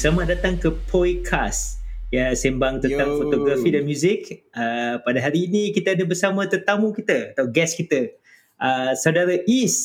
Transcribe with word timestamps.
Selamat 0.00 0.32
datang 0.32 0.56
ke 0.56 0.72
Poicast. 0.88 1.76
Ya, 2.08 2.32
sembang 2.32 2.80
tentang 2.80 3.20
Yo. 3.20 3.20
fotografi 3.20 3.68
dan 3.68 3.84
muzik. 3.84 4.48
Uh, 4.48 4.96
pada 5.04 5.20
hari 5.20 5.44
ini 5.44 5.76
kita 5.76 5.92
ada 5.92 6.08
bersama 6.08 6.48
tetamu 6.48 6.88
kita 6.96 7.36
atau 7.36 7.44
guest 7.44 7.76
kita. 7.76 8.08
Uh, 8.56 8.96
saudara 8.96 9.36
Is 9.44 9.76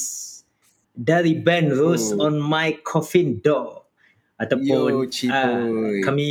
dari 0.96 1.36
band 1.36 1.76
Rose 1.76 2.16
on 2.16 2.40
My 2.40 2.80
Coffin 2.80 3.44
Door 3.44 3.92
ataupun 4.40 5.04
Yo, 5.04 5.04
Cipoy. 5.12 5.36
uh, 5.36 6.00
kami 6.08 6.30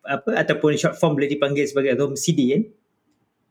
apa 0.00 0.40
ataupun 0.40 0.72
short 0.80 0.96
form 0.96 1.20
boleh 1.20 1.28
dipanggil 1.28 1.68
sebagai 1.68 1.92
Rom 1.92 2.16
CD 2.16 2.56
kan? 2.56 2.62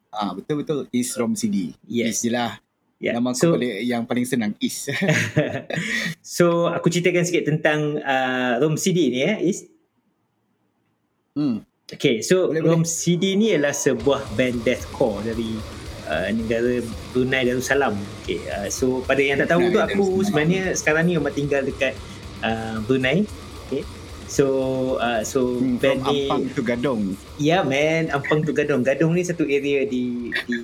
Ah 0.10 0.32
betul 0.34 0.66
betul 0.66 0.90
Is 0.98 1.14
Rom 1.14 1.38
CD. 1.38 1.78
Yes. 1.86 2.26
Is 2.26 2.26
je 2.26 2.34
lah. 2.34 2.58
Ya. 2.98 3.14
Nama 3.14 3.38
aku 3.38 3.38
So, 3.38 3.54
paling, 3.54 3.86
yang 3.86 4.10
paling 4.10 4.26
senang 4.26 4.58
Is. 4.58 4.90
so 6.26 6.74
aku 6.74 6.90
ceritakan 6.90 7.22
sikit 7.22 7.54
tentang 7.54 8.02
uh, 8.02 8.58
Rom 8.66 8.82
CD 8.82 9.14
ni 9.14 9.22
ya, 9.22 9.38
Is. 9.38 9.75
Hmm. 11.36 11.58
Okay, 11.86 12.26
so 12.26 12.50
Boleh, 12.50 12.66
Rom 12.66 12.82
CD 12.82 13.38
ni 13.38 13.54
adalah 13.54 13.78
sebuah 13.78 14.26
band 14.34 14.66
deathcore 14.66 15.22
dari 15.22 15.54
uh, 16.10 16.34
negara 16.34 16.82
Brunei 17.14 17.46
Darussalam. 17.46 17.94
Okay, 18.26 18.42
uh, 18.50 18.66
so 18.74 19.06
pada 19.06 19.22
yang 19.22 19.38
tak 19.38 19.54
tahu 19.54 19.70
Brunei 19.70 19.74
tu 19.74 19.80
aku 19.86 20.06
sebenarnya 20.26 20.74
sekarang 20.74 21.06
ni 21.06 21.14
memang 21.14 21.38
tinggal 21.38 21.62
dekat 21.62 21.94
uh, 22.42 22.82
Brunei. 22.90 23.30
Okay. 23.70 23.86
So 24.26 24.46
uh, 24.98 25.22
so 25.22 25.62
Hmm, 25.62 25.78
band 25.78 26.02
From 26.02 26.10
ni 26.10 26.26
Ampang 26.26 26.44
to 26.58 26.62
Gadong. 26.66 27.02
Ya 27.38 27.62
yeah, 27.62 27.62
man, 27.62 28.10
Ampang 28.10 28.42
tu 28.42 28.50
Gadong. 28.50 28.82
Gadong 28.82 29.14
ni 29.14 29.22
satu 29.22 29.46
area 29.46 29.86
di 29.86 30.34
di 30.50 30.56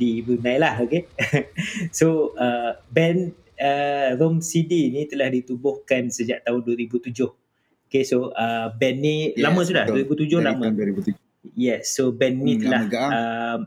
di 0.00 0.10
Brunei 0.24 0.56
lah, 0.56 0.80
okay. 0.80 1.04
so 1.98 2.32
uh, 2.40 2.72
band 2.88 3.36
uh, 3.60 4.16
Rom 4.16 4.40
CD 4.40 4.88
ni 4.88 5.04
telah 5.06 5.28
ditubuhkan 5.28 6.08
sejak 6.08 6.40
tahun 6.48 6.64
2007. 6.64 7.43
Okay, 7.94 8.02
so 8.02 8.34
uh, 8.34 8.74
band 8.74 8.98
ni 8.98 9.30
Yes, 9.38 9.46
lama 9.46 9.62
sudah, 9.62 9.86
betul. 9.86 10.02
2007 10.18 10.34
Dari 10.34 10.42
lama. 10.50 10.62
tahun 10.66 10.74
2007. 11.14 11.54
Yes, 11.54 11.82
so 11.94 12.10
band 12.10 12.42
ni 12.42 12.58
Hmm, 12.58 12.62
telah 12.66 12.80
ah. 12.90 13.06
uh, 13.06 13.58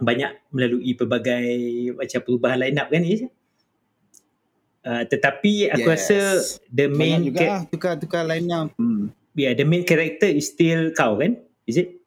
banyak 0.00 0.32
melalui 0.48 0.96
pelbagai 0.96 1.52
macam 1.92 2.20
perubahan 2.24 2.56
line 2.56 2.80
up 2.80 2.88
kan 2.88 3.04
Is? 3.04 3.28
Uh, 4.80 5.04
tetapi 5.04 5.68
aku 5.76 5.84
Yes. 5.84 5.92
rasa 5.92 6.18
the 6.72 6.88
main 6.88 7.20
Banyak 7.20 7.28
juga 7.28 7.40
lah 7.44 7.60
tukar-tukar 7.68 8.24
line 8.24 8.48
up. 8.48 8.72
Hmm. 8.80 9.12
yeah, 9.36 9.52
the 9.52 9.68
main 9.68 9.84
character 9.84 10.24
is 10.24 10.48
still 10.48 10.88
kau 10.96 11.20
kan? 11.20 11.36
Is 11.68 11.76
it? 11.76 12.00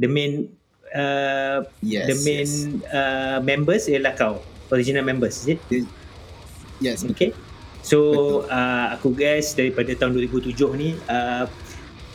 The 0.00 0.08
main 0.08 0.56
uh, 0.88 1.68
Yes. 1.84 2.08
the 2.08 2.16
main 2.24 2.48
Yes, 2.48 2.88
uh, 2.88 3.44
members 3.44 3.92
ialah 3.92 4.16
kau. 4.16 4.40
Original 4.72 5.04
members, 5.04 5.44
is 5.44 5.52
it? 5.52 5.60
yes. 6.80 7.04
Okay. 7.04 7.36
So 7.84 7.98
uh, 8.48 8.96
aku 8.96 9.12
guess 9.12 9.52
daripada 9.52 9.92
tahun 9.92 10.16
2007 10.16 10.56
ni 10.80 10.96
uh, 11.04 11.44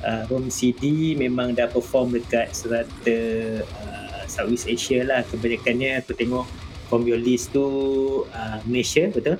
uh, 0.01 0.23
Rom 0.25 0.49
CD 0.49 1.13
memang 1.13 1.53
dah 1.53 1.69
perform 1.69 2.17
dekat 2.17 2.57
serata 2.57 3.17
uh, 3.61 4.25
Southeast 4.25 4.65
Asia 4.65 5.05
lah. 5.05 5.21
Kebanyakannya 5.29 6.01
aku 6.01 6.17
tengok 6.17 6.49
from 6.89 7.05
your 7.05 7.21
list 7.21 7.53
tu 7.53 7.69
uh, 8.33 8.57
Malaysia, 8.65 9.13
betul? 9.13 9.37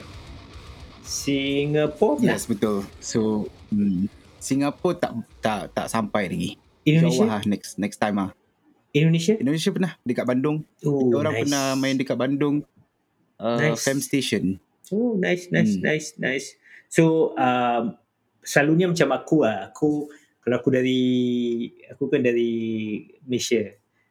Singapore? 1.01 2.21
Yes, 2.21 2.45
betul. 2.45 2.85
So, 3.01 3.49
hmm. 3.73 4.05
Singapura 4.37 5.01
tak 5.01 5.11
tak 5.41 5.61
tak 5.73 5.87
sampai 5.89 6.29
lagi. 6.29 6.51
Indonesia? 6.85 7.25
Lah, 7.25 7.41
next 7.49 7.81
next 7.81 7.97
time 7.97 8.21
ah. 8.21 8.29
Indonesia? 8.93 9.33
Indonesia 9.33 9.69
pernah 9.73 9.91
dekat 10.05 10.25
Bandung. 10.29 10.61
Oh, 10.85 11.09
Kita 11.09 11.15
orang 11.25 11.33
pernah 11.41 11.73
main 11.73 11.97
dekat 11.97 12.17
Bandung. 12.17 12.61
Uh, 13.41 13.57
Nice. 13.57 13.81
Fam 13.81 13.97
Station. 13.97 14.61
Oh, 14.91 15.13
nice, 15.15 15.53
nice, 15.53 15.77
Hmm. 15.77 15.85
nice, 15.85 16.07
nice. 16.17 16.47
So, 16.89 17.33
um, 17.37 17.93
selalunya 18.41 18.89
macam 18.89 19.13
aku 19.13 19.45
lah. 19.45 19.69
Aku, 19.69 20.09
kalau 20.41 20.55
aku 20.57 20.69
dari, 20.73 21.01
aku 21.91 22.09
kan 22.09 22.25
dari 22.25 22.51
Malaysia. 23.27 23.69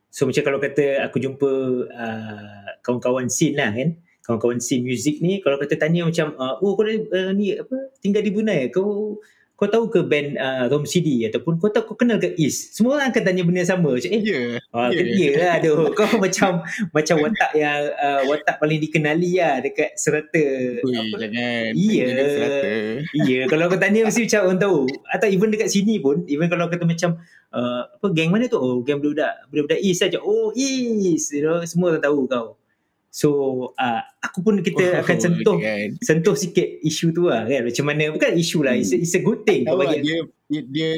So, 0.08 0.24
macam 0.24 0.46
kalau 0.46 0.58
kata 0.62 1.02
aku 1.04 1.18
jumpa 1.18 1.50
uh, 1.90 2.68
kawan-kawan 2.86 3.26
scene 3.26 3.58
lah 3.58 3.74
kan. 3.74 3.98
Kawan-kawan 4.22 4.60
scene 4.60 4.84
music 4.84 5.24
ni, 5.24 5.40
kalau 5.40 5.56
kata 5.56 5.80
tanya 5.80 6.04
macam, 6.04 6.36
uh, 6.36 6.60
oh 6.60 6.76
kau 6.76 6.84
dari, 6.84 7.00
uh, 7.00 7.32
ni 7.32 7.56
apa, 7.56 7.96
tinggal 8.04 8.20
di 8.20 8.30
Brunei, 8.30 8.68
kau 8.68 9.16
kau 9.58 9.66
tahu 9.66 9.90
ke 9.90 10.06
band 10.06 10.38
uh, 10.38 10.70
Rom 10.70 10.86
CD 10.86 11.26
ataupun 11.26 11.58
kau 11.58 11.66
tahu 11.66 11.82
kau 11.90 11.96
kenal 11.98 12.22
ke 12.22 12.30
East 12.38 12.78
semua 12.78 12.94
orang 13.02 13.10
akan 13.10 13.22
tanya 13.26 13.42
benda 13.42 13.66
yang 13.66 13.70
sama 13.74 13.90
macam 13.90 14.10
eh. 14.14 14.22
Yeah. 14.22 14.62
Ah, 14.70 14.86
Ya. 14.94 15.02
yeah. 15.02 15.16
dia 15.18 15.30
lah 15.34 15.52
aduh. 15.58 15.76
Kau 15.98 16.06
macam 16.20 16.62
macam 16.94 17.16
watak 17.24 17.50
yang 17.58 17.80
uh, 17.98 18.20
watak 18.30 18.56
paling 18.62 18.78
dikenali 18.78 19.40
lah 19.40 19.58
dekat 19.58 19.98
serata. 19.98 20.44
Ui, 20.84 20.94
apa, 20.94 21.16
jangan. 21.18 21.70
Iya. 21.74 22.06
Iya, 23.26 23.40
kalau 23.48 23.66
kau 23.66 23.80
tanya 23.80 24.06
mesti 24.06 24.28
macam 24.28 24.40
orang 24.46 24.60
tahu. 24.62 24.78
Atau 25.10 25.26
even 25.32 25.50
dekat 25.50 25.72
sini 25.72 25.98
pun, 25.98 26.22
even 26.28 26.46
kalau 26.46 26.68
kata 26.70 26.84
macam 26.86 27.18
uh, 27.50 27.82
apa 27.88 28.06
geng 28.14 28.30
mana 28.30 28.46
tu? 28.46 28.60
Oh, 28.60 28.84
geng 28.84 29.00
budak 29.02 29.42
budak 29.50 29.80
East 29.80 30.04
saja. 30.04 30.20
Oh, 30.22 30.54
East. 30.54 31.34
You 31.34 31.42
know, 31.48 31.58
semua 31.66 31.96
orang 31.96 32.04
tahu 32.04 32.28
kau. 32.30 32.46
So, 33.08 33.28
uh, 33.74 34.00
aku 34.20 34.44
pun 34.44 34.60
kita 34.60 35.00
Oh, 35.00 35.02
akan 35.02 35.16
sentuh 35.16 35.56
kan. 35.56 35.88
sentuh 36.04 36.36
sikit 36.36 36.68
isu 36.84 37.10
tu 37.10 37.26
lah 37.26 37.48
kan. 37.48 37.64
Macam 37.64 37.84
mana 37.88 38.12
bukan 38.12 38.36
isu 38.36 38.62
lah, 38.62 38.76
it's, 38.76 38.92
a, 38.92 39.00
it's 39.00 39.16
a 39.16 39.22
good 39.24 39.42
thing 39.48 39.64
kau 39.64 39.74
Tahu 39.74 39.80
lah, 39.80 39.96
bagi. 39.96 40.04
dia, 40.04 40.18
dia 40.46 40.62
dia 40.68 40.90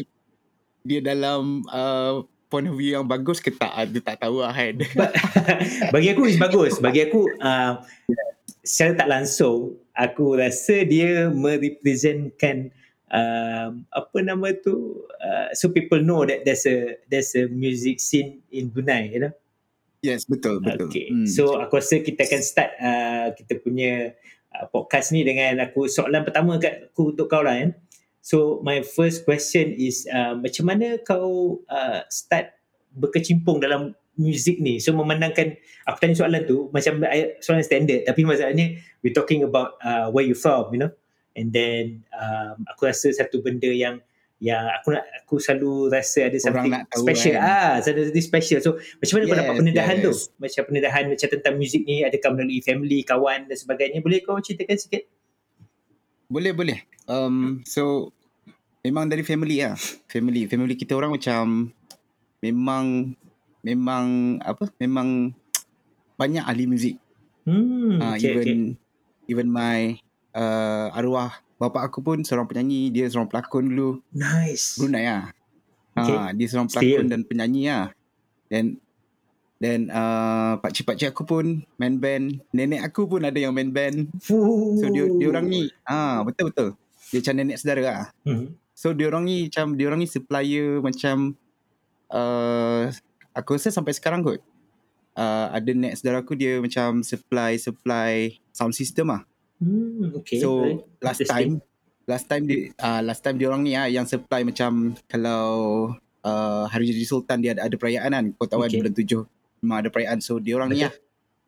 dia 0.81 1.01
dalam 1.01 1.63
uh, 1.71 2.25
point 2.51 2.67
of 2.67 2.75
view 2.75 2.99
yang 2.99 3.07
bagus 3.07 3.39
ke 3.39 3.55
tak 3.55 3.71
dia 3.95 4.03
tak 4.03 4.19
tahu 4.19 4.43
lah 4.43 4.51
kan. 4.51 4.75
bagi 5.95 6.09
aku 6.11 6.27
is 6.27 6.37
bagus. 6.37 6.83
Bagi 6.83 7.07
aku 7.07 7.31
uh, 7.39 7.79
secara 8.67 9.07
tak 9.07 9.09
langsung 9.09 9.79
aku 9.95 10.35
rasa 10.35 10.83
dia 10.83 11.31
merepresentkan 11.31 12.75
um, 13.09 13.87
apa 13.91 14.19
nama 14.19 14.51
tu 14.57 14.99
uh, 15.21 15.49
so 15.55 15.71
people 15.71 16.03
know 16.03 16.27
that 16.27 16.43
there's 16.43 16.67
a 16.67 16.99
there's 17.07 17.33
a 17.39 17.47
music 17.49 18.01
scene 18.01 18.43
in 18.51 18.69
Brunei 18.69 19.11
you 19.11 19.21
know 19.21 19.33
yes, 20.05 20.27
betul 20.29 20.61
betul. 20.61 20.89
okay 20.89 21.09
Hmm. 21.09 21.29
so 21.29 21.57
aku 21.61 21.81
rasa 21.81 22.01
kita 22.01 22.25
akan 22.25 22.41
start 22.43 22.71
uh, 22.81 23.27
kita 23.37 23.61
punya 23.61 24.17
uh, 24.57 24.67
podcast 24.73 25.13
ni 25.13 25.25
dengan 25.25 25.61
aku 25.65 25.87
soalan 25.87 26.25
pertama 26.25 26.57
kat 26.57 26.93
aku 26.93 27.13
untuk 27.17 27.29
kau 27.29 27.45
lah 27.45 27.57
kan 27.57 27.71
so 28.21 28.61
my 28.65 28.85
first 28.85 29.25
question 29.25 29.73
is 29.77 30.05
uh, 30.13 30.37
macam 30.37 30.69
mana 30.69 31.01
kau 31.01 31.61
uh, 31.69 32.01
start 32.09 32.53
berkecimpung 32.97 33.63
dalam 33.63 33.95
muzik 34.21 34.61
ni 34.61 34.77
so 34.77 34.93
memandangkan 34.93 35.57
aku 35.89 35.97
tanya 36.03 36.17
soalan 36.21 36.43
tu 36.45 36.69
macam 36.75 37.01
soalan 37.41 37.65
standard 37.65 38.05
tapi 38.05 38.21
masalahnya 38.29 38.77
we 39.01 39.09
talking 39.15 39.41
about 39.41 39.81
uh, 39.81 40.13
where 40.13 40.27
you 40.27 40.37
from 40.37 40.69
you 40.77 40.81
know 40.81 40.93
and 41.39 41.57
then 41.57 42.05
um, 42.13 42.61
aku 42.69 42.91
rasa 42.91 43.09
satu 43.15 43.41
benda 43.41 43.71
yang 43.71 44.03
yang 44.41 44.65
aku 44.73 44.97
nak 44.97 45.05
aku 45.21 45.37
selalu 45.37 45.93
rasa 45.93 46.33
ada 46.33 46.39
Orang 46.49 46.65
something 46.65 46.73
tahu 46.89 47.03
special 47.05 47.35
kan. 47.37 47.45
ah 47.45 47.73
ada 47.79 48.01
something 48.09 48.25
special 48.25 48.59
so 48.65 48.71
macam 48.97 49.13
mana 49.21 49.25
kau 49.29 49.37
dapat 49.37 49.53
Yes, 49.53 49.61
pendedahan 49.61 49.97
tu 50.01 50.13
yes. 50.17 50.21
macam 50.41 50.63
pendedahan 50.65 51.05
macam 51.13 51.29
tentang 51.29 51.55
muzik 51.61 51.83
ni 51.85 51.97
adakah 52.01 52.31
melalui 52.33 52.61
family 52.65 52.99
kawan 53.05 53.41
dan 53.47 53.57
sebagainya 53.57 54.01
boleh 54.01 54.25
kau 54.25 54.41
ceritakan 54.41 54.81
sikit 54.81 55.05
Boleh 56.31 56.55
boleh. 56.55 56.79
Um 57.05 57.61
so 57.67 58.15
memang 58.81 59.11
dari 59.11 59.27
family 59.27 59.61
lah. 59.61 59.75
Family 60.07 60.47
family 60.47 60.79
kita 60.79 60.95
orang 60.95 61.11
macam 61.13 61.75
memang 62.41 63.13
memang 63.61 64.39
apa? 64.41 64.71
Memang 64.79 65.35
banyak 66.17 66.45
ahli 66.47 66.65
muzik. 66.65 66.97
hmm 67.45 67.99
Ah 67.99 68.15
okay, 68.17 68.31
even 68.31 68.47
okay. 68.47 68.59
even 69.29 69.47
my 69.51 69.99
uh, 70.33 70.95
arwah 70.95 71.35
bapa 71.61 71.85
aku 71.85 72.01
pun 72.01 72.25
seorang 72.25 72.49
penyanyi, 72.49 72.89
dia 72.89 73.05
seorang 73.13 73.29
pelakon 73.29 73.69
dulu. 73.69 74.01
nice 74.17 74.81
Brunei 74.81 75.05
lah. 75.05 75.29
Okay. 75.93 76.17
Ah, 76.17 76.31
dia 76.33 76.47
seorang 76.49 76.73
Still. 76.73 76.81
pelakon 76.81 77.07
dan 77.13 77.21
penyanyi 77.29 77.69
lah. 77.69 77.93
Dan 78.49 78.81
dan 79.61 79.93
uh, 79.93 80.57
pakcik-pakcik 80.65 81.13
aku 81.13 81.29
pun 81.29 81.61
main 81.77 82.01
band. 82.01 82.41
Nenek 82.57 82.81
aku 82.81 83.05
pun 83.05 83.21
ada 83.29 83.37
yang 83.37 83.53
main 83.53 83.69
band. 83.69 84.09
So 84.25 84.89
dia 84.89 85.05
dia 85.05 85.29
orang 85.29 85.53
ni 85.53 85.69
ah 85.85 86.25
betul 86.25 86.49
betul. 86.49 86.69
Dia 87.13 87.21
macam 87.21 87.35
nenek 87.37 87.57
saudara 87.61 87.83
lah. 87.85 88.05
hmm. 88.25 88.57
So 88.73 88.97
dia 88.97 89.13
orang 89.13 89.29
ni 89.29 89.53
macam 89.53 89.77
dia 89.77 89.85
orang 89.93 90.01
ni 90.01 90.09
supplier 90.09 90.81
macam 90.81 91.37
uh, 92.09 92.89
aku 93.37 93.61
rasa 93.61 93.69
sampai 93.69 93.93
sekarang 93.93 94.25
kot. 94.25 94.41
Uh, 95.13 95.53
ada 95.53 95.69
nenek 95.77 96.01
saudara 96.01 96.25
aku 96.25 96.33
dia 96.33 96.57
macam 96.57 97.05
supply 97.05 97.61
supply 97.61 98.41
sound 98.57 98.73
system 98.73 99.13
lah. 99.13 99.29
Hmm, 99.61 100.17
okay. 100.17 100.41
So 100.41 100.65
right. 100.65 100.81
last 101.05 101.21
time 101.29 101.61
last 102.09 102.27
time 102.27 102.45
dia 102.49 102.73
uh, 102.81 103.01
last 103.05 103.21
time 103.23 103.37
dia 103.37 103.47
orang 103.47 103.63
ni 103.63 103.77
ah 103.77 103.87
yang 103.87 104.09
supply 104.09 104.43
macam 104.43 104.97
kalau 105.07 105.45
uh, 106.25 106.65
Hari 106.67 106.91
Jadi 106.91 107.05
Sultan 107.07 107.39
dia 107.39 107.55
ada, 107.55 107.69
ada 107.69 107.77
perayaan 107.77 108.11
kan 108.11 108.25
kau 108.35 108.49
tahu 108.49 108.67
Okay. 108.67 108.81
bulan 108.81 108.95
tujuh 108.97 109.23
memang 109.61 109.77
ada 109.85 109.89
perayaan 109.93 110.19
so 110.19 110.41
dia 110.41 110.57
orang 110.57 110.73
ni 110.73 110.83
lah 110.83 110.95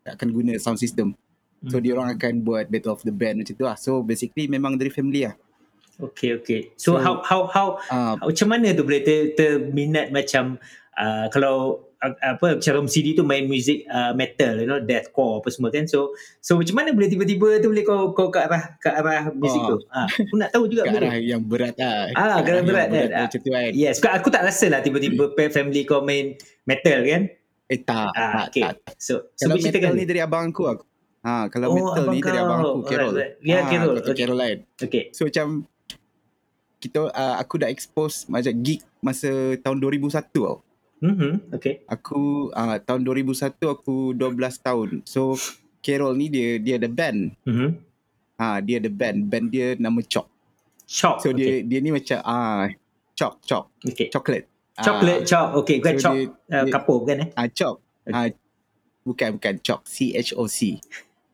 akan 0.06 0.28
guna 0.28 0.52
sound 0.60 0.78
system 0.78 1.16
so 1.66 1.78
Hmm. 1.78 1.82
dia 1.82 1.92
orang 1.94 2.08
akan 2.14 2.42
buat 2.42 2.66
battle 2.68 2.94
of 2.94 3.02
the 3.06 3.14
band 3.14 3.38
macam 3.38 3.54
tu 3.54 3.64
lah 3.64 3.78
so 3.78 4.02
basically 4.02 4.50
memang 4.50 4.74
dari 4.74 4.90
family 4.90 5.30
lah 5.30 5.34
Okay, 6.02 6.34
okay. 6.34 6.60
So, 6.74 6.94
So, 6.94 6.98
how 6.98 7.22
how 7.22 7.46
how 7.46 7.66
uh, 7.86 8.18
macam 8.18 8.48
mana 8.48 8.70
tu 8.70 8.82
boleh 8.82 9.00
ter, 9.00 9.32
terminat 9.32 10.10
macam 10.10 10.58
uh, 10.94 11.26
kalau 11.28 11.54
uh, 11.98 12.10
apa 12.20 12.58
cara 12.58 12.82
CD 12.84 13.14
tu 13.14 13.22
main 13.22 13.46
music 13.46 13.86
uh, 13.86 14.10
metal 14.10 14.58
you 14.58 14.66
know 14.66 14.78
deathcore 14.78 15.38
apa 15.38 15.48
semua 15.48 15.70
kan 15.70 15.86
so 15.86 16.10
so 16.38 16.58
macam 16.58 16.74
mana 16.74 16.90
boleh 16.90 17.06
tiba-tiba 17.06 17.62
tu 17.62 17.70
boleh 17.70 17.82
kau 17.82 18.10
kau 18.10 18.28
ke 18.28 18.38
arah 18.40 18.74
ke 18.76 18.90
arah 18.90 19.30
music 19.30 19.62
Oh. 19.62 19.78
tu 19.78 19.86
ah 19.88 20.10
aku 20.10 20.34
nak 20.34 20.50
tahu 20.50 20.64
juga 20.66 20.82
Ke 20.84 20.98
arah 20.98 21.14
yang 21.16 21.38
berat 21.40 21.78
lah. 21.78 22.10
Ah, 22.12 22.42
ke 22.42 22.50
arah 22.50 22.64
berat 22.64 22.88
kan? 22.90 23.08
Ah. 23.08 23.20
Macam 23.24 23.38
tu 23.38 23.50
kan. 23.50 23.70
yes 23.72 23.96
aku, 24.02 24.28
tak 24.28 24.42
rasa 24.42 24.66
lah 24.66 24.80
tiba-tiba 24.80 25.24
family 25.48 25.82
kau 25.82 26.02
main 26.02 26.34
metal 26.64 26.98
kan 27.02 27.30
Eh 27.70 27.80
tak, 27.80 28.10
ah 28.12 28.44
tak, 28.44 28.44
okay 28.50 28.62
tak. 28.66 28.98
so 28.98 29.30
so 29.32 29.46
Kalau 29.46 29.54
metal 29.56 29.94
ni 29.94 30.04
dari 30.04 30.20
abang 30.20 30.50
aku 30.50 30.64
aku. 30.68 30.84
Ha, 31.22 31.46
kalau 31.48 31.70
Oh, 31.70 31.74
metal 31.78 32.04
ni 32.10 32.18
dari 32.18 32.34
kau. 32.34 32.44
abang 32.44 32.58
aku, 32.60 32.80
Carol. 32.82 33.14
Alright, 33.14 33.38
right. 33.38 33.46
Ya, 33.46 33.56
Ah, 33.56 33.70
Carol. 33.70 33.94
Okay. 33.96 34.26
Lain. 34.26 34.58
okay 34.76 35.04
So 35.14 35.22
macam 35.24 35.46
kita 36.82 37.06
uh, 37.06 37.34
aku 37.38 37.56
dah 37.56 37.70
expose 37.70 38.26
macam 38.26 38.50
gig 38.58 38.82
masa 38.98 39.30
tahun 39.56 39.78
2001 39.78 40.10
tau. 40.34 40.58
mhm 40.98 41.38
okay 41.48 41.86
Aku 41.86 42.50
uh, 42.50 42.76
tahun 42.76 43.00
2001 43.02 43.54
aku 43.64 44.10
12 44.12 44.18
tahun. 44.58 44.88
So 45.04 45.38
Carol 45.78 46.14
ni 46.14 46.26
dia 46.26 46.58
dia 46.58 46.74
ada 46.76 46.86
band. 46.86 47.38
mhm 47.44 47.78
Ha, 48.34 48.58
dia 48.58 48.76
ada 48.76 48.90
band. 48.90 49.18
Band 49.24 49.46
dia 49.48 49.74
nama 49.76 50.02
Chok. 50.02 50.26
shock 50.84 51.16
So 51.20 51.30
okay. 51.30 51.62
dia 51.62 51.78
dia 51.78 51.78
ni 51.78 51.90
macam 51.90 52.18
ah 52.20 52.66
Chok, 53.12 53.38
Chok, 53.40 53.64
okay 53.84 54.08
chocolate. 54.08 54.46
Ah, 54.72 54.82
chocolate 54.82 55.22
chop 55.22 55.46
okay 55.54 55.78
bukan 55.78 55.94
so 55.94 56.02
chop 56.02 56.14
dia- 56.16 56.32
uh, 56.50 56.64
dia- 56.64 56.72
kapur 56.72 56.96
bukan 57.00 57.16
eh 57.20 57.28
Ah, 57.32 57.46
Chok. 57.46 57.76
Ah, 58.04 58.26
bukan 59.00 59.28
bukan 59.36 59.54
Chok, 59.58 59.80
C 59.84 60.10
H 60.12 60.34
O 60.34 60.46
C. 60.46 60.82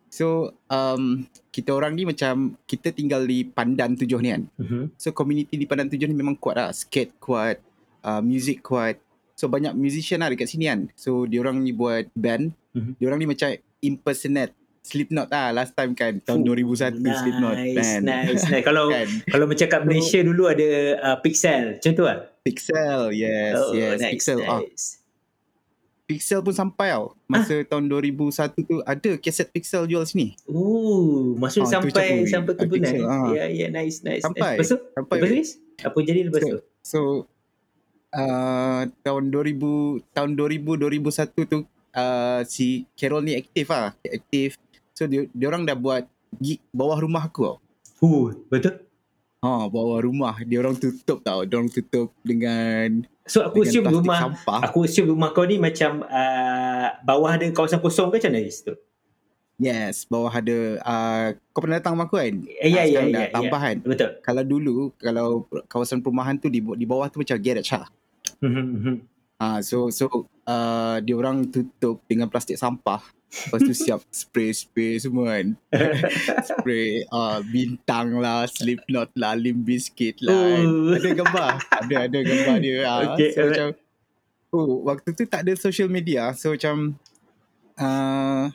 So 0.08 0.56
um 0.72 1.28
kita 1.52 1.72
orang 1.72 1.96
ni 1.96 2.08
macam 2.08 2.56
kita 2.64 2.92
tinggal 2.92 3.24
di 3.24 3.44
Pandan 3.44 3.96
Tujuh 3.96 4.20
ni 4.20 4.32
kan. 4.32 4.42
mhm 4.60 4.94
So 4.96 5.12
community 5.12 5.54
di 5.56 5.66
Pandan 5.68 5.88
Tujuh 5.92 6.08
ni 6.08 6.16
memang 6.16 6.36
kuat 6.36 6.56
lah. 6.56 6.70
Skate 6.72 7.16
kuat, 7.20 7.60
uh, 8.04 8.20
music 8.24 8.64
kuat. 8.64 8.98
So 9.38 9.46
banyak 9.46 9.76
musician 9.76 10.24
lah 10.24 10.32
dekat 10.32 10.50
sini 10.50 10.66
kan. 10.66 10.90
So 10.98 11.28
diorang 11.28 11.62
ni 11.62 11.70
buat 11.70 12.10
band. 12.16 12.52
Mhm. 12.74 12.98
Diorang 12.98 13.18
ni 13.22 13.26
macam 13.28 13.52
impersonate 13.84 14.56
Slipknot 14.88 15.28
lah 15.28 15.52
last 15.52 15.76
time 15.76 15.92
kan. 15.92 16.16
Tahun 16.24 16.40
Fuh, 16.40 16.56
2001 16.56 17.04
Slipknot 17.04 17.56
nice, 17.60 17.76
band. 17.76 18.02
nice 18.08 18.42
nice 18.48 18.64
kalau 18.68 18.88
kan. 18.88 19.08
kalau 19.28 19.44
macam 19.44 19.66
kat 19.68 19.82
Malaysia 19.84 20.20
dulu 20.24 20.48
ada 20.48 20.68
uh, 21.04 21.16
Pixel 21.20 21.76
macam 21.76 21.92
tu 21.92 22.04
lah 22.08 22.18
Pixel, 22.48 23.12
yes, 23.12 23.54
oh, 23.60 23.76
yes. 23.76 24.00
nice, 24.00 24.12
Pixel. 24.16 24.40
Ah, 24.48 24.64
nice. 24.64 25.04
Pixel 26.08 26.40
pun 26.40 26.56
sampai 26.56 26.96
tau. 26.96 27.12
Masa 27.28 27.60
tahun 27.68 27.84
2001 27.84 28.32
tu 28.64 28.80
ada 28.80 29.10
kaset 29.20 29.44
Pixel 29.52 29.84
jual 29.84 30.08
sini. 30.08 30.32
Oh, 30.48 31.36
maksud 31.36 31.68
Ah, 31.68 31.84
tu 31.84 31.92
sampai 31.92 32.24
sampai 32.24 32.52
ke 32.56 32.64
ah, 32.64 32.66
Brunei. 32.66 32.96
Pixel, 32.96 33.04
ah. 33.04 33.28
Ya, 33.36 33.44
ya, 33.52 33.66
nice, 33.68 34.00
nice. 34.00 34.24
Sampai. 34.24 34.40
Eh, 34.40 34.52
lepas 34.56 34.68
tu? 34.72 34.78
Sampai. 34.96 35.16
Lepas 35.20 35.48
tu? 35.52 35.60
Apa 35.84 35.98
jadi 36.00 36.20
lepas 36.24 36.40
tu? 36.40 36.58
So 36.80 36.98
uh, 38.16 38.88
tahun 39.04 39.28
2000 39.28 40.16
tahun 40.16 40.30
2000 40.32 40.80
2001 40.80 41.52
tu 41.52 41.58
uh, 41.92 42.40
si 42.48 42.88
Carol 42.96 43.28
ni 43.28 43.36
aktif 43.36 43.68
ah, 43.68 43.92
aktif. 44.00 44.56
So 44.96 45.04
dia 45.04 45.28
dia 45.28 45.46
orang 45.52 45.68
dah 45.68 45.76
buat 45.76 46.08
gig 46.40 46.64
bawah 46.72 47.04
rumah 47.04 47.28
aku 47.28 47.44
tau. 47.44 47.56
Huh, 48.00 48.32
betul? 48.48 48.80
Ha, 49.38 49.70
bawah 49.70 50.02
rumah 50.02 50.34
dia 50.42 50.58
orang 50.58 50.74
tutup 50.74 51.22
tau. 51.22 51.46
Dia 51.46 51.62
orang 51.62 51.70
tutup 51.70 52.10
dengan 52.26 53.06
So 53.22 53.46
aku 53.46 53.62
dengan 53.62 53.70
assume 53.70 53.86
rumah 54.02 54.18
sampah. 54.18 54.60
aku 54.66 54.78
assume 54.82 55.14
rumah 55.14 55.30
kau 55.30 55.46
ni 55.46 55.62
macam 55.62 56.02
uh, 56.02 56.86
bawah 57.06 57.38
ada 57.38 57.46
kawasan 57.54 57.78
kosong 57.78 58.10
ke 58.10 58.18
macam 58.18 58.34
mana 58.34 58.42
Riz 58.42 58.66
tu? 58.66 58.74
Yes, 59.58 60.06
bawah 60.06 60.30
ada 60.30 60.58
uh, 60.82 61.26
kau 61.50 61.62
pernah 61.62 61.78
datang 61.78 61.94
rumah 61.94 62.06
aku 62.06 62.18
kan? 62.18 62.34
Eh, 62.46 62.70
ya, 62.70 62.82
Ah, 62.82 62.86
ya, 62.86 63.00
ya, 63.06 63.18
ya. 63.26 63.30
tambah 63.30 63.60
kan. 63.62 63.76
Betul. 63.82 64.10
Kalau 64.22 64.42
dulu 64.42 64.74
kalau 64.98 65.26
kawasan 65.66 65.98
perumahan 65.98 66.34
tu 66.34 66.50
di 66.50 66.58
di 66.58 66.86
bawah 66.86 67.06
tu 67.06 67.22
macam 67.22 67.38
garage 67.38 67.70
lah. 67.74 67.90
Mhm, 68.42 68.64
mhm. 68.74 68.94
Ah, 69.38 69.62
so 69.62 69.86
so 69.90 70.10
uh, 70.50 70.98
dia 70.98 71.14
orang 71.14 71.46
tutup 71.46 72.02
dengan 72.10 72.26
plastik 72.26 72.58
sampah. 72.58 73.02
Lepas 73.28 73.60
tu 73.60 73.74
siap 73.74 74.00
spray-spray 74.08 74.96
semua 74.98 75.36
kan. 75.36 75.46
spray 76.48 77.04
uh, 77.06 77.44
bintang 77.44 78.16
lah, 78.16 78.44
Slipknot 78.44 79.12
lah, 79.14 79.34
Limp 79.34 79.62
Bizkit 79.62 80.16
lah. 80.20 80.32
Kan. 80.32 80.64
Oh. 80.64 80.96
Ada 80.96 81.10
gambar. 81.14 81.50
Ada 81.78 81.94
ada 82.04 82.18
gambar 82.18 82.56
dia. 82.58 82.76
Ah, 82.82 82.98
Okay, 83.10 83.28
so 83.28 83.38
alright. 83.38 83.50
macam 83.50 83.68
oh, 84.50 84.68
waktu 84.82 85.08
tu 85.12 85.24
tak 85.24 85.40
ada 85.42 85.52
social 85.54 85.86
media. 85.86 86.32
So 86.32 86.50
macam 86.50 86.96
uh, 87.76 88.48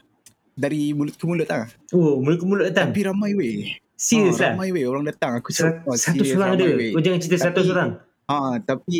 dari 0.51 0.91
mulut 0.91 1.13
ke 1.13 1.23
mulut 1.23 1.45
lah. 1.45 1.69
Oh, 1.89 2.17
mulut 2.17 2.37
ke 2.37 2.45
mulut 2.45 2.65
datang. 2.67 2.89
Tapi 2.89 3.01
ramai 3.03 3.31
weh. 3.33 3.77
Serius 3.93 4.41
Ah, 4.41 4.51
lah. 4.51 4.57
Ramai 4.57 4.73
weh 4.73 4.83
orang 4.83 5.05
datang. 5.05 5.37
Aku 5.37 5.49
Sat- 5.49 5.69
cakap, 5.75 5.85
oh, 5.85 5.93
Satu 5.93 6.17
serious, 6.17 6.33
seorang 6.33 6.49
ada. 6.51 6.65
weh. 6.67 6.91
Kau 6.91 7.01
jangan 7.01 7.19
cerita 7.19 7.37
satu 7.39 7.53
Tapi- 7.55 7.67
seorang. 7.67 7.89
Ah, 8.23 8.55
tapi 8.57 8.97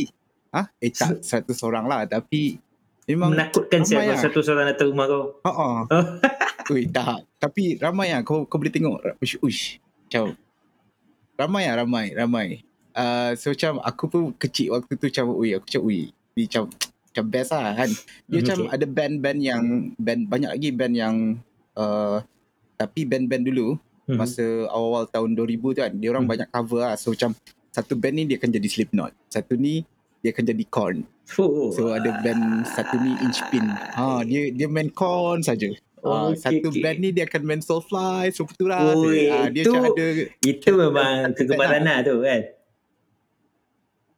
ah 0.50 0.70
eh 0.78 0.92
tak 0.92 1.26
seratus 1.26 1.66
orang 1.66 1.90
lah 1.90 2.06
tapi 2.06 2.62
memang 3.06 3.36
Menakutkan 3.36 3.84
kalau 3.84 4.14
lah. 4.14 4.20
satu 4.20 4.40
seorang 4.40 4.68
datang 4.72 4.92
rumah 4.92 5.06
kau. 5.08 5.24
Ha 5.44 5.52
ah. 5.52 5.80
Ui, 6.72 6.88
tak. 6.88 7.28
Tapi 7.40 7.76
ramai 7.76 8.16
ah 8.16 8.24
kau 8.24 8.48
kau 8.48 8.56
boleh 8.56 8.72
tengok. 8.72 9.20
Uish, 9.20 9.36
uish. 9.44 9.64
Macam 10.08 10.36
ramai 11.36 11.68
ah 11.68 11.76
ramai, 11.84 12.06
ramai. 12.16 12.48
Uh, 12.94 13.34
so 13.36 13.52
macam 13.52 13.82
aku 13.82 14.04
pun 14.06 14.22
kecil 14.38 14.78
waktu 14.78 14.94
tu 14.96 15.10
macam 15.10 15.34
ui 15.34 15.50
aku 15.58 15.66
macam 15.66 15.82
ui 15.82 16.00
ni 16.38 16.42
macam 16.46 16.64
macam 17.10 17.26
best 17.28 17.52
lah 17.52 17.74
kan. 17.74 17.90
Dia 18.30 18.38
macam 18.40 18.58
okay. 18.64 18.74
ada 18.74 18.86
band-band 18.86 19.40
yang 19.42 19.64
band 19.98 20.22
banyak 20.30 20.52
lagi 20.54 20.70
band 20.72 20.94
yang 20.94 21.16
uh, 21.76 22.22
tapi 22.78 23.06
band-band 23.06 23.46
dulu 23.46 23.76
Mhm. 24.04 24.20
masa 24.20 24.44
awal-awal 24.68 25.08
tahun 25.08 25.32
2000 25.32 25.72
tu 25.72 25.80
kan 25.80 25.94
dia 25.96 26.12
orang 26.12 26.28
Mhm. 26.28 26.32
banyak 26.36 26.48
cover 26.52 26.80
lah. 26.84 26.96
So 27.00 27.16
macam 27.16 27.32
satu 27.72 27.96
band 27.96 28.16
ni 28.20 28.24
dia 28.28 28.36
akan 28.36 28.52
jadi 28.52 28.68
Slipknot. 28.68 29.12
Satu 29.32 29.56
ni 29.56 29.88
dia 30.20 30.36
akan 30.36 30.44
jadi 30.44 30.64
Korn. 30.68 31.08
Oh. 31.34 31.72
So 31.72 31.90
ada 31.90 32.20
band 32.20 32.44
satu 32.68 33.00
ni 33.00 33.16
Inchpin. 33.20 33.64
Ha 33.66 34.22
dia 34.22 34.50
dia 34.50 34.68
main 34.68 34.88
Korn 34.88 35.40
saja. 35.40 35.72
Oh, 36.00 36.12
Oh, 36.26 36.26
okay, 36.30 36.60
satu 36.60 36.68
okay. 36.68 36.84
band 36.84 36.98
ni 37.00 37.10
dia 37.10 37.24
akan 37.24 37.42
main 37.44 37.60
Soulfly, 37.60 38.28
Supertura. 38.30 38.92
Oi, 38.92 39.32
Ah 39.32 39.48
dia 39.48 39.64
itu- 39.64 39.72
ada 39.72 40.08
Itu 40.42 40.70
memang 40.74 41.32
kegemaran 41.32 41.80
lah 41.82 42.00
tu 42.02 42.20
kan. 42.20 42.42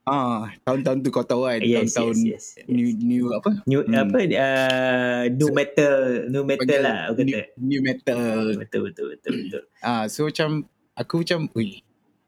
ah 0.04 0.54
tahun-tahun 0.62 1.02
tu 1.02 1.10
kau 1.10 1.22
tahu 1.22 1.46
kan 1.46 1.57
Yes, 1.60 1.94
tahun-tahun 1.94 2.16
yes, 2.24 2.44
yes. 2.56 2.66
new 2.68 2.90
new 2.96 3.25
apa? 3.31 3.57
New 3.66 3.81
Hmm. 3.81 3.98
apa 4.00 4.18
uh, 4.22 5.24
new 5.31 5.50
So- 5.50 5.56
metal, 5.56 5.96
new 6.28 6.44
metal 6.44 6.80
lah 6.80 6.98
aku 7.10 7.22
new, 7.22 7.34
kata. 7.36 7.50
new 7.57 7.81
metal. 7.81 8.22
Betul 8.56 8.81
betul 8.86 9.06
betul 9.13 9.31
betul. 9.40 9.62
Ah 9.81 10.06
so 10.06 10.25
macam 10.25 10.66
aku 10.94 11.22
macam 11.22 11.50
ui 11.54 11.85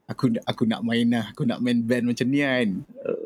aku 0.07 0.31
aku 0.48 0.63
nak 0.63 0.81
main 0.81 1.07
lah, 1.12 1.36
aku 1.36 1.44
nak 1.44 1.59
main 1.59 1.83
band 1.83 2.07
macam 2.07 2.25
ni 2.31 2.39
kan. 2.42 2.68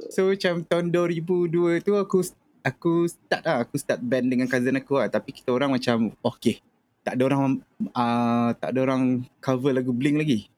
So 0.10 0.34
macam 0.34 0.66
tahun 0.66 0.90
2002 0.90 1.86
tu 1.86 1.94
aku 1.94 2.26
aku 2.66 3.06
start 3.08 3.42
lah, 3.46 3.58
aku 3.62 3.78
start 3.78 4.02
band 4.02 4.34
dengan 4.34 4.50
cousin 4.50 4.76
aku 4.76 4.98
lah. 4.98 5.08
Tapi 5.08 5.30
kita 5.30 5.54
orang 5.54 5.78
macam 5.78 6.10
okay, 6.26 6.60
tak 7.06 7.18
ada 7.18 7.24
orang 7.30 7.62
uh, 7.94 8.50
tak 8.58 8.74
ada 8.74 8.80
orang 8.82 9.22
cover 9.40 9.72
lagu 9.78 9.94
Blink 9.94 10.18
lagi. 10.18 10.50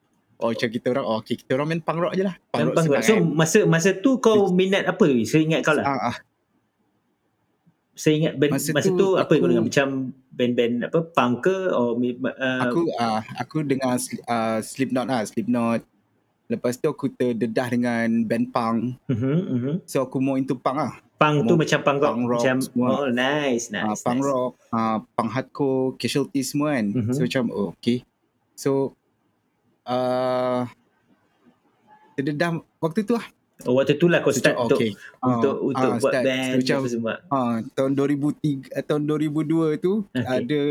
Oh 0.41 0.51
macam 0.51 0.69
kita 0.71 0.91
orang, 0.91 1.05
oh 1.07 1.17
okay, 1.23 1.35
kita 1.39 1.55
orang 1.55 1.67
main 1.71 1.81
punk 1.83 1.99
rock 2.03 2.13
je 2.15 2.23
lah. 2.27 2.35
Punk 2.51 2.71
rock 2.71 2.75
senang 2.75 2.87
kot. 2.87 3.03
So 3.03 3.15
kan. 3.15 3.23
masa 3.31 3.59
masa 3.63 3.89
tu 3.95 4.11
kau 4.19 4.51
minat 4.51 4.83
apa? 4.87 5.07
Saya 5.23 5.41
ingat 5.43 5.61
kau 5.63 5.75
lah. 5.75 5.85
Ah, 5.87 6.11
ah, 6.11 6.17
Saya 7.93 8.17
ingat 8.17 8.33
band, 8.41 8.57
masa, 8.57 8.69
Masa 8.73 8.89
tu, 8.89 8.97
tu 8.97 9.07
apa 9.15 9.29
kau 9.29 9.37
aku- 9.37 9.49
dengar 9.53 9.63
macam 9.69 9.87
band-band 10.33 10.75
apa 10.89 10.99
punk 11.13 11.33
ke 11.45 11.57
or 11.69 11.93
uh, 11.93 12.61
aku 12.65 12.89
ah 12.97 13.21
aku 13.37 13.61
dengar 13.61 14.01
ah, 14.25 14.59
Slipknot 14.59 15.05
lah, 15.05 15.21
Slipknot. 15.27 15.92
Lepas 16.53 16.77
tu 16.77 16.85
aku 16.85 17.09
terdedah 17.09 17.67
dengan 17.73 18.07
band 18.29 18.45
punk. 18.53 18.77
uh-huh, 19.09 19.39
uh-huh. 19.49 19.75
So 19.89 20.05
aku 20.05 20.21
more 20.21 20.37
into 20.37 20.53
punk 20.53 20.77
lah. 20.77 20.93
punk 21.17 21.47
tu 21.47 21.55
Mau 21.55 21.63
macam 21.63 21.79
punk 21.81 21.99
rock, 22.03 22.13
punk 22.13 22.25
rock 22.27 22.41
macam 22.43 22.57
semua. 22.59 22.87
oh 22.91 23.07
nice 23.07 23.71
nice. 23.71 23.87
uh, 23.87 23.95
punk 23.95 24.19
nice. 24.19 24.27
rock, 24.27 24.51
uh, 24.75 24.97
punk 25.15 25.29
hardcore, 25.31 25.87
casualty 25.95 26.41
semua 26.43 26.75
kan. 26.75 26.85
Mhm. 26.91 27.13
So 27.15 27.19
macam 27.23 27.43
oh, 27.49 27.69
okay. 27.73 27.97
So 28.59 28.71
uh, 29.87 30.67
terdedah 32.13 32.59
waktu 32.77 33.07
tu 33.07 33.15
lah. 33.15 33.25
Oh 33.63 33.73
waktu 33.73 33.95
tu 33.95 34.05
lah 34.05 34.19
kau 34.19 34.29
start 34.29 34.53
macam, 34.53 34.65
untuk 34.65 34.77
okay. 34.77 34.91
untuk 35.21 35.53
Ah, 35.53 35.63
untuk 35.63 35.89
buat 35.95 36.11
start. 36.11 36.23
band 36.25 36.51
macam 36.59 36.75
apa 36.75 36.87
semua. 36.89 37.13
uh, 37.23 37.55
tahun 37.71 37.91
2003 37.93 38.67
eh, 38.67 38.83
tahun 38.83 39.01
2002 39.05 39.39
tu 39.79 39.93
Okay. 40.09 40.25
ada 40.25 40.61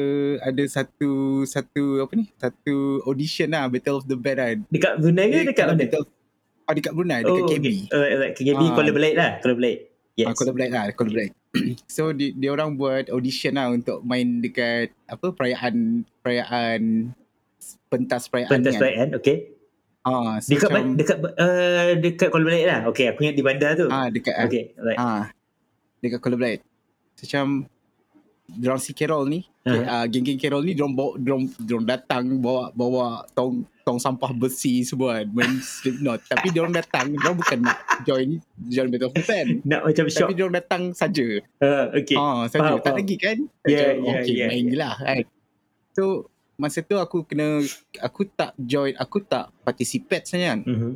ada 0.43 0.63
satu 0.67 1.11
satu 1.43 1.83
apa 2.01 2.13
ni? 2.13 2.25
Satu 2.35 2.75
audition 3.05 3.49
lah 3.49 3.65
Battle 3.67 3.97
of 3.97 4.05
the 4.05 4.15
Band 4.15 4.37
kan. 4.37 4.57
Dekat 4.69 4.93
Brunei 4.99 5.25
ke 5.25 5.33
Dia 5.33 5.45
dekat 5.47 5.65
mana? 5.65 5.79
Battle, 5.79 6.05
ah, 6.63 6.75
dekat 6.75 6.93
Brunei, 6.93 7.21
dekat 7.23 7.45
KB. 7.49 7.67
Okay. 7.89 8.13
Uh, 8.13 8.31
KB 8.35 8.61
Ah. 8.61 8.73
Kuala 8.73 8.91
Belait 8.91 9.15
lah, 9.15 9.31
Kuala 9.39 9.55
Belait. 9.55 9.79
Yes. 10.13 10.27
Ah, 10.29 10.35
Kuala 10.35 10.53
Black 10.53 10.71
lah, 10.71 10.85
Kuala 10.93 11.11
Black. 11.11 11.31
so 11.89 12.13
di, 12.13 12.33
dia 12.33 12.51
orang 12.51 12.77
buat 12.77 13.09
audition 13.09 13.55
lah 13.55 13.71
untuk 13.71 14.03
main 14.03 14.41
dekat 14.41 14.93
apa 15.07 15.33
perayaan 15.33 16.05
perayaan 16.21 17.13
pentas 17.87 18.27
perayaan 18.27 18.53
Pentas 18.53 18.75
kan. 18.75 18.81
perayaan, 18.81 19.09
okay. 19.15 19.37
Ah, 20.03 20.39
so 20.39 20.51
Dekat 20.51 20.69
macam, 20.69 20.83
macam, 20.85 20.99
dekat 20.99 21.17
uh, 21.39 21.91
dekat 21.97 22.29
Kuala 22.29 22.45
Belait 22.45 22.67
lah. 22.67 22.81
Okay, 22.87 23.07
aku 23.07 23.23
ingat 23.23 23.35
di 23.35 23.45
bandar 23.45 23.71
tu. 23.75 23.87
ah 23.87 24.07
dekat 24.09 24.35
ah, 24.35 24.45
okay, 24.45 24.75
right. 24.77 24.99
ah 24.99 25.25
dekat 25.99 26.19
Kuala 26.19 26.37
Black. 26.37 26.59
So, 27.15 27.23
macam 27.25 27.71
dorang 28.51 28.79
si 28.79 28.93
Carol 28.93 29.27
ni, 29.27 29.41
Uh-huh. 29.63 29.79
uh, 29.79 30.03
geng-geng 30.05 30.37
Carol 30.37 30.59
ni 30.61 30.75
dorang 30.75 30.91
bawa 30.91 31.15
dorang, 31.15 31.47
dorang 31.57 31.87
datang 31.87 32.25
bawa 32.37 32.75
bawa 32.75 33.23
tong 33.31 33.63
tong 33.83 33.95
sampah 33.95 34.35
besi 34.35 34.83
semua 34.83 35.23
kan 35.23 35.31
main 35.31 35.55
Slipknot 35.57 36.19
tapi 36.25 36.51
dia 36.51 36.67
orang 36.67 36.75
datang 36.75 37.15
dia 37.15 37.31
bukan 37.31 37.63
nak 37.63 37.79
join 38.03 38.43
join 38.65 38.91
Battle 38.91 39.11
of 39.11 39.23
Band 39.23 39.63
Nak 39.63 39.87
macam 39.87 40.05
shock. 40.07 40.19
tapi 40.21 40.35
dia 40.35 40.43
orang 40.43 40.59
datang 40.59 40.83
saja 40.91 41.27
Uh, 41.59 41.95
okay. 41.95 42.19
ah 42.19 42.43
saja 42.45 42.59
Faham, 42.59 42.75
tak 42.77 42.83
faham. 42.85 42.99
lagi 42.99 43.17
kan 43.17 43.39
Ya, 43.63 43.95
Macam, 43.95 43.95
ya, 43.95 44.13
okay 44.19 44.35
ya, 44.35 44.47
main 44.51 44.59
ya. 44.59 44.67
je 44.67 44.77
lah 44.77 44.95
kan 44.99 45.23
so 45.95 46.03
masa 46.55 46.81
tu 46.81 46.95
aku 46.95 47.23
kena 47.23 47.61
aku 47.99 48.25
tak 48.27 48.53
join 48.57 48.93
aku 48.95 49.21
tak 49.21 49.51
participate 49.63 50.25
sebenarnya 50.25 50.49
kan 50.49 50.61
Mhm. 50.65 50.93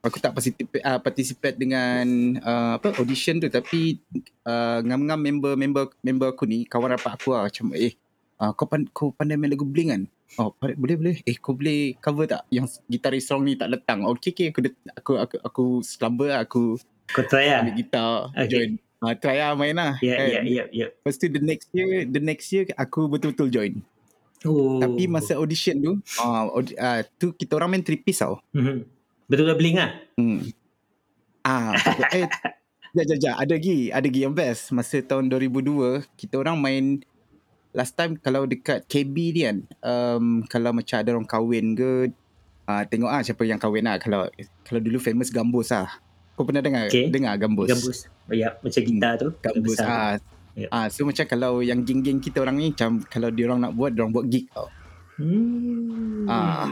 aku 0.00 0.16
tak 0.16 0.32
participate 0.32 0.80
uh, 0.80 0.98
participate 0.98 1.56
dengan 1.56 2.06
uh, 2.38 2.72
apa 2.76 2.94
audition 2.96 3.36
tu 3.36 3.48
tapi 3.48 3.98
uh, 4.42 4.78
ngam-ngam 4.80 5.18
member 5.18 5.52
member 5.54 5.84
member 6.00 6.28
aku 6.28 6.44
ni 6.44 6.62
kawan 6.64 6.94
rapat 6.94 7.12
aku 7.12 7.32
lah 7.32 7.44
macam 7.44 7.74
eh 7.74 7.92
uh, 8.38 8.52
kau 8.52 8.64
pan, 8.64 8.86
kau 8.88 9.10
pandai 9.10 9.34
main 9.34 9.50
lagu 9.50 9.66
Blink 9.66 9.90
kan 9.90 10.02
oh 10.38 10.54
pandai, 10.54 10.76
boleh 10.76 10.96
boleh 10.96 11.16
eh 11.20 11.36
kau 11.36 11.52
boleh 11.52 11.98
cover 11.98 12.24
tak 12.26 12.46
yang 12.48 12.64
gitaris 12.86 13.26
song 13.26 13.42
ni 13.42 13.54
tak 13.54 13.68
datang 13.68 14.02
okay 14.02 14.30
okay 14.30 14.48
aku 14.48 14.60
det- 14.62 14.78
aku 14.94 15.12
aku 15.16 15.36
aku 15.42 15.64
slumber 15.82 16.30
lah, 16.30 16.42
aku 16.42 16.78
Kau 17.08 17.24
try 17.24 17.48
lah. 17.48 17.60
ambil 17.62 17.74
gitar 17.74 18.08
Okay. 18.30 18.48
join 18.48 18.70
uh, 19.00 19.14
try 19.14 19.36
lah 19.36 19.52
main 19.52 19.74
lah 19.74 19.96
Ya, 19.98 20.14
kan. 20.14 20.28
ya, 20.28 20.40
ya, 20.44 20.64
ya. 20.70 20.86
Lepas 20.94 21.16
tu 21.16 21.26
the 21.26 21.40
next 21.40 21.68
year 21.72 22.04
the 22.04 22.20
next 22.20 22.46
year 22.48 22.64
aku 22.74 23.08
betul-betul 23.08 23.48
join 23.50 23.74
Oh. 24.40 24.78
tapi 24.78 25.06
masa 25.06 25.34
audition 25.34 25.74
tu 25.76 25.92
uh, 26.16 26.44
audi- 26.52 26.74
uh, 26.74 27.02
tu 27.16 27.32
kita 27.32 27.54
orang 27.54 27.74
main 27.74 27.82
three 27.82 27.98
piece 27.98 28.20
tau 28.20 28.38
Mhm. 28.54 28.86
Betul 29.26 29.44
dah 29.44 29.56
bling 29.56 29.76
lah. 29.76 29.92
Hmm. 30.16 30.40
Ah, 31.42 31.76
eh, 32.10 32.24
jap, 32.94 33.04
jap, 33.04 33.18
jap. 33.18 33.34
Ada 33.36 33.52
lagi, 33.54 33.78
ada 33.88 34.00
lagi 34.00 34.20
yang 34.20 34.32
best. 34.32 34.72
Masa 34.72 35.00
tahun 35.00 35.28
2002, 35.28 36.00
kita 36.14 36.36
orang 36.36 36.56
main 36.56 37.04
last 37.70 37.92
time 37.92 38.16
kalau 38.16 38.44
dekat 38.44 38.84
KB 38.84 39.12
ni 39.30 39.40
kan, 39.42 39.56
um, 39.82 40.24
kalau 40.44 40.72
macam 40.72 40.96
ada 40.96 41.08
orang 41.10 41.24
kahwin 41.24 41.76
ke, 41.76 42.08
uh, 42.64 42.82
tengok 42.84 43.10
ah 43.10 43.20
siapa 43.20 43.44
yang 43.44 43.56
kahwin 43.56 43.84
lah. 43.84 43.96
Kalau 43.96 44.32
kalau 44.62 44.80
dulu 44.80 44.96
famous 44.96 45.28
Gambus 45.28 45.68
lah. 45.70 45.88
Kau 46.32 46.48
pernah 46.48 46.62
dengar 46.62 46.88
Okay. 46.88 47.12
dengar 47.12 47.36
Gambus? 47.36 47.68
Gambus. 47.68 47.98
Oh, 48.24 48.32
ya, 48.32 48.56
macam 48.56 48.80
gitar 48.80 49.12
tu. 49.18 49.28
Gambus. 49.40 49.76
Besar. 49.76 49.84
Ah, 49.84 50.12
Ya. 50.58 50.66
ah, 50.74 50.86
so 50.90 51.06
macam 51.06 51.22
kalau 51.22 51.62
yang 51.62 51.86
geng-geng 51.86 52.18
kita 52.18 52.42
orang 52.42 52.58
ni 52.58 52.74
macam 52.74 52.98
kalau 53.06 53.30
dia 53.30 53.46
orang 53.46 53.62
nak 53.62 53.72
buat, 53.78 53.94
dia 53.94 54.02
orang 54.02 54.10
buat 54.10 54.26
gig 54.26 54.50
tau. 54.50 54.66
Hmm. 55.18 56.26
Ah. 56.26 56.66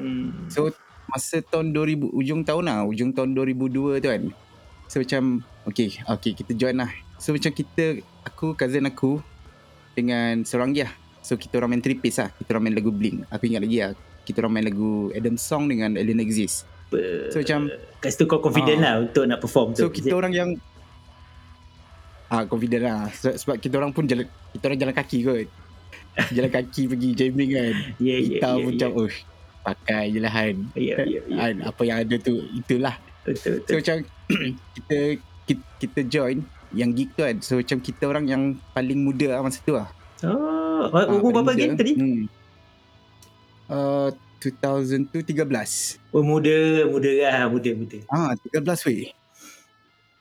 So 0.50 0.70
masa 1.06 1.38
tahun 1.38 1.70
2000 1.70 2.10
ujung 2.10 2.42
tahun 2.42 2.66
lah, 2.66 2.82
ujung 2.82 3.14
tahun 3.14 3.34
2002 3.38 4.02
tu 4.02 4.08
kan. 4.10 4.22
So 4.86 4.98
macam 5.02 5.22
okay, 5.66 5.94
okay 6.06 6.34
kita 6.34 6.54
join 6.54 6.78
lah. 6.78 6.90
So 7.18 7.30
macam 7.30 7.54
kita 7.54 8.02
aku 8.26 8.58
cousin 8.58 8.86
aku 8.86 9.22
dengan 9.94 10.42
seorang 10.42 10.74
dia. 10.74 10.90
So 11.22 11.34
kita 11.34 11.58
orang 11.58 11.78
main 11.78 11.82
three 11.82 11.98
piece 11.98 12.18
lah. 12.18 12.30
Kita 12.30 12.54
orang 12.54 12.70
main 12.70 12.76
lagu 12.78 12.90
Blink. 12.90 13.26
Aku 13.30 13.50
ingat 13.50 13.62
lagi 13.62 13.78
lah. 13.82 13.92
Kita 14.22 14.42
orang 14.42 14.52
main 14.58 14.66
lagu 14.66 15.10
Adam 15.14 15.34
Song 15.38 15.66
dengan 15.66 15.94
Alien 15.94 16.22
Exist. 16.22 16.66
So 17.34 17.42
macam 17.42 17.66
Kat 17.98 18.14
situ 18.14 18.30
kau 18.30 18.38
confident 18.38 18.78
Ah. 18.78 18.84
lah 18.86 18.94
untuk 19.10 19.26
nak 19.26 19.42
perform 19.42 19.74
tu. 19.74 19.82
so 19.82 19.90
kita 19.90 20.14
orang 20.14 20.30
yang 20.30 20.50
ah 22.26 22.42
confident 22.44 22.82
lah. 22.82 23.00
So, 23.12 23.30
sebab 23.30 23.56
kita 23.58 23.78
orang 23.78 23.90
pun 23.90 24.04
jalan 24.04 24.26
kita 24.50 24.64
orang 24.66 24.80
jalan 24.80 24.94
kaki 24.94 25.18
kot. 25.22 25.46
jalan 26.32 26.50
kaki 26.50 26.82
pergi 26.90 27.08
jamming 27.12 27.50
kan. 27.52 27.74
Ya, 27.98 28.16
ya, 28.16 28.28
Kita 28.36 28.46
pun 28.52 28.60
ya. 28.60 28.66
macam 28.72 28.90
oh 28.96 29.10
pakai 29.62 30.04
je 30.10 30.18
lah 30.18 30.32
kan. 30.32 30.54
Ya, 30.74 30.94
ya, 31.02 31.20
ya. 31.26 31.44
apa 31.66 31.82
yang 31.82 31.98
ada 32.00 32.14
tu 32.16 32.38
itulah 32.54 32.94
Betul, 33.26 33.34
So 33.36 33.50
betul. 33.58 33.74
macam 33.82 33.96
kita, 34.78 34.98
kita 35.44 35.62
kita 35.82 36.00
join 36.06 36.38
yang 36.70 36.90
gig 36.94 37.10
tu 37.12 37.22
kan. 37.22 37.36
So 37.42 37.58
macam 37.58 37.78
kita 37.78 38.02
orang 38.06 38.24
yang 38.26 38.42
paling 38.70 38.98
muda 38.98 39.34
lah 39.34 39.42
masa 39.42 39.58
tu 39.62 39.74
lah. 39.74 39.90
Oh, 40.22 40.54
Ah, 40.86 41.08
umur 41.10 41.32
berapa 41.34 41.56
game 41.56 41.74
tadi? 41.74 41.96
Hmm. 41.98 42.24
Uh, 43.66 44.12
2002 44.38 45.26
13. 45.26 45.42
Oh, 46.14 46.22
muda, 46.22 46.54
muda 46.86 47.10
lah, 47.26 47.50
muda, 47.50 47.70
muda. 47.74 47.98
Ah, 48.06 48.36
13 48.38 48.62
weh. 48.86 49.10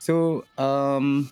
So 0.00 0.42
um 0.56 1.26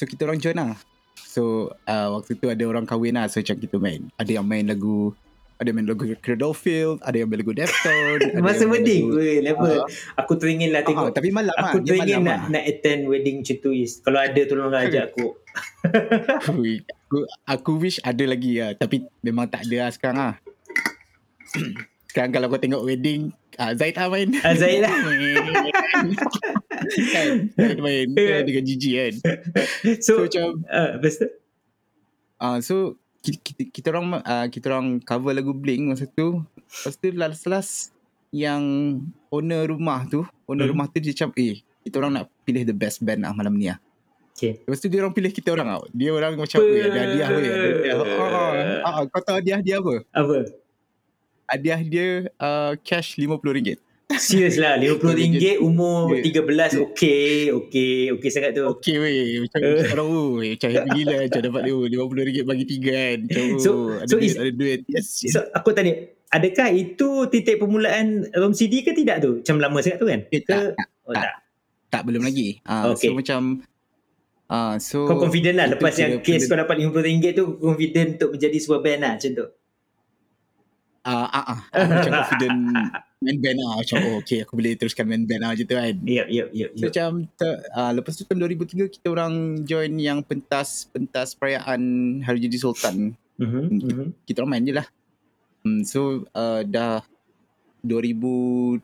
so 0.00 0.08
kita 0.08 0.24
orang 0.24 0.40
join 0.40 0.56
lah. 0.56 0.80
So 1.20 1.76
uh, 1.84 2.16
waktu 2.16 2.40
tu 2.40 2.48
ada 2.48 2.64
orang 2.64 2.88
kahwin 2.88 3.20
lah 3.20 3.28
so 3.28 3.44
macam 3.44 3.60
kita 3.60 3.76
main. 3.76 4.08
Ada 4.16 4.40
yang 4.40 4.48
main 4.48 4.64
lagu 4.64 5.12
ada 5.60 5.76
main 5.76 5.84
lagu 5.84 6.08
Cradlefield, 6.24 7.04
ada 7.04 7.20
yang 7.20 7.28
main 7.28 7.44
lagu 7.44 7.52
Deftones. 7.52 8.24
ada 8.32 8.40
Masa 8.40 8.64
wedding, 8.64 9.12
lagu- 9.12 9.20
weh, 9.20 9.44
level. 9.44 9.84
Ah, 9.84 10.24
Aku 10.24 10.40
teringin 10.40 10.72
lah 10.72 10.80
ah, 10.80 10.88
tengok. 10.88 11.12
tapi 11.12 11.28
malam 11.28 11.52
lah. 11.52 11.68
Aku 11.68 11.84
dia 11.84 12.00
teringin 12.00 12.24
malam 12.24 12.24
nak, 12.24 12.38
lah. 12.40 12.48
nak 12.48 12.64
attend 12.64 13.00
wedding 13.12 13.44
macam 13.44 13.56
tu 13.60 13.70
is. 13.76 14.00
Kalau 14.00 14.18
ada 14.24 14.40
tolong 14.48 14.72
ajak 14.72 15.12
aku. 15.12 15.36
Aku, 17.10 17.26
aku 17.44 17.70
wish 17.76 18.00
ada 18.00 18.24
lagi 18.24 18.56
lah. 18.56 18.72
Tapi 18.72 19.04
memang 19.20 19.52
tak 19.52 19.68
ada 19.68 19.76
lah 19.84 19.90
sekarang 19.92 20.16
lah. 20.16 20.34
sekarang 22.08 22.30
kalau 22.32 22.48
kau 22.48 22.56
tengok 22.56 22.80
wedding, 22.80 23.28
ah, 23.60 23.76
Zaid 23.76 24.00
lah 24.00 24.08
main. 24.08 24.32
Ah, 24.40 24.56
Zaid 24.56 24.80
lah. 24.80 24.94
kan, 26.90 27.26
Zaid 27.54 27.78
main 27.78 28.06
kan, 28.12 28.42
dengan 28.42 28.64
Gigi 28.66 28.90
kan. 28.96 29.14
So, 30.04 30.20
So, 30.20 30.26
macam, 30.26 30.66
uh, 30.66 30.90
lepas 30.98 31.14
tu? 31.16 31.28
ah, 32.36 32.58
so 32.60 32.96
kita, 33.20 33.36
kita, 33.40 33.62
kita 33.68 33.86
orang 33.92 34.06
ah, 34.24 34.46
kita 34.48 34.72
orang 34.72 34.98
cover 35.00 35.32
lagu 35.32 35.52
Blink 35.52 35.86
masa 35.86 36.08
tu. 36.08 36.40
Lepas 36.66 36.94
tu 36.96 37.06
last-last 37.12 37.72
yang 38.30 38.62
owner 39.28 39.66
rumah 39.66 40.06
tu, 40.06 40.22
owner 40.46 40.66
Hmm. 40.66 40.72
rumah 40.72 40.86
tu 40.86 40.98
dia 40.98 41.12
macam, 41.12 41.30
eh, 41.34 41.58
kita 41.82 41.94
orang 41.98 42.12
nak 42.16 42.24
pilih 42.44 42.62
the 42.62 42.74
best 42.74 43.02
band 43.02 43.22
lah 43.22 43.34
malam 43.34 43.54
ni 43.54 43.68
lah. 43.68 43.78
Okay. 44.32 44.56
Lepas 44.64 44.80
tu 44.80 44.88
dia 44.88 45.04
orang 45.04 45.12
pilih 45.12 45.32
kita 45.36 45.52
orang 45.52 45.68
tau. 45.68 45.84
Dia 45.92 46.10
orang 46.16 46.32
macam 46.32 46.58
Weh 46.64 46.80
ada 46.80 46.96
hadiah 46.96 47.28
weh. 47.28 47.48
Oh, 47.92 48.04
oh, 48.08 48.50
oh, 48.88 49.04
kau 49.12 49.20
tahu 49.20 49.36
hadiah 49.36 49.60
dia 49.60 49.76
apa? 49.76 49.94
Apa? 50.16 50.36
Hadiah 51.44 51.80
dia 51.84 52.06
uh, 52.40 52.72
cash 52.80 53.20
RM50. 53.20 53.76
Serius 54.12 54.56
lah, 54.56 54.74
RM50 54.74 55.60
umur 55.60 56.10
Ya. 56.12 56.42
13, 56.42 56.82
okey, 56.82 57.30
okey, 57.52 58.10
okey 58.10 58.28
sangat 58.28 58.50
tu. 58.52 58.66
Okey 58.66 58.96
weh. 58.96 59.38
Macam 59.40 59.58
Eh. 59.60 59.86
orang 59.88 60.08
oh, 60.08 60.30
macam 60.36 60.68
happy 60.68 60.90
gila 60.96 61.16
macam 61.22 61.40
dapat 61.44 61.60
dia 61.62 61.74
RM50 61.76 62.38
bagi 62.42 62.64
tiga 62.66 62.90
kan. 62.90 63.18
Macam 63.22 63.44
So- 63.56 63.70
oh, 63.70 63.88
ada 63.94 64.06
so 64.06 64.16
duit, 64.16 64.26
is- 64.26 64.36
ada 64.36 64.50
duit. 64.50 64.80
Yes. 64.86 65.06
yes. 65.20 65.30
So, 65.30 65.38
aku 65.48 65.70
tanya, 65.70 65.92
adakah 66.28 66.68
itu 66.70 67.08
titik 67.28 67.56
permulaan 67.56 68.06
ROM 68.32 68.50
CD 68.50 68.80
ke 68.80 68.90
tidak 68.92 69.20
tu? 69.20 69.30
Macam 69.38 69.56
lama 69.58 69.78
sangat 69.78 69.98
tu 69.98 70.06
kan? 70.06 70.20
Eh, 70.26 70.40
Ke? 70.40 70.74
tak, 70.74 70.86
Oh, 71.02 71.12
tak. 71.12 71.22
tak. 71.22 71.34
tak 71.90 72.02
belum 72.06 72.22
lagi. 72.22 72.58
Ah, 72.62 72.90
Okay. 72.90 73.06
So 73.06 73.14
macam 73.14 73.40
ah 74.46 74.74
so 74.76 75.06
Kau 75.06 75.18
confident 75.20 75.54
lah 75.54 75.66
lepas 75.68 75.94
yang 75.94 76.18
case 76.20 76.44
kau 76.44 76.54
dapat 76.54 76.78
RM50 76.80 77.30
tu, 77.32 77.54
confident 77.56 78.08
untuk 78.14 78.30
menjadi 78.34 78.58
sebuah 78.58 78.80
band 78.80 79.00
lah 79.00 79.12
macam 79.14 79.30
tu. 79.32 79.46
Ah 81.00 81.26
ah 81.32 81.44
ah 81.56 81.60
aku 81.72 81.90
macam 81.96 82.12
confident 82.12 82.56
main 83.24 83.36
band 83.36 83.58
lah 83.60 83.72
macam 83.84 83.96
oh 84.08 84.14
okay 84.20 84.44
aku 84.44 84.56
boleh 84.56 84.72
teruskan 84.80 85.04
main 85.04 85.28
band 85.28 85.44
lah 85.44 85.52
macam 85.52 85.66
tu 85.68 85.76
kan. 85.76 85.92
Yep, 85.92 86.26
yep, 86.32 86.48
yep. 86.56 86.70
So, 86.72 86.88
yep. 86.88 86.88
macam 86.88 87.10
ter, 87.36 87.52
uh, 87.76 87.92
lepas 87.92 88.12
tu 88.16 88.24
tahun 88.24 88.38
2003 88.48 88.96
kita 88.96 89.06
orang 89.12 89.34
join 89.68 89.92
yang 90.00 90.18
pentas 90.24 90.88
pentas 90.88 91.36
perayaan 91.36 91.80
Hari 92.24 92.48
Jadi 92.48 92.56
Sultan. 92.56 93.12
Mhm, 93.36 93.62
mhm. 93.76 94.06
Kita 94.24 94.40
orang 94.40 94.52
main 94.56 94.64
je 94.64 94.72
lah. 94.72 94.88
Hmm, 95.60 95.84
so 95.84 96.24
uh, 96.32 96.64
dah 96.64 97.04
2000 97.84 98.80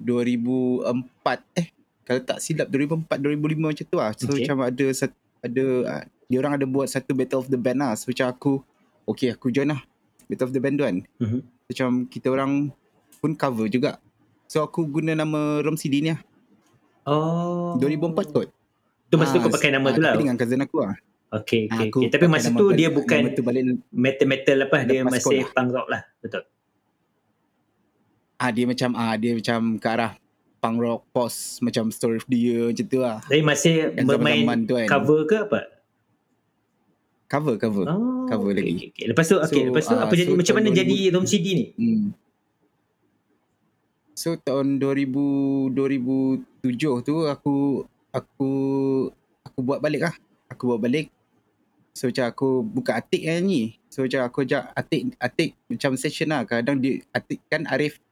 2004 0.00 1.60
eh 1.60 1.66
kalau 2.04 2.20
tak 2.24 2.38
silap 2.44 2.68
2004 2.68 3.08
2005 3.08 3.56
macam 3.56 3.84
tu 3.88 3.96
lah. 3.96 4.10
So 4.16 4.32
Okay. 4.32 4.44
macam 4.44 4.68
ada 4.68 4.86
ada 5.40 5.64
uh, 5.88 6.04
dia 6.28 6.36
orang 6.36 6.60
ada 6.60 6.66
buat 6.68 6.92
satu 6.92 7.16
Battle 7.16 7.40
of 7.40 7.48
the 7.48 7.56
Band 7.56 7.80
lah. 7.80 7.96
So 7.96 8.12
macam 8.12 8.28
aku 8.28 8.52
okay 9.08 9.32
aku 9.32 9.48
join 9.48 9.72
lah 9.72 9.80
Battle 10.30 10.46
of 10.46 10.54
the 10.54 10.62
Band 10.62 10.78
tu 10.78 10.84
kan. 10.84 10.96
Mhm. 11.18 11.40
Macam 11.66 11.88
kita 12.06 12.26
orang 12.28 12.70
pun 13.18 13.34
cover 13.34 13.66
juga. 13.66 13.98
So 14.46 14.62
aku 14.62 14.86
guna 14.88 15.12
nama 15.12 15.58
Rom 15.60 15.74
CD 15.74 16.00
ni 16.00 16.10
lah. 16.10 16.22
Oh. 17.04 17.74
2004 17.76 18.30
kot. 18.30 18.48
Tu 19.06 19.14
masa 19.14 19.34
tu 19.34 19.38
Ah, 19.38 19.42
kau 19.42 19.52
pakai 19.52 19.70
nama 19.70 19.84
ah, 19.84 19.92
tu 19.92 20.00
lah. 20.00 20.12
Tapi 20.14 20.22
dengan 20.22 20.38
cousin 20.38 20.60
aku 20.60 20.76
lah. 20.80 20.94
Okay, 21.30 21.66
Ah, 21.66 21.78
okay, 21.78 21.88
aku 21.88 21.98
okay. 22.00 22.10
Tapi 22.10 22.26
masa 22.26 22.50
tu 22.50 22.66
dia 22.70 22.88
bukan 22.88 23.30
tu 23.30 23.42
balik 23.42 23.62
metal-metal 23.88 24.66
apa, 24.66 24.76
dia 24.82 25.02
masih 25.02 25.22
sekolah. 25.42 25.46
punk 25.52 25.70
rock 25.70 25.88
lah. 25.88 26.02
Betul. 26.18 26.42
ah 28.36 28.48
dia 28.48 28.64
macam 28.64 28.96
ah 28.96 29.14
dia 29.14 29.36
macam 29.36 29.76
ke 29.76 29.84
arah 29.86 30.12
punk 30.58 30.76
rock 30.78 31.00
post 31.10 31.60
macam 31.60 31.92
story 31.92 32.16
of 32.16 32.24
the 32.24 32.40
year 32.40 32.62
macam 32.68 32.86
tu 32.86 32.98
lah. 32.98 33.20
Tapi 33.22 33.42
masih 33.42 33.92
Yang 33.92 34.06
bermain 34.06 34.58
tu 34.64 34.74
kan. 34.74 34.88
cover 34.88 35.20
ke 35.24 35.36
apa? 35.40 35.60
Cover 37.30 37.54
cover. 37.62 37.86
Oh, 37.86 38.26
Cover 38.26 38.50
okay, 38.50 38.58
lagi. 38.58 38.72
Okay, 38.74 38.88
okay. 38.90 39.04
Lepas 39.14 39.30
tu, 39.30 39.38
okay, 39.38 39.62
So, 39.62 39.68
lepas 39.70 39.84
tu 39.86 39.94
ah, 39.94 40.02
apa 40.02 40.14
jadi, 40.18 40.34
so 40.34 40.36
macam 40.36 40.54
mana 40.58 40.66
tahun 40.66 40.78
jadi 40.82 40.96
ROM 41.14 41.26
CD 41.30 41.46
ni? 41.54 41.66
Hmm. 41.78 42.06
So 44.18 44.36
tahun 44.36 44.82
2000 44.82 45.72
2007 45.72 47.06
tu 47.06 47.14
aku 47.24 47.86
aku 48.12 48.50
aku 49.46 49.58
buat 49.62 49.78
balik 49.78 50.10
lah. 50.10 50.14
Aku 50.50 50.74
buat 50.74 50.82
balik. 50.82 51.08
So 51.94 52.10
macam 52.10 52.26
aku 52.28 52.48
buka 52.66 52.98
Atik 52.98 53.22
yang 53.22 53.46
nyanyi. 53.46 53.78
So 53.88 54.04
macam 54.04 54.26
aku 54.26 54.42
ajak 54.44 54.74
Atik 54.74 55.14
Atik 55.16 55.50
macam 55.70 55.96
session 55.96 56.34
lah. 56.34 56.42
Kadang 56.44 56.82
dia 56.82 57.00
Atik 57.14 57.40
kan 57.46 57.64
Arif 57.70 58.02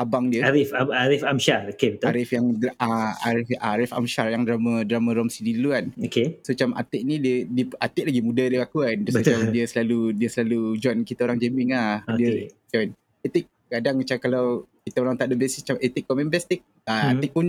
abang 0.00 0.26
dia. 0.26 0.40
Arif, 0.42 0.72
Arif 0.72 1.22
Amsyar. 1.22 1.68
Okay, 1.70 1.94
betul. 1.94 2.08
Arif 2.08 2.28
yang 2.30 2.46
uh, 2.74 3.12
Arif 3.20 3.46
Arif 3.54 3.90
Amsyar 3.92 4.26
yang 4.28 4.42
drama 4.42 4.80
drama 4.82 5.10
Rom 5.12 5.28
CD 5.28 5.52
dulu 5.52 5.70
kan. 5.70 5.92
Okay. 5.94 6.40
So 6.40 6.50
macam 6.50 6.74
Atik 6.74 7.02
ni 7.02 7.16
dia, 7.16 7.44
dia 7.44 7.64
Atik 7.76 8.08
lagi 8.08 8.20
muda 8.20 8.42
dia 8.42 8.60
aku 8.60 8.80
kan. 8.80 8.96
Dia 8.98 9.12
Betul. 9.12 9.20
macam 9.20 9.38
dia 9.50 9.64
selalu 9.64 9.98
dia 10.12 10.28
selalu 10.28 10.60
join 10.76 10.98
kita 11.02 11.20
orang 11.22 11.36
jamming 11.36 11.70
lah. 11.70 12.00
Dia 12.10 12.26
Okay. 12.26 12.46
join. 12.68 12.88
Atik 13.20 13.44
kadang 13.68 13.94
macam 13.96 14.16
kalau 14.18 14.44
kita 14.80 14.98
orang 14.98 15.14
tak 15.14 15.26
ada 15.28 15.36
basic 15.36 15.60
macam 15.62 15.76
etik 15.78 16.04
komen 16.04 16.26
basic 16.26 16.58
uh, 16.82 16.90
Hmm. 16.90 17.10
Atik 17.14 17.30
pun 17.30 17.46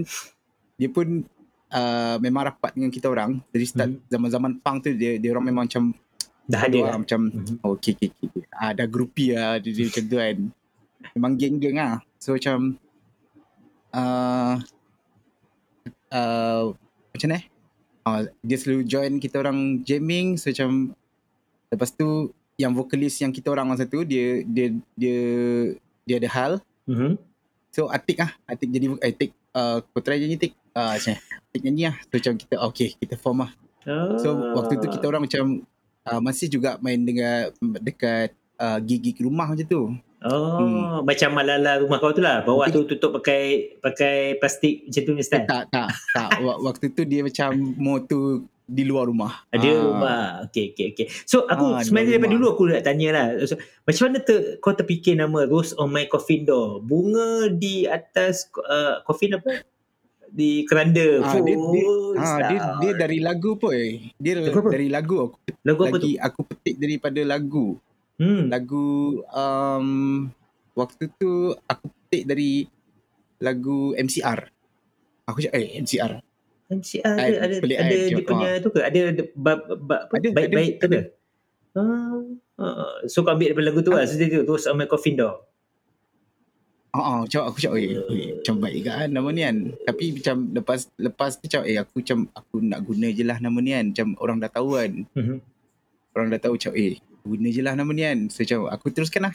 dia 0.76 0.90
pun 0.90 1.08
uh, 1.70 2.16
memang 2.18 2.44
rapat 2.48 2.72
dengan 2.74 2.90
kita 2.90 3.08
orang 3.08 3.40
dari 3.48 3.64
start 3.64 3.90
Hmm. 3.90 4.04
zaman-zaman 4.08 4.52
punk 4.58 4.78
tu 4.82 4.92
dia 4.92 5.16
dia 5.16 5.30
orang 5.30 5.46
memang 5.46 5.66
macam 5.66 5.96
Dah 6.44 6.68
ada 6.68 6.76
lah. 6.76 6.92
ah, 6.92 7.00
macam 7.00 7.20
Mhm. 7.24 7.64
oh, 7.64 7.74
okay, 7.74 7.96
okay, 7.96 8.12
okay. 8.12 8.44
Ah, 8.52 8.72
dah 8.72 8.84
grupi 8.84 9.32
lah 9.32 9.56
dia, 9.58 9.72
dia 9.72 9.88
macam 9.88 10.04
tu 10.04 10.18
kan. 10.18 10.38
Memang 11.14 11.36
geng-geng 11.36 11.78
lah. 11.78 12.00
So 12.18 12.38
macam 12.38 12.78
uh, 13.92 14.56
uh, 16.10 16.64
macam 17.12 17.28
mana 17.28 17.38
eh? 17.40 17.46
Uh, 18.02 18.22
dia 18.42 18.58
selalu 18.58 18.82
join 18.90 19.14
kita 19.22 19.38
orang 19.38 19.86
jamming 19.86 20.34
so 20.34 20.50
macam 20.50 20.98
lepas 21.70 21.94
tu 21.94 22.34
yang 22.58 22.74
vokalis 22.74 23.22
yang 23.22 23.30
kita 23.30 23.54
orang 23.54 23.70
masa 23.70 23.86
tu 23.86 24.02
dia 24.02 24.42
dia 24.42 24.74
dia 24.98 25.20
dia 26.02 26.16
ada 26.18 26.30
hal 26.34 26.52
Mhm. 26.90 27.14
so 27.70 27.86
Atik 27.88 28.18
lah 28.18 28.34
Atik 28.50 28.74
jadi 28.74 28.90
eh, 28.98 29.14
Atik 29.14 29.32
uh, 29.54 29.86
kau 29.86 30.02
try 30.02 30.18
nyanyi 30.18 30.34
Atik 30.34 30.54
uh, 30.74 30.98
macam 30.98 31.14
Atik 31.46 31.62
nyanyi 31.62 31.84
lah 31.94 31.96
so 32.02 32.14
macam 32.18 32.34
kita 32.36 32.56
okay 32.58 32.90
kita 32.98 33.16
form 33.16 33.46
lah 33.46 33.52
So 34.18 34.30
waktu 34.58 34.78
tu 34.78 34.90
kita 34.90 35.06
orang 35.06 35.26
macam 35.26 35.62
uh, 36.06 36.22
masih 36.22 36.50
juga 36.50 36.82
main 36.82 37.02
dengan 37.02 37.50
dekat 37.82 38.30
uh, 38.58 38.78
gig-gig 38.78 39.18
rumah 39.22 39.50
macam 39.50 39.66
tu. 39.66 39.82
Oh, 40.22 40.62
Hmm. 40.62 41.02
macam 41.02 41.34
malala 41.34 41.82
rumah 41.82 41.98
kau 41.98 42.14
tu 42.14 42.22
lah. 42.22 42.42
Bawah 42.42 42.70
tu 42.70 42.86
tutup 42.86 43.10
pakai 43.12 43.74
pakai 43.76 44.38
plastik 44.38 44.86
macam 44.86 45.02
tu 45.02 45.12
punya 45.12 45.18
Eh, 45.18 45.26
style. 45.26 45.48
tak, 45.48 45.64
tak, 45.68 45.90
tak. 46.14 46.30
Wak- 46.46 46.62
Waktu 46.62 46.86
tu 46.92 47.02
dia 47.04 47.22
macam 47.22 47.50
tu 48.04 48.20
di 48.64 48.84
luar 48.84 49.04
rumah. 49.04 49.44
Ada 49.50 49.66
Ah. 49.68 49.82
rumah. 49.82 50.22
Okay, 50.46 50.72
okay, 50.72 50.94
okay. 50.94 51.06
So 51.26 51.44
aku 51.44 51.74
Ah, 51.74 51.82
sebenarnya 51.82 52.16
daripada 52.16 52.32
rumah. 52.32 52.38
dulu 52.40 52.54
aku 52.54 52.64
nak 52.70 52.84
tanya 52.84 53.10
lah. 53.12 53.26
So, 53.44 53.58
macam 53.82 54.04
mana 54.06 54.18
ter, 54.22 54.38
kau 54.58 54.72
terfikir 54.72 55.14
nama 55.14 55.44
Rose 55.44 55.74
on 55.74 55.90
my 55.90 56.06
coffin 56.06 56.46
door? 56.46 56.80
Bunga 56.80 57.50
di 57.50 57.84
atas 57.84 58.46
uh, 58.56 59.02
coffin 59.02 59.36
apa? 59.36 59.66
Di 60.30 60.64
keranda. 60.64 61.20
Ah, 61.20 61.36
dia- 61.36 61.58
dia- 61.58 61.90
Ah, 62.16 62.38
dia, 62.46 62.60
dia 62.80 62.92
dari 62.96 63.20
lagu 63.20 63.58
pun. 63.58 63.74
Dia 64.16 64.38
Lagu 64.38 64.60
apa? 64.60 64.70
dari 64.70 64.88
lagu. 64.88 65.16
Aku, 65.26 65.36
Lagu 65.62 65.82
apa 65.82 65.90
tu? 65.90 65.98
lagi 66.00 66.14
aku 66.16 66.40
petik 66.46 66.76
daripada 66.78 67.20
lagu. 67.22 67.76
Hmm. 68.20 68.52
Lagu 68.52 69.22
um, 69.32 69.88
waktu 70.76 71.08
tu 71.16 71.56
aku 71.68 71.86
petik 71.88 72.24
dari 72.28 72.68
lagu 73.40 73.96
MCR. 73.98 74.40
Aku 75.28 75.40
cakap 75.40 75.58
eh 75.60 75.80
MCR. 75.80 76.22
MCR 76.72 77.16
I- 77.20 77.24
ada 77.28 77.38
ada, 77.44 77.56
pelik 77.60 77.78
ada 77.78 77.92
dia 77.92 78.08
cakap, 78.08 78.28
punya 78.28 78.50
tu 78.64 78.70
ke? 78.72 78.80
Ada 78.80 79.00
ada 79.12 79.24
bab 79.36 79.60
bab 79.84 80.02
apa? 80.08 80.14
Ada, 80.20 80.28
baik-baik 80.32 80.74
ada, 80.76 80.82
tu 80.82 80.88
ada. 80.88 81.00
ke? 81.00 81.04
Ah, 81.72 82.20
ah, 82.60 82.96
so 83.08 83.24
kau 83.24 83.32
ambil 83.32 83.52
daripada 83.52 83.68
lagu 83.72 83.80
tu 83.84 83.92
lah. 83.92 84.04
Dia 84.04 84.44
tu 84.44 84.56
on 84.56 84.76
my 84.76 84.88
coffin 84.88 85.16
door. 85.20 85.48
Ah, 86.92 87.00
uh, 87.00 87.20
macam 87.24 87.48
aku 87.48 87.64
cakap, 87.64 87.80
eh, 87.80 87.96
eh, 87.96 88.36
macam 88.36 88.56
baik 88.60 88.76
juga 88.84 88.92
kan 89.00 89.10
nama 89.16 89.28
ni 89.32 89.42
kan. 89.48 89.58
Tapi 89.88 90.04
macam 90.12 90.36
lepas 90.52 90.80
lepas 91.00 91.32
tu 91.40 91.48
macam, 91.48 91.62
eh 91.64 91.78
aku 91.80 91.94
macam 92.04 92.18
aku 92.36 92.56
nak 92.60 92.80
guna 92.84 93.08
je 93.16 93.24
lah 93.24 93.38
nama 93.40 93.58
ni 93.64 93.72
kan. 93.72 93.86
Macam 93.96 94.08
orang 94.20 94.38
dah 94.44 94.52
tahu 94.52 94.70
kan. 94.76 94.92
Mhm. 95.16 95.36
Orang 96.12 96.28
dah 96.36 96.40
tahu 96.44 96.54
macam, 96.60 96.72
eh 96.76 97.00
guna 97.24 97.48
je 97.48 97.62
lah 97.62 97.74
nama 97.74 97.90
ni 97.90 98.02
kan. 98.02 98.20
So 98.28 98.42
macam 98.42 98.60
aku 98.70 98.86
teruskan 98.90 99.30
lah. 99.30 99.34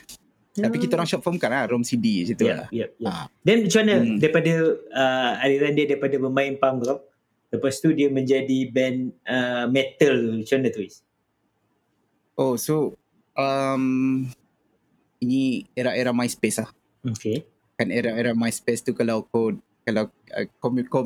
Tapi 0.57 0.81
kita 0.81 0.97
orang 0.97 1.05
short 1.05 1.21
form 1.21 1.37
kan 1.37 1.53
lah, 1.53 1.69
ROM 1.69 1.85
CD 1.85 2.25
macam 2.25 2.35
tu 2.35 2.47
Ya, 2.49 2.55
lah. 2.57 2.69
ya, 2.73 2.87
ya. 2.97 3.09
Ah. 3.13 3.27
Then 3.45 3.69
macam 3.69 3.81
mana 3.85 3.95
Hmm. 4.01 4.17
daripada 4.17 4.53
uh, 4.89 5.33
aliran 5.45 5.73
dia 5.77 5.85
daripada 5.85 6.17
bermain 6.17 6.57
punk 6.57 6.81
rock 6.83 7.01
lepas 7.47 7.77
tu 7.77 7.93
dia 7.93 8.09
menjadi 8.09 8.59
band 8.69 8.99
uh, 9.23 9.69
metal 9.69 10.17
macam 10.41 10.57
mana 10.57 10.69
tu 10.73 10.81
Is? 10.81 11.05
Oh 12.37 12.57
so, 12.57 12.97
um, 13.33 14.25
ini 15.19 15.65
era-era 15.73 16.13
MySpace 16.13 16.61
lah. 16.61 16.71
Okay. 17.05 17.45
Kan 17.75 17.89
era-era 17.89 18.33
MySpace 18.33 18.81
tu 18.81 18.93
kalau 18.93 19.25
kau, 19.25 19.53
kalau 19.85 20.09
uh, 20.33 20.47
kau, 20.57 20.73
kau 20.89 21.03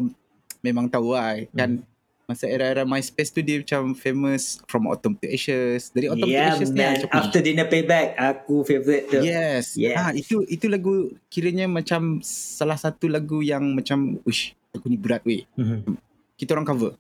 memang 0.61 0.87
tahu 0.87 1.15
lah 1.15 1.39
kan. 1.53 1.83
Masa 2.31 2.47
era-era 2.47 2.87
MySpace 2.87 3.35
tu 3.35 3.43
dia 3.43 3.59
macam 3.59 3.91
famous 3.91 4.63
from 4.71 4.87
Autumn 4.87 5.19
to 5.19 5.27
Ashes. 5.27 5.91
Dari 5.91 6.07
Autumn 6.07 6.31
yeah, 6.31 6.55
to 6.55 6.63
Ashes 6.63 6.71
ni 6.71 6.79
man. 6.79 6.95
macam 6.95 7.09
After 7.11 7.43
dinner 7.43 7.67
payback 7.67 8.15
aku 8.15 8.63
favourite 8.63 9.11
tu. 9.11 9.19
Yes. 9.19 9.75
Yes. 9.75 9.99
Ha, 9.99 10.15
itu 10.15 10.47
itu 10.47 10.71
lagu 10.71 11.11
kiranya 11.27 11.67
macam 11.67 12.23
salah 12.23 12.79
satu 12.79 13.11
lagu 13.11 13.43
yang 13.43 13.75
macam 13.75 14.23
uish, 14.23 14.55
lagu 14.71 14.87
ni 14.87 14.95
berat 14.95 15.27
weh. 15.27 15.43
Mhm. 15.59 15.99
Kita 16.39 16.55
orang 16.55 16.71
cover. 16.71 16.95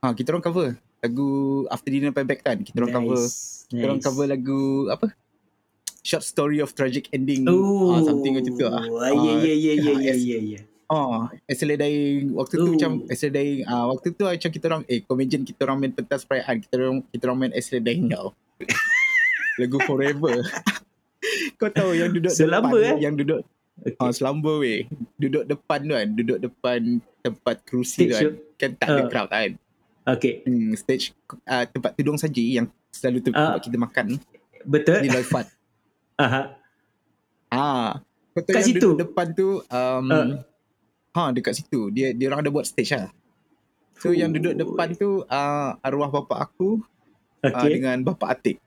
Ha, 0.00 0.16
kita 0.16 0.32
orang 0.32 0.40
cover 0.40 0.68
lagu 1.04 1.28
After 1.68 1.92
Dinner 1.92 2.16
Payback 2.16 2.40
kan. 2.40 2.64
Kita 2.64 2.80
orang 2.80 2.96
cover 2.96 3.20
kita 3.68 3.84
orang 3.84 4.00
cover 4.00 4.24
lagu 4.24 4.88
apa? 4.88 5.12
Short 6.00 6.24
Story 6.24 6.64
of 6.64 6.72
Tragic 6.72 7.12
Ending. 7.12 7.44
Oh, 7.44 7.92
Ah, 7.92 8.00
something 8.08 8.32
macam 8.32 8.56
tu 8.56 8.64
lah. 8.64 8.88
Ah, 9.04 9.12
ya, 9.12 9.36
ya, 9.36 9.52
ya, 9.52 9.72
ya, 9.76 9.92
ya, 10.00 10.38
yes. 10.40 10.64
Oh, 10.90 11.22
Actually 11.44 11.76
Dying 11.76 12.34
waktu 12.34 12.54
tu 12.56 12.66
Oh. 12.66 12.74
macam 12.74 12.92
Actually 13.06 13.30
Dying 13.30 13.60
ah 13.64 13.86
waktu 13.86 14.10
tu 14.10 14.26
macam 14.26 14.50
kita 14.50 14.64
orang 14.66 14.82
eh 14.84 14.98
imagine 15.00 15.42
kita 15.42 15.60
orang 15.62 15.78
main 15.78 15.92
pentas 15.92 16.22
perayaan 16.22 16.58
kita 16.58 16.74
orang 16.76 16.98
kita 17.06 17.22
orang 17.24 17.38
main 17.40 17.52
Actually 17.52 17.78
Dying 17.80 18.10
tau. 18.10 18.34
Lagu 19.56 19.78
Forever. 19.80 20.34
kau 21.58 21.68
tahu 21.68 21.92
yang 21.92 22.10
duduk 22.10 22.32
Selamba, 22.32 22.74
depan 22.74 22.90
eh? 22.90 22.98
yang 23.00 23.14
duduk 23.14 23.40
Okay. 23.80 23.96
Ah, 23.96 24.12
selamba 24.12 24.60
weh. 24.60 24.84
Duduk 25.16 25.46
depan 25.46 25.80
tu 25.80 25.94
kan, 25.94 26.08
duduk 26.10 26.36
depan 26.38 26.80
tempat 27.18 27.56
kerusi 27.64 27.96
tu 28.02 28.12
kan. 28.12 28.20
tu. 28.20 28.30
Kan 28.54 28.70
tak 28.76 28.86
ada 28.86 29.00
Ah. 29.00 29.08
crowd 29.08 29.28
kan. 29.30 29.50
Okay. 30.06 30.34
Hmm, 30.42 30.74
stage 30.74 31.16
uh, 31.46 31.64
tempat 31.64 31.94
tudung 31.94 32.18
saja 32.18 32.42
yang 32.42 32.68
selalu 32.90 33.22
tu 33.22 33.30
tempat 33.30 33.56
kita 33.58 33.78
makan 33.78 34.20
Betul? 34.62 35.00
di 35.00 35.08
Loifat. 35.08 35.48
Aha. 36.20 36.60
ah, 37.48 38.04
kau 38.30 38.42
tahu 38.42 38.52
Kat 38.52 38.58
yang 38.58 38.68
situ? 38.68 38.84
duduk 38.84 38.96
depan 39.00 39.26
tu 39.32 39.48
um, 39.62 40.06
Ah. 40.10 40.26
Ha 41.16 41.30
dekat 41.34 41.58
situ. 41.58 41.90
Dia 41.90 42.14
dia 42.14 42.30
orang 42.30 42.46
ada 42.46 42.50
buat 42.52 42.66
stage 42.66 42.94
lah. 42.94 43.10
So 44.00 44.16
yang 44.16 44.32
duduk 44.32 44.56
depan 44.56 44.96
tu 44.96 45.24
uh, 45.28 45.70
arwah 45.84 46.08
bapa 46.08 46.48
aku 46.48 46.80
uh, 47.44 47.52
Okay. 47.52 47.80
dengan 47.80 48.00
bapa 48.04 48.36
Atik. 48.36 48.60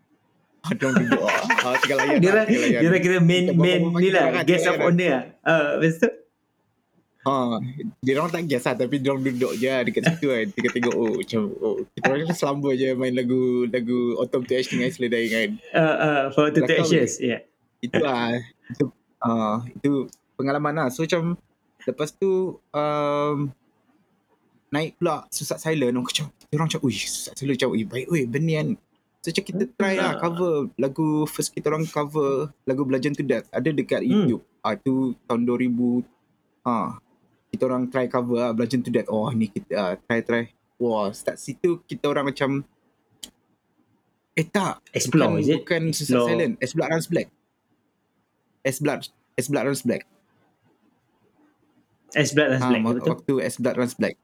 Ah, 0.64 0.72
dia 0.72 0.88
orang 0.88 1.04
duduk 1.04 1.22
ah, 1.28 1.44
ah 1.68 1.76
tengah 1.82 1.98
layan. 2.00 2.18
Dia 2.24 2.32
lah, 2.32 2.44
orang 2.48 2.48
dia 2.54 2.88
orang 2.88 3.04
kira 3.04 3.18
main 3.20 3.46
main 3.52 3.82
ni 4.00 4.10
lah 4.14 4.26
guest 4.48 4.70
of 4.70 4.80
honor 4.80 5.10
lah. 5.10 5.24
Ah, 5.44 5.70
betul. 5.82 6.12
Ha, 7.24 7.32
dia 8.04 8.20
orang 8.20 8.32
tak 8.36 8.44
guess 8.52 8.68
lah 8.68 8.76
tapi 8.76 9.00
dia 9.00 9.10
orang 9.16 9.24
duduk 9.24 9.52
je 9.56 9.68
lah 9.68 9.82
dekat 9.84 10.04
situ 10.08 10.28
kan. 10.32 10.46
Tengok-tengok 10.56 10.96
oh 10.96 11.12
macam 11.20 11.42
oh 11.60 11.76
kita 11.96 12.06
orang 12.12 12.36
selamba 12.36 12.70
je 12.76 12.88
main 12.96 13.14
lagu 13.16 13.68
lagu 13.68 14.00
Autumn 14.20 14.44
to 14.48 14.54
Ash 14.56 14.72
dengan 14.72 14.88
Isla 14.92 15.08
kan. 15.08 15.50
Uh, 15.72 15.80
uh, 15.80 16.22
for 16.32 16.48
the 16.52 16.64
Belakang 16.64 16.88
ashes. 16.88 17.20
Yeah. 17.20 17.42
Itu 17.84 18.00
lah. 18.00 18.40
Itu, 18.72 18.86
uh, 19.20 19.64
itu 19.68 19.92
pengalaman 20.40 20.74
lah. 20.80 20.88
So 20.92 21.04
macam 21.04 21.36
lepas 21.84 22.10
tu 22.13 22.58
um, 22.72 23.38
naik 24.69 24.98
pula 24.98 25.24
Susat 25.30 25.62
Silent. 25.62 25.93
Orang 25.93 26.06
macam, 26.10 26.26
orang 26.50 26.67
macam, 26.67 26.82
ui 26.82 26.96
Susat 26.98 27.38
Silent 27.38 27.56
macam, 27.62 27.69
ui 27.72 27.84
baik 27.86 28.08
ui 28.10 28.22
benda 28.26 28.54
kan. 28.58 28.69
So 29.24 29.32
macam 29.32 29.43
kita 29.48 29.63
try 29.80 29.96
lah 29.96 30.19
cover 30.19 30.67
lagu 30.76 31.24
first 31.24 31.56
kita 31.56 31.72
orang 31.72 31.88
cover 31.88 32.52
lagu 32.67 32.84
Belajan 32.84 33.15
to 33.15 33.24
Death. 33.24 33.48
Ada 33.56 33.72
dekat 33.72 34.04
Hmm. 34.04 34.12
YouTube. 34.28 34.43
Ah 34.60 34.76
tu 34.76 35.15
tahun 35.28 35.48
2000 35.48 36.04
ah 36.67 37.00
kita 37.48 37.63
orang 37.72 37.88
try 37.88 38.12
cover 38.12 38.36
lah 38.36 38.52
Belajan 38.52 38.84
to 38.84 38.91
Death. 38.91 39.08
Oh 39.08 39.32
ni 39.32 39.48
kita 39.48 39.72
ah, 39.80 39.96
try 39.96 40.19
try. 40.19 40.43
Wah 40.76 41.08
start 41.15 41.39
situ 41.39 41.80
kita 41.88 42.12
orang 42.12 42.36
macam 42.36 42.67
eh 44.34 44.43
tak 44.43 44.82
Explore, 44.91 45.38
bukan, 45.38 45.39
is 45.39 45.48
it? 45.48 45.58
bukan 45.63 45.82
Susat 45.96 46.04
Explore. 46.04 46.28
Silent. 46.28 46.54
Blood 46.76 46.89
Runs 46.91 47.08
Black. 47.08 47.28
S 48.67 48.78
Blood 48.84 49.00
S 49.39 49.48
Blood 49.48 49.65
Runs 49.72 49.84
Black. 49.88 50.04
As 52.13 52.32
blood 52.32 52.49
as 52.54 52.62
Ha, 52.62 52.69
black. 52.69 52.84
Betul? 52.84 53.10
waktu 53.10 53.34
S 53.41 53.56
Blood 53.58 53.76
Runs 53.76 53.95
Black. 53.95 54.15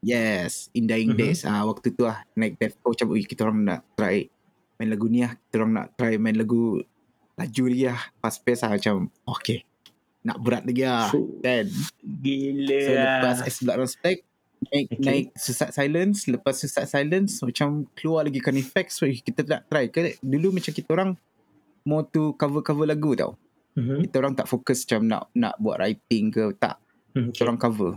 Yes, 0.00 0.68
in 0.72 0.86
Dying 0.86 1.12
Mhm. 1.12 1.18
Days. 1.18 1.40
Ah 1.42 1.64
waktu 1.64 1.90
tu 1.90 2.04
lah 2.04 2.22
naik 2.32 2.56
death 2.56 2.76
oh, 2.82 2.92
macam 2.92 3.16
kita 3.16 3.40
orang 3.42 3.58
nak 3.64 3.80
try 3.94 4.28
main 4.76 4.88
lagu 4.88 5.06
ni 5.08 5.20
lah. 5.20 5.34
Kita 5.34 5.54
orang 5.60 5.72
nak 5.74 5.86
try 5.94 6.14
main 6.16 6.36
lagu 6.36 6.80
laju 7.34 7.62
lagi 7.66 7.84
lah. 7.88 8.00
Fast 8.18 8.38
pace 8.40 8.62
lah 8.62 8.70
macam 8.72 8.94
okay. 9.24 9.64
Nak 10.22 10.36
berat 10.38 10.62
lagi 10.64 10.82
lah. 10.82 11.08
Fuh, 11.08 11.38
Kan? 11.40 11.66
Gila 12.02 12.78
So 12.78 12.92
lah. 12.92 13.04
lepas 13.18 13.36
S 13.44 13.56
Blood 13.60 13.78
Runs 13.78 13.96
Black 13.98 14.18
naik, 14.66 14.86
Okay. 14.88 15.04
naik 15.04 15.26
Susat 15.36 15.70
Silence. 15.70 16.18
Lepas 16.26 16.54
Susat 16.56 16.86
Silence 16.86 17.40
macam 17.40 17.84
keluar 17.92 18.24
lagi 18.24 18.40
Carnifex. 18.40 18.96
So 18.96 19.04
kita 19.04 19.44
nak 19.44 19.68
try. 19.68 19.88
Ke, 19.88 20.16
dulu 20.20 20.54
macam 20.54 20.72
kita 20.72 20.88
orang 20.92 21.10
more 21.84 22.04
to 22.04 22.32
cover-cover 22.34 22.86
lagu 22.86 23.12
tau. 23.14 23.36
Mhm. 23.74 24.08
Kita 24.08 24.14
orang 24.18 24.34
tak 24.34 24.46
fokus 24.46 24.82
macam 24.84 25.00
nak 25.04 25.22
nak 25.32 25.54
buat 25.58 25.76
writing 25.78 26.30
ke. 26.30 26.52
Tak. 26.56 26.80
Hmm, 27.16 27.32
Kita 27.32 27.48
orang 27.48 27.56
cover. 27.56 27.96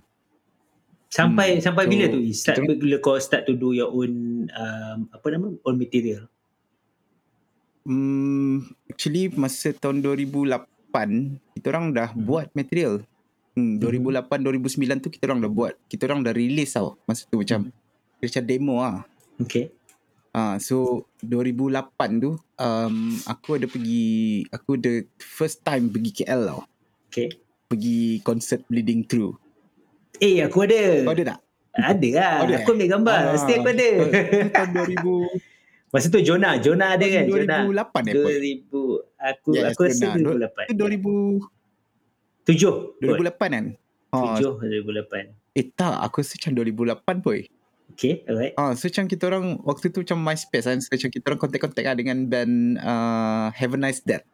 Sampai 1.10 1.58
Hmm, 1.58 1.62
sampai 1.62 1.84
so, 1.84 1.92
bila 1.92 2.06
tu? 2.08 2.20
Start 2.32 2.56
kita- 2.56 2.80
bila 2.80 2.96
kau 3.00 3.20
start 3.20 3.44
to 3.44 3.54
do 3.54 3.74
your 3.74 3.90
own 3.90 4.14
um, 4.48 4.98
apa 5.12 5.26
nama? 5.28 5.52
Own 5.60 5.76
material. 5.76 6.32
Hmm, 7.82 8.64
actually 8.86 9.28
masa 9.30 9.74
tahun 9.74 10.00
2008 10.00 10.62
kita 11.52 11.66
orang 11.68 11.92
dah 11.92 12.10
Hmm. 12.10 12.24
buat 12.24 12.48
material. 12.54 13.02
Hmm, 13.52 13.76
2008 13.76 14.40
2009 14.40 15.02
tu 15.02 15.10
kita 15.10 15.26
orang 15.26 15.42
dah 15.42 15.52
buat. 15.52 15.74
Kita 15.84 16.06
orang 16.06 16.22
dah 16.22 16.32
release 16.32 16.72
tau 16.72 16.96
masa 17.04 17.26
tu 17.26 17.36
macam 17.36 17.68
Hmm. 17.68 17.74
macam 18.22 18.44
demo 18.46 18.76
ah. 18.80 19.04
Okay. 19.38 19.74
Ah, 20.30 20.56
so 20.56 21.02
2008 21.20 22.22
tu 22.22 22.32
um, 22.38 22.96
aku 23.26 23.58
ada 23.58 23.66
pergi 23.66 24.06
aku 24.48 24.78
the 24.78 24.94
first 25.18 25.60
time 25.60 25.90
pergi 25.90 26.22
KL 26.22 26.46
tau. 26.46 26.62
Okay. 27.10 27.34
Pergi 27.70 28.18
konsert 28.26 28.66
Bleeding 28.66 29.06
Through. 29.06 29.38
Eh, 30.18 30.42
aku 30.42 30.66
ada. 30.66 31.06
Kau 31.06 31.14
ada 31.14 31.24
tak? 31.36 31.40
Ada 31.78 32.10
lah. 32.12 32.34
Oh, 32.42 32.46
ada 32.50 32.56
aku 32.60 32.70
ambil 32.74 32.90
gambar. 32.90 33.20
Ah, 33.22 33.32
Mesti 33.38 33.52
aku 33.56 33.70
ada. 33.70 33.90
Tahun 34.58 34.70
2000 34.74 35.94
Masa 35.94 36.06
tu 36.10 36.22
Jonah. 36.22 36.54
Jonah 36.58 36.90
ada 36.98 37.06
kan? 37.06 37.24
Jonah. 37.26 37.62
2008 37.66 38.10
eh 38.10 38.14
apa? 38.14 38.30
2000. 38.30 39.22
Aku, 39.22 39.50
Yes, 39.54 39.66
aku 39.70 39.82
rasa 39.86 40.06
Jonah. 40.18 40.34
2008. 40.50 40.66
Tu 40.66 40.76
2000 40.76 42.50
Tujuh. 42.50 42.74
2008 43.06 43.38
kan? 43.54 43.66
Ah, 44.10 44.22
Tujuh 44.34 44.52
2008. 44.58 45.30
eh 45.54 45.66
tak, 45.70 45.96
aku 46.02 46.26
rasa 46.26 46.34
macam 46.42 46.52
2008 46.58 47.22
boy. 47.22 47.40
Okay, 47.94 48.22
alright. 48.26 48.54
Ah, 48.58 48.74
so 48.74 48.86
macam 48.86 49.06
kita 49.06 49.24
orang 49.30 49.46
waktu 49.62 49.90
tu 49.90 50.02
macam 50.02 50.18
MySpace 50.22 50.66
kan, 50.66 50.78
so 50.82 50.90
macam 50.90 51.10
kita 51.10 51.26
orang 51.26 51.42
kontak-kontak 51.42 51.84
lah 51.86 51.94
dengan 51.98 52.18
band 52.26 52.78
uh, 52.80 53.50
Have 53.54 53.74
a 53.74 53.80
Nice 53.82 54.02
Death. 54.02 54.26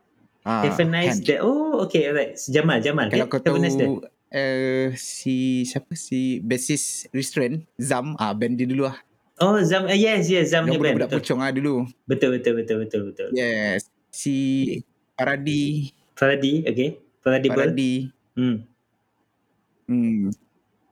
Ah, 0.45 0.61
Have 0.61 0.77
a 0.77 0.85
nice 0.85 1.17
kan. 1.19 1.25
day. 1.25 1.37
Oh, 1.41 1.81
okay, 1.89 2.05
alright. 2.05 2.37
Jamal, 2.37 2.77
Jamal. 2.77 3.09
Kalau 3.09 3.25
eh? 3.25 3.29
kau 3.33 3.41
a 3.41 3.57
nice 3.57 3.73
tahu 3.73 4.05
uh, 4.29 4.87
si 4.93 5.65
siapa 5.65 5.97
si 5.97 6.37
bassist 6.37 7.09
Restraint 7.09 7.65
Zam 7.81 8.13
ah 8.21 8.29
band 8.37 8.53
dia 8.53 8.69
dulu 8.69 8.85
lah. 8.85 8.97
Oh, 9.41 9.57
Zam. 9.65 9.89
Uh, 9.89 9.97
yes, 9.97 10.29
yes. 10.29 10.53
Zam 10.53 10.69
punya 10.69 10.77
band. 10.77 10.95
budak 11.01 11.09
Betul. 11.09 11.19
pucung 11.25 11.39
ah 11.41 11.49
dulu. 11.49 11.89
betul, 12.05 12.37
betul, 12.37 12.53
betul, 12.61 12.77
betul, 12.85 13.01
betul. 13.09 13.27
Yes. 13.33 13.89
Si 14.13 14.35
Faradi 15.17 15.89
Faradi, 16.13 16.63
okay. 16.63 17.01
Faradi. 17.19 17.47
Faradi 17.49 17.93
Hmm. 18.35 18.57
Hmm. 19.89 20.27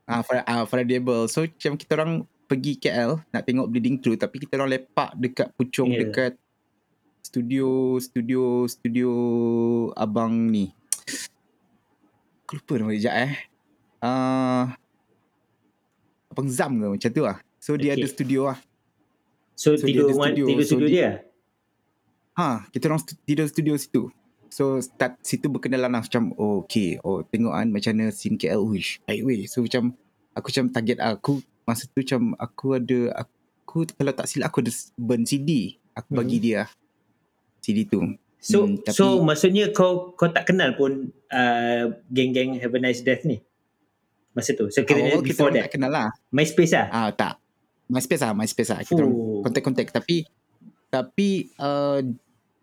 Ah, 0.08 0.24
Far, 0.24 0.42
ah 0.44 0.64
Faradable. 0.66 1.30
So 1.30 1.46
macam 1.46 1.76
kita 1.78 1.92
orang 1.94 2.12
pergi 2.44 2.76
KL 2.76 3.20
nak 3.30 3.44
tengok 3.44 3.68
Bleeding 3.70 3.98
Through 4.00 4.18
tapi 4.18 4.42
kita 4.44 4.58
orang 4.58 4.76
lepak 4.76 5.14
dekat 5.16 5.48
Puchong 5.56 5.94
Yeah. 5.94 6.02
dekat 6.08 6.32
studio 7.24 7.68
studio 7.98 8.42
studio 8.68 9.10
abang 9.96 10.52
ni. 10.52 10.76
Aku 12.44 12.60
lupa 12.60 12.74
nama 12.76 12.92
dia 12.92 13.12
eh. 13.16 13.34
Ah 13.98 14.76
Abang 16.28 16.50
Zam 16.50 16.76
ke 16.76 16.86
macam 16.90 17.10
tu 17.10 17.24
lah. 17.24 17.40
So 17.58 17.74
dia 17.74 17.96
Okay. 17.96 18.04
ada 18.04 18.08
studio 18.08 18.42
lah. 18.46 18.60
So, 19.56 19.78
So, 19.78 19.86
tiga, 19.86 20.04
dia 20.04 20.10
ada 20.10 20.14
studio. 20.20 20.46
tiga 20.46 20.62
So, 20.62 20.68
studio 20.68 20.88
di- 20.88 20.94
dia? 20.94 21.10
Ha, 22.34 22.66
kita 22.68 22.90
orang 22.90 23.00
stu- 23.00 23.22
tidur 23.24 23.46
studio 23.46 23.74
situ. 23.78 24.10
So 24.50 24.78
start 24.78 25.22
situ 25.22 25.46
berkenalan 25.48 25.90
lah 25.90 26.02
macam 26.02 26.34
oh, 26.36 26.62
okay, 26.62 26.98
oh 27.00 27.22
tengok 27.24 27.54
kan 27.54 27.70
macam 27.70 27.92
mana 27.92 28.10
scene 28.10 28.36
KL 28.36 28.62
wish. 28.62 28.98
Baik 29.04 29.22
weh. 29.24 29.42
So 29.46 29.62
macam 29.62 29.94
aku 30.34 30.50
macam 30.50 30.66
target 30.70 30.98
aku 31.00 31.34
masa 31.64 31.88
tu 31.88 32.02
macam 32.02 32.22
aku 32.36 32.66
ada 32.76 33.00
aku 33.16 33.88
kalau 33.90 34.12
tak 34.12 34.28
silap 34.28 34.50
aku 34.50 34.62
ada 34.62 34.70
burn 34.96 35.24
CD. 35.24 35.78
Aku 35.94 36.10
bagi 36.12 36.38
Hmm. 36.38 36.44
dia 36.44 36.62
CD 37.64 37.88
tu. 37.88 38.04
So, 38.38 38.68
Hmm, 38.68 38.76
tapi- 38.78 38.92
so 38.94 39.24
maksudnya 39.24 39.72
kau 39.72 40.12
kau 40.12 40.28
tak 40.28 40.44
kenal 40.46 40.76
pun 40.76 40.92
uh, 41.32 41.84
geng-geng 42.08 42.60
Have 42.60 42.76
a 42.76 42.82
Nice 42.82 43.00
Death 43.00 43.24
ni? 43.24 43.40
Masa 44.34 44.52
tu? 44.52 44.68
So, 44.68 44.84
kira 44.84 45.00
kita 45.16 45.24
before 45.24 45.48
orang 45.48 45.56
that? 45.56 45.66
tak 45.66 45.74
kenal 45.74 45.90
lah. 45.90 46.08
MySpace 46.30 46.74
lah? 46.74 46.88
Ah 46.90 47.10
tak. 47.10 47.40
MySpace 47.88 48.20
lah, 48.20 48.34
MySpace 48.34 48.70
lah. 48.70 48.82
Kita 48.82 49.02
Oh. 49.02 49.40
kontak-kontak 49.40 49.88
tapi 49.90 50.28
tapi 50.90 51.30
uh, 51.56 52.04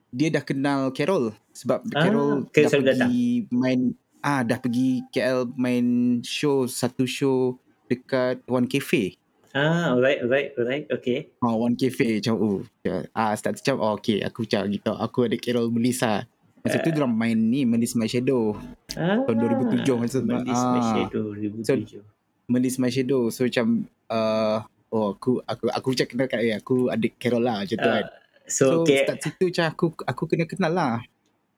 dia 0.08 0.28
dah 0.28 0.42
kenal 0.42 0.90
Carol 0.90 1.30
sebab 1.50 1.80
Ah, 1.88 2.02
Carol 2.02 2.44
Carol 2.48 2.82
dah 2.82 2.94
pergi 3.00 3.26
main 3.48 3.80
ah 4.20 4.42
dah 4.42 4.58
pergi 4.58 5.06
KL 5.08 5.48
main 5.54 5.86
show 6.20 6.66
satu 6.66 7.06
show 7.06 7.56
dekat 7.86 8.42
One 8.44 8.66
Cafe. 8.66 9.16
Ah, 9.50 9.90
alright, 9.90 10.22
alright, 10.22 10.54
alright. 10.54 10.84
Okay. 10.88 11.34
Ah 11.38 11.52
One 11.52 11.74
Cafe 11.74 12.18
macam 12.18 12.34
oh 12.36 12.56
ya. 12.80 13.02
ah 13.10 13.34
start 13.34 13.58
macam 13.58 13.76
oh, 13.76 13.92
okay 13.96 14.22
aku 14.22 14.46
macam 14.46 14.62
gitu 14.68 14.92
aku 14.92 15.18
ada 15.26 15.36
Carol 15.36 15.66
Melissa. 15.68 16.22
Masa 16.60 16.76
tu 16.78 16.92
diorang 16.92 17.10
main 17.10 17.34
ni 17.34 17.64
Melis 17.64 17.96
My 17.96 18.04
Shadow. 18.04 18.52
Ah, 18.92 19.16
Tahun 19.18 19.36
2007 19.74 19.96
masa. 19.96 20.18
Melis 20.20 20.60
My 20.60 20.78
Ah. 20.78 20.88
Shadow 20.94 21.24
2007. 21.34 22.04
Melis 22.46 22.74
My 22.76 22.90
Shadow. 22.90 23.22
So 23.28 23.42
macam 23.42 23.66
uh, 24.06 24.60
oh 24.88 25.16
aku 25.16 25.40
aku 25.42 25.64
aku 25.66 25.86
macam 25.90 26.06
kenal 26.06 26.26
kat 26.26 26.40
dia. 26.40 26.54
Aku 26.56 26.74
adik 26.86 27.16
Carol 27.16 27.42
lah 27.42 27.64
macam 27.64 27.74
tu 27.74 27.90
kan. 27.90 28.04
Ah, 28.04 28.12
so, 28.46 28.64
So, 28.64 28.64
okay. 28.82 29.02
start 29.02 29.18
situ 29.18 29.44
macam 29.48 29.64
aku 29.66 29.84
aku 30.04 30.22
kena 30.26 30.44
kenal 30.44 30.70
lah. 30.70 30.94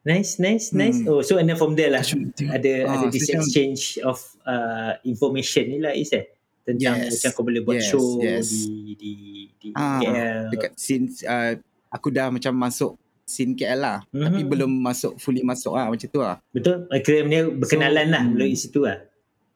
Nice, 0.02 0.38
nice, 0.38 0.72
nice. 0.72 0.98
Hmm. 0.98 1.08
Oh, 1.08 1.20
so 1.20 1.36
and 1.36 1.46
then 1.46 1.54
from 1.54 1.74
there 1.74 1.90
lah. 1.90 2.00
Macam. 2.00 2.32
Ada 2.38 2.72
Ah, 2.86 2.94
ada 2.96 3.06
this 3.10 3.22
so 3.22 3.36
macam- 3.36 3.42
exchange 3.44 3.82
of 4.00 4.16
uh, 4.42 4.96
information 5.02 5.68
ni 5.68 5.78
lah 5.78 5.92
Is 5.92 6.10
eh? 6.10 6.24
Tentang 6.62 6.94
Yes. 6.96 7.18
macam 7.18 7.30
kau 7.32 7.42
boleh 7.42 7.60
buat 7.60 7.74
Yes, 7.76 7.88
show 7.88 8.06
yes. 8.22 8.46
di 8.46 8.64
di 8.94 9.12
di 9.58 9.68
Ah, 9.74 9.98
KL. 9.98 10.42
Dekat 10.48 10.72
scene 10.74 11.10
uh, 11.24 11.58
aku 11.88 12.08
dah 12.08 12.30
macam 12.30 12.54
masuk 12.54 12.94
scene 13.24 13.52
KL 13.52 13.80
lah. 13.80 13.98
Mhm. 14.08 14.22
Tapi 14.22 14.40
belum 14.44 14.70
masuk 14.70 15.18
fully 15.18 15.42
masuk 15.42 15.74
lah 15.74 15.86
macam 15.86 16.06
tu 16.06 16.20
lah. 16.20 16.38
Betul? 16.50 16.86
Akhirnya 16.88 17.48
berkenalan 17.48 18.06
lah 18.08 18.22
hmm. 18.22 18.32
melalui 18.32 18.54
situ 18.54 18.82
lah. 18.82 19.02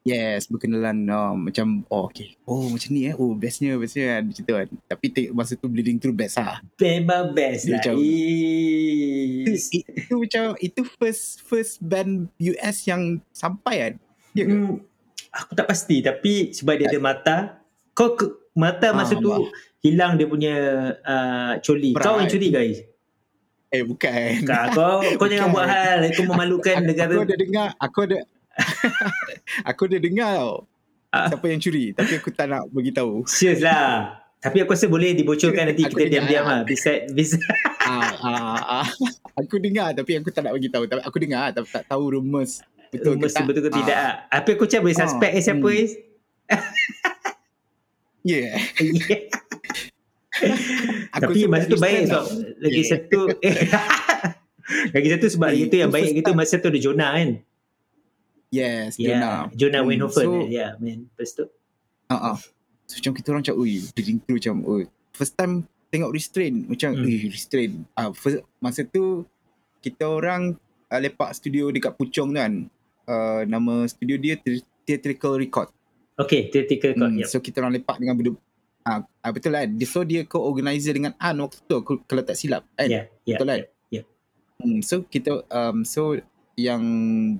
Yes, 0.02 0.46
berkenalan 0.46 1.02
uh, 1.04 1.34
macam 1.34 1.82
oh 1.88 2.06
okay. 2.06 2.38
Oh 2.42 2.62
macam 2.64 2.90
ni 2.90 3.06
eh. 3.06 3.14
Oh 3.14 3.34
bestnya 3.34 3.74
bestnya 3.74 4.18
kan 4.18 4.22
macam 4.26 4.42
tu 4.42 4.54
kan. 4.54 4.68
Tapi 4.86 5.06
masa 5.30 5.52
tu 5.54 5.66
bleeding 5.66 5.98
through 5.98 6.14
best 6.14 6.38
lah. 6.38 6.62
Memang 6.78 7.34
best 7.34 7.66
Dia 7.66 7.74
lah. 7.74 7.78
macam- 7.82 7.98
Itu, 7.98 9.50
itu 9.70 10.14
macam 10.14 10.42
itu 10.58 10.80
first 10.94 11.42
first 11.42 11.78
band 11.78 12.30
US 12.36 12.76
yang 12.82 13.18
sampai 13.30 13.74
kan. 13.80 13.92
Ya? 14.30 14.44
Hmm, 14.46 14.78
aku 15.36 15.52
tak 15.52 15.68
pasti 15.68 16.00
tapi 16.00 16.50
sebab 16.50 16.74
dia 16.80 16.88
ada 16.88 17.00
mata. 17.00 17.36
Kau 17.92 18.12
ke, 18.12 18.24
mata 18.52 18.92
masa 18.92 19.16
Ah, 19.16 19.20
tu 19.20 19.28
wah. 19.28 19.40
hilang 19.80 20.16
dia 20.16 20.26
punya 20.28 20.54
uh, 21.00 21.52
coli. 21.60 21.92
Pride. 21.92 22.04
Kau 22.04 22.16
yang 22.16 22.28
curi 22.28 22.48
guys. 22.48 22.78
Eh 23.68 23.82
bukan. 23.84 24.44
Kau 24.44 24.64
kau, 24.72 24.96
kau 25.16 25.26
jangan 25.28 25.52
Bukan. 25.52 25.56
buat 25.56 25.66
hal 25.68 25.98
kau 26.12 26.24
memalukan 26.24 26.76
aku, 26.76 26.86
negara. 26.88 27.12
aku 27.12 27.24
ada 27.24 27.36
dengar, 27.36 27.68
aku 27.76 27.98
ada 28.04 28.18
aku 29.70 29.82
ada 29.88 29.98
dengar 30.00 30.30
tau. 30.36 30.54
Ah. 31.12 31.28
Siapa 31.32 31.46
yang 31.48 31.60
curi 31.60 31.84
tapi 31.92 32.12
aku 32.16 32.28
tak 32.32 32.46
nak 32.48 32.62
bagi 32.68 32.92
tahu. 32.92 33.24
Serius 33.28 33.60
lah. 33.60 34.20
Tapi 34.36 34.62
aku 34.62 34.76
rasa 34.76 34.86
boleh 34.86 35.16
dibocorkan 35.16 35.72
nanti 35.72 35.88
Aku 35.88 35.96
kita 35.96 36.12
diam-diam 36.12 36.44
lah. 36.44 36.60
Beside, 36.62 37.08
beside. 37.10 37.42
ah, 37.88 38.12
ah, 38.20 38.84
ah. 38.84 38.88
Aku 39.40 39.56
dengar 39.56 39.96
tapi 39.96 40.20
aku 40.20 40.28
tak 40.28 40.44
nak 40.44 40.52
bagi 40.54 40.68
tahu. 40.68 40.84
Tapi 40.84 41.00
aku 41.00 41.16
dengar 41.18 41.50
tapi 41.50 41.66
tak 41.72 41.88
tahu 41.88 42.20
rumours 42.20 42.60
betul 42.88 43.14
ke 43.16 43.26
tak. 43.26 43.44
betul 43.44 43.62
ke 43.62 43.70
Ah, 43.70 43.76
tidak 43.76 43.96
lah. 43.96 44.12
Apa 44.30 44.48
aku 44.52 44.64
macam 44.64 44.80
boleh 44.80 44.92
Ah, 44.92 45.00
suspect 45.02 45.32
eh 45.32 45.42
siapa 45.42 45.62
hmm. 45.64 45.78
Is? 45.78 45.92
Yeah. 48.22 48.54
Aku 51.16 51.32
Tapi 51.32 51.48
masa 51.48 51.64
tu 51.64 51.76
baik 51.76 52.06
sebab 52.06 52.24
lagi 52.58 52.76
Yeah. 52.76 52.90
satu 52.92 53.20
lagi 54.94 55.08
satu 55.08 55.26
sebab 55.30 55.48
Eh, 55.48 55.64
itu 55.64 55.74
yang 55.74 55.88
baik 55.88 56.10
gitu 56.12 56.30
masa 56.32 56.54
tu 56.56 56.68
ada 56.68 56.76
Jonah 56.76 57.10
kan. 57.14 57.30
Yes, 58.48 58.94
Ya, 58.94 59.16
Jonah. 59.16 59.38
Jonah 59.52 59.80
Hmm, 59.80 59.88
Winhofer. 59.88 60.22
so- 60.22 60.44
ya, 60.44 60.50
yeah, 60.50 60.70
man. 60.76 61.08
Lepas 61.08 61.32
tu. 61.32 61.44
Ah, 62.06 62.34
ah. 62.34 62.38
So 62.84 62.94
macam 62.96 63.12
kita 63.12 63.26
orang 63.28 63.42
macam, 63.42 63.56
ui, 63.56 63.72
reading 63.90 64.18
through 64.20 64.38
macam, 64.38 64.56
ui. 64.62 64.82
First 65.10 65.34
time 65.34 65.54
tengok 65.88 66.12
restrain, 66.12 66.54
macam, 66.64 66.90
Hmm. 66.92 67.02
ui, 67.02 67.26
restrain. 67.26 67.70
Ah, 67.92 68.12
first, 68.12 68.44
masa 68.58 68.84
tu, 68.84 69.26
kita 69.80 70.04
orang 70.04 70.54
uh, 70.86 71.00
lepak 71.00 71.32
studio 71.32 71.66
dekat 71.68 71.94
Puchong 71.94 72.30
tu 72.30 72.38
kan. 72.38 72.70
Uh, 73.06 73.46
nama 73.46 73.86
studio 73.86 74.18
dia 74.18 74.34
Thea- 74.36 74.66
Theatrical 74.82 75.38
Record. 75.38 75.70
Okay, 76.16 76.48
theoretical 76.48 76.90
record. 76.90 77.12
Hmm, 77.12 77.20
yep. 77.20 77.28
So 77.28 77.38
kita 77.38 77.60
orang 77.60 77.76
lepak 77.76 77.96
dengan 77.96 78.16
benda 78.16 78.32
Ah, 78.80 79.02
ah, 79.20 79.30
betul 79.30 79.50
lah. 79.50 79.66
Dia- 79.66 79.84
So 79.84 80.00
dia 80.00 80.22
co-organizer 80.22 80.94
dengan 80.94 81.12
An 81.16 81.42
waktu 81.42 81.58
tu 81.60 81.74
aku, 81.74 82.00
kalau 82.02 82.22
tak 82.22 82.38
silap 82.38 82.62
kan. 82.72 82.86
Ya, 82.86 83.10
ya. 83.22 83.34
Betul 83.34 83.46
kan? 83.46 83.58
ya. 83.90 84.02
Hmm, 84.56 84.78
so 84.80 85.02
kita 85.02 85.42
um, 85.46 85.82
so 85.82 86.16
yang 86.56 86.80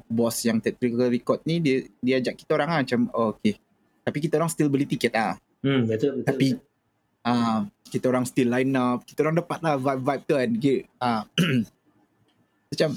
bos 0.05 0.45
yang 0.45 0.61
theatrical 0.61 1.09
record 1.09 1.41
ni 1.43 1.57
dia 1.57 1.89
dia 1.99 2.21
ajak 2.21 2.37
kita 2.37 2.53
orang 2.53 2.69
lah 2.69 2.79
macam 2.85 3.09
oh, 3.11 3.33
okay. 3.33 3.57
Tapi 4.03 4.19
kita 4.21 4.37
orang 4.37 4.53
still 4.53 4.69
beli 4.69 4.85
tiket 4.85 5.15
lah. 5.15 5.41
Hmm, 5.65 5.89
betul, 5.89 6.21
betul. 6.21 6.27
Tapi 6.27 6.47
betul. 6.53 7.25
ah 7.25 7.59
kita 7.87 8.05
orang 8.07 8.27
still 8.27 8.51
line 8.51 8.75
up. 8.77 9.01
Kita 9.03 9.25
orang 9.25 9.39
dapat 9.39 9.59
lah 9.63 9.75
vibe-vibe 9.79 10.23
tu 10.23 10.35
kan. 10.35 10.51
Dia, 10.53 10.75
ah, 10.99 11.23
macam 12.71 12.91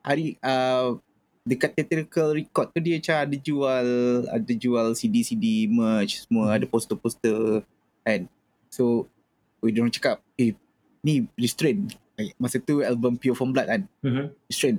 hari 0.00 0.36
uh, 0.38 0.94
dekat 1.42 1.74
theatrical 1.74 2.30
record 2.30 2.70
tu 2.70 2.78
dia 2.78 3.02
macam 3.02 3.16
ada 3.18 3.36
jual 3.36 3.86
ada 4.30 4.52
jual 4.54 4.86
CD-CD 4.94 5.66
merch 5.66 6.26
semua 6.26 6.54
ada 6.54 6.66
poster-poster 6.66 7.66
kan. 8.06 8.30
So 8.70 9.10
we 9.58 9.74
orang 9.74 9.90
cakap 9.90 10.22
eh 10.38 10.54
ni 11.02 11.26
restrain. 11.34 11.90
Eh, 12.18 12.30
Masa 12.38 12.62
tu 12.62 12.82
album 12.84 13.18
Pure 13.18 13.34
From 13.34 13.50
Blood 13.50 13.66
kan. 13.66 13.82
Mhm. 14.06 14.24
Restrain. 14.46 14.76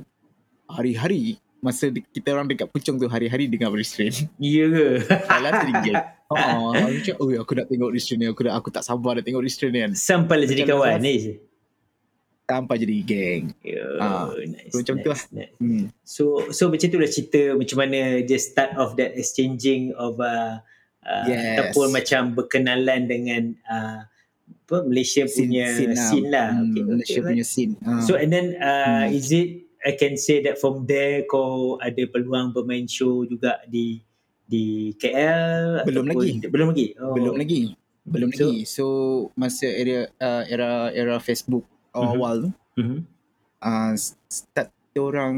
Hari-hari 0.71 1.37
masa 1.63 1.87
kita 1.87 2.35
orang 2.35 2.47
dekat 2.51 2.67
Puchong 2.67 2.99
tu 2.99 3.07
hari-hari 3.07 3.47
dengar 3.47 3.71
restrain. 3.71 4.11
Ya 4.35 4.67
ke? 4.67 4.87
Salah 5.27 5.51
teringin. 5.63 5.95
Oh, 6.33 6.73
aku 6.73 6.91
macam, 6.97 7.15
oh, 7.21 7.29
aku 7.39 7.51
nak 7.55 7.67
tengok 7.69 7.89
restrain 7.93 8.19
ni. 8.19 8.27
Aku, 8.27 8.41
dah, 8.41 8.57
aku 8.57 8.67
tak 8.73 8.83
sabar 8.83 9.15
nak 9.15 9.23
tengok 9.23 9.43
restrain 9.45 9.71
ni 9.71 9.79
kan. 9.85 9.91
Sampai 9.93 10.41
lah 10.41 10.47
jadi 10.49 10.65
kawan 10.65 10.97
ni. 10.99 11.37
Sampai 12.55 12.75
jadi 12.77 12.97
geng. 13.01 13.43
Ya, 13.59 13.81
Ah, 13.97 14.29
nice, 14.37 14.69
so 14.69 14.77
macam 14.77 14.95
tu 14.99 15.09
nice, 15.09 15.25
nice. 15.29 15.53
Hmm. 15.57 15.85
So 16.03 16.23
so 16.49 16.63
macam 16.67 16.87
tu 16.87 16.97
lah 16.97 17.07
cerita 17.07 17.41
macam 17.53 17.77
mana 17.79 17.99
dia 18.19 18.37
start 18.37 18.75
of 18.75 18.93
that 18.95 19.13
exchanging 19.13 19.89
of 19.95 20.17
uh, 20.17 20.61
uh, 21.01 21.25
Yes. 21.25 21.41
ataupun 21.57 21.89
macam 21.89 22.21
berkenalan 22.33 23.01
dengan 23.05 23.43
uh, 23.65 24.05
apa 24.63 24.77
Malaysia 24.83 25.25
punya 25.25 25.65
scene, 25.73 26.29
lah. 26.29 26.53
Hmm, 26.53 26.69
Okay, 26.69 26.83
Malaysia 26.83 27.19
okay, 27.19 27.27
punya 27.27 27.43
scene. 27.43 27.73
Ah. 27.81 27.99
So 27.99 28.13
and 28.13 28.29
then 28.29 28.53
uh, 28.55 29.05
Hmm. 29.05 29.11
is 29.11 29.29
it 29.29 29.49
I 29.81 29.93
can 29.93 30.15
say 30.15 30.39
that 30.41 30.55
from 30.55 30.85
there 30.85 31.25
kau 31.25 31.75
ada 31.77 32.05
peluang 32.05 32.53
bermain 32.53 32.85
show 32.85 33.25
juga 33.25 33.59
di 33.65 33.99
di 34.43 34.93
KL 34.95 35.83
Belum 35.83 36.05
lagi. 36.05 36.39
belum 36.45 36.67
lagi 36.69 36.87
oh. 36.95 37.11
belum 37.11 37.35
lagi. 37.35 37.61
Belum 38.03 38.29
So- 38.29 38.47
lagi. 38.47 38.59
So 38.63 38.85
masa 39.33 39.67
era 39.67 40.07
uh, 40.13 40.43
era 40.45 40.69
era 40.89 41.15
Facebook 41.17 41.67
awal 41.93 42.49
tu 42.49 42.49
Mhm. 42.81 42.97
uh, 43.61 43.93
start 44.29 44.69
kita 44.89 44.99
orang 45.01 45.37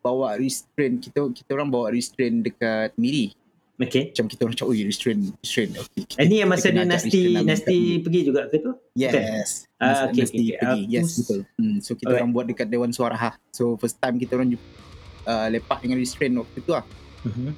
bawa 0.00 0.36
restrain 0.36 1.00
kita 1.00 1.24
kita 1.32 1.50
orang 1.56 1.68
bawa 1.68 1.92
restrain 1.92 2.40
dekat 2.40 2.92
Miri 2.96 3.32
okay 3.78 4.10
macam 4.10 4.24
kita 4.26 4.40
orang 4.44 4.54
cakap 4.56 4.68
oi 4.72 4.80
restrain 4.84 5.18
restrain 5.40 5.70
okay, 5.76 6.02
kita, 6.04 6.18
Eh, 6.20 6.26
ni 6.26 6.36
yang 6.42 6.50
masa 6.50 6.68
dia 6.68 6.84
Nasti 6.84 7.38
Nasti 7.44 7.76
dekat 7.76 8.04
pergi 8.04 8.20
juga 8.26 8.40
ke 8.50 8.56
tu? 8.58 8.72
Yes. 8.98 9.70
Ah, 9.78 10.10
okay, 10.10 10.26
Nasti 10.26 10.34
okay, 10.34 10.48
okay. 10.50 10.58
pergi. 10.58 10.82
Aku 10.82 10.90
Yes, 10.90 11.08
betul. 11.22 11.40
Hmm, 11.54 11.76
so 11.78 11.90
kita 11.94 12.10
Alright. 12.10 12.20
orang 12.26 12.30
buat 12.34 12.46
dekat 12.50 12.66
Dewan 12.66 12.90
Suara 12.90 13.14
Ha. 13.14 13.30
So 13.54 13.78
first 13.78 14.02
time 14.02 14.18
kita 14.18 14.34
orang 14.34 14.58
uh, 15.30 15.46
lepak 15.46 15.78
dengan 15.86 16.02
restrain 16.02 16.34
waktu 16.34 16.58
tu 16.58 16.74
lah. 16.74 16.82
Mhm. 17.22 17.54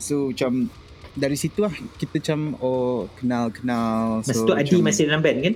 So 0.00 0.32
macam 0.32 0.72
dari 1.12 1.36
situ 1.36 1.58
lah 1.60 1.72
kita 2.00 2.16
macam 2.16 2.38
oh 2.64 3.04
kenal 3.20 3.52
kenal. 3.52 4.24
Masa 4.24 4.32
so, 4.32 4.48
tu 4.48 4.56
Adi 4.56 4.80
macam, 4.80 4.88
masih 4.88 5.02
dalam 5.04 5.20
band 5.20 5.38
kan? 5.44 5.54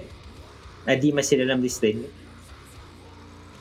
Adi 0.85 1.09
masih 1.11 1.35
dalam 1.39 1.59
restrain. 1.59 2.05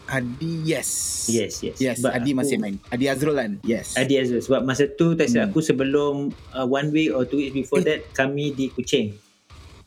Adi 0.05 0.65
yes. 0.65 0.89
Yes, 1.29 1.61
yes. 1.61 1.77
Yes, 1.77 1.95
Sebab 1.97 2.11
Adi 2.11 2.31
aku- 2.33 2.39
masih 2.41 2.55
main. 2.57 2.75
Adi 2.89 3.05
Azrul 3.05 3.35
kan? 3.35 3.51
Yes. 3.61 3.93
Adi 3.93 4.17
Azul 4.17 4.41
sebab 4.41 4.65
masa 4.65 4.89
tu 4.89 5.13
tak 5.13 5.29
silap 5.29 5.45
Hmm. 5.45 5.51
aku 5.53 5.59
sebelum 5.61 6.13
uh, 6.49 6.65
one 6.65 6.89
week 6.89 7.13
or 7.13 7.23
two 7.23 7.37
weeks 7.37 7.53
before 7.53 7.77
Eh. 7.79 7.85
that 7.85 7.99
kami 8.11 8.49
di 8.49 8.67
Kuching. 8.67 9.13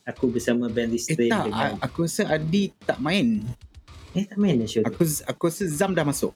Aku 0.04 0.30
bersama 0.30 0.66
band 0.66 0.90
Eh 0.90 0.94
restrain 0.94 1.26
tak, 1.28 1.46
dengan 1.46 1.74
aku 1.78 2.06
rasa 2.06 2.22
Adi 2.28 2.70
tak 2.80 2.98
main. 2.98 3.42
Eh 4.12 4.22
tak 4.22 4.38
main 4.38 4.54
dah 4.56 4.68
tu. 4.68 4.82
Aku 4.84 5.02
aku 5.26 5.42
rasa 5.44 5.64
Zam 5.66 5.90
dah 5.90 6.04
masuk. 6.04 6.30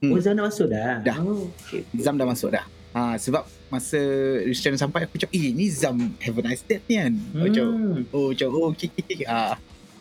Oh 0.00 0.06
Hmm. 0.10 0.18
Zam 0.18 0.34
dah 0.34 0.44
masuk 0.44 0.66
dah? 0.66 0.98
Dah. 0.98 1.16
Oh, 1.20 1.46
okay. 1.60 1.84
Zam 1.94 2.16
dah 2.16 2.24
masuk 2.24 2.50
dah. 2.50 2.64
Ha, 2.90 3.14
sebab 3.14 3.46
masa 3.68 4.00
restrain 4.42 4.74
sampai 4.74 5.06
aku 5.06 5.14
cakap, 5.14 5.30
eh 5.30 5.54
ni 5.54 5.70
Zam 5.70 5.94
have 6.18 6.34
a 6.34 6.42
nice 6.42 6.64
date 6.64 6.82
ni 6.88 6.98
kan. 6.98 7.14
Hmm. 7.14 7.38
Macam, 7.38 7.66
Hmm. 7.70 8.02
oh 8.10 8.34
macam, 8.34 8.48
oh 8.50 8.70
kik 8.72 8.90
kik. 8.96 9.22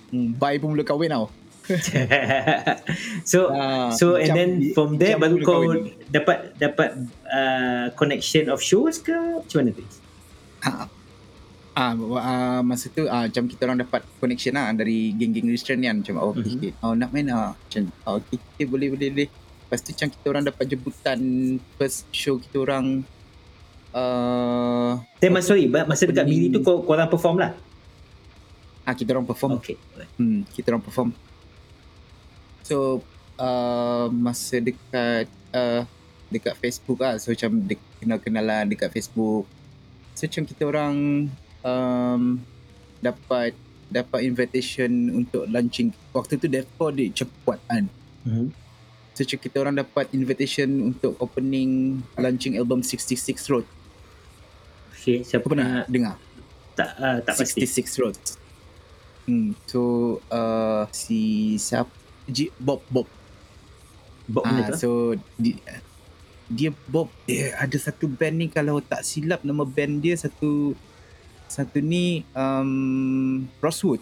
Ah. 0.10 0.30
Bye 0.36 0.58
pun 0.58 0.74
mula 0.74 0.84
kahwin 0.84 1.10
tau. 1.10 1.28
so 3.30 3.54
Ah, 3.54 3.94
so 3.94 4.18
and 4.18 4.34
then 4.34 4.50
from 4.74 4.98
there 4.98 5.22
baru 5.22 5.38
kau 5.42 5.62
kahwin. 5.62 5.94
dapat 6.10 6.58
dapat 6.58 6.90
uh, 7.30 7.94
connection 7.94 8.50
of 8.50 8.58
shows 8.60 8.98
ke 8.98 9.14
macam 9.14 9.58
mana 9.62 9.72
tu? 9.78 9.84
Ah, 10.60 10.90
ah, 11.78 11.94
ah, 11.96 12.60
masa 12.66 12.90
tu 12.90 13.06
ah, 13.06 13.30
macam 13.30 13.46
kita 13.46 13.62
orang 13.64 13.80
dapat 13.80 14.02
connection 14.18 14.58
lah 14.58 14.74
dari 14.74 15.14
geng-geng 15.14 15.48
restrain 15.48 15.80
ni 15.80 15.88
kan. 15.88 16.02
Macam, 16.02 16.16
oh, 16.18 16.34
Mhm. 16.34 16.42
mm-hmm. 16.44 16.84
oh 16.84 16.94
nak 16.98 17.10
main 17.14 17.30
lah. 17.30 17.54
Macam, 17.54 17.82
oh, 18.04 18.18
okay, 18.18 18.36
okay, 18.36 18.66
boleh, 18.66 18.90
boleh, 18.90 19.10
boleh. 19.14 19.30
Lepas 19.30 19.86
tu 19.86 19.94
macam 19.94 20.10
kita 20.10 20.26
orang 20.26 20.44
dapat 20.50 20.66
jemputan 20.66 21.20
first 21.78 22.10
show 22.10 22.42
kita 22.42 22.66
orang 22.66 23.06
uh, 23.94 24.98
Then 25.22 25.30
mas 25.30 25.46
sorry 25.46 25.70
masa 25.70 26.10
dekat 26.10 26.26
Miri 26.26 26.50
tu 26.50 26.66
kau 26.66 26.82
korang 26.82 27.06
perform 27.06 27.38
lah. 27.38 27.54
Ah, 28.90 28.96
kita 28.98 29.14
orang 29.14 29.28
perform. 29.30 29.62
Okay. 29.62 29.78
Hmm, 30.18 30.42
kita 30.50 30.74
orang 30.74 30.82
perform. 30.82 31.10
So 32.66 33.06
uh, 33.38 34.10
masa 34.10 34.58
dekat 34.58 35.30
uh, 35.54 35.86
dekat 36.34 36.58
Facebook 36.58 36.98
lah. 37.02 37.22
So 37.22 37.30
macam 37.34 37.62
de- 37.70 37.88
kenal-kenalan 38.02 38.70
dekat 38.70 38.90
Facebook. 38.90 39.46
So 40.18 40.26
macam 40.26 40.44
kita 40.50 40.64
orang 40.66 40.96
um, 41.62 42.42
dapat 42.98 43.54
dapat 43.90 44.26
invitation 44.26 44.90
untuk 45.14 45.46
launching. 45.50 45.94
Waktu 46.14 46.42
tu 46.42 46.50
Defo 46.50 46.90
dia 46.90 47.14
cepat 47.14 47.62
kan. 47.70 47.86
Mhm. 48.26 48.50
So 49.14 49.26
macam 49.26 49.40
kita 49.42 49.56
orang 49.62 49.76
dapat 49.78 50.06
invitation 50.18 50.70
untuk 50.94 51.14
opening 51.22 52.02
launching 52.18 52.58
album 52.58 52.82
66 52.82 53.50
Road. 53.54 53.66
Okay, 54.94 55.24
siapa 55.24 55.48
pernah 55.48 55.88
dengar? 55.88 56.20
tak 56.80 56.92
uh, 56.96 57.18
tak 57.28 57.36
pasti. 57.36 57.68
66 57.68 58.00
Road. 58.00 58.16
Hmm, 59.30 59.54
so 59.64 59.82
uh, 60.28 60.90
si 60.90 61.20
siapa? 61.56 61.94
G, 62.26 62.50
Bob 62.58 62.82
Bob 62.88 63.06
Bob 64.26 64.42
mana 64.42 64.62
Ah, 64.64 64.68
tu? 64.68 64.78
so 64.80 64.90
di, 65.36 65.54
dia 66.48 66.74
Bob 66.88 67.14
dia 67.24 67.54
ada 67.56 67.74
satu 67.76 68.06
band 68.06 68.36
ni 68.36 68.48
kalau 68.48 68.78
tak 68.80 69.02
silap 69.02 69.42
nama 69.42 69.62
band 69.62 69.98
dia 70.00 70.14
satu 70.14 70.74
satu 71.46 71.78
ni 71.78 72.26
um, 72.34 73.46
Rosewood. 73.60 74.02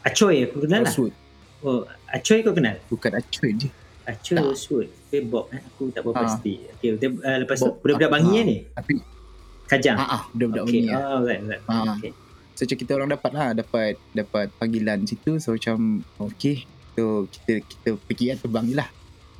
Acoy 0.00 0.42
aku 0.44 0.64
kenal 0.64 0.82
lah. 0.82 0.88
Rosewood. 0.88 1.14
Oh, 1.60 1.82
Acoy 2.06 2.40
kau 2.40 2.50
kenal? 2.50 2.78
Bukan 2.86 3.12
Acoy 3.12 3.50
dia. 3.52 3.70
Acoy 4.04 4.34
Tak. 4.34 4.44
Rosewood. 4.44 4.88
Okay, 5.06 5.22
Bob 5.22 5.50
eh. 5.50 5.58
Aku 5.60 5.90
tak 5.90 6.02
berapa 6.02 6.18
Ah. 6.18 6.22
pasti. 6.24 6.54
Okay, 6.72 6.94
dia, 6.96 7.10
uh, 7.10 7.38
lepas 7.38 7.58
tu 7.58 7.66
Bob. 7.68 7.82
budak-budak 7.82 8.10
bangi 8.12 8.30
Ah. 8.32 8.42
ni? 8.44 8.56
Tapi 8.70 8.92
Kajang? 9.66 9.96
ah 9.96 10.06
ah 10.08 10.22
budak-budak 10.30 10.64
okay. 10.66 10.78
okay. 10.80 10.86
ni. 10.86 10.90
Oh, 10.92 11.18
right, 11.22 11.42
right. 11.44 11.62
Ah. 11.66 11.94
Okay. 11.94 12.10
So 12.60 12.68
macam 12.68 12.76
kita 12.76 12.92
orang 12.92 13.08
dapat 13.08 13.30
lah 13.32 13.56
dapat 13.56 13.96
dapat 14.12 14.52
panggilan 14.60 15.08
situ 15.08 15.40
so 15.40 15.56
macam 15.56 16.04
okay 16.20 16.68
so 16.92 17.24
kita 17.24 17.64
kita 17.64 17.88
pergi 17.96 18.24
lah 18.28 18.36
terbang 18.36 18.64
je 18.68 18.76
lah. 18.76 18.88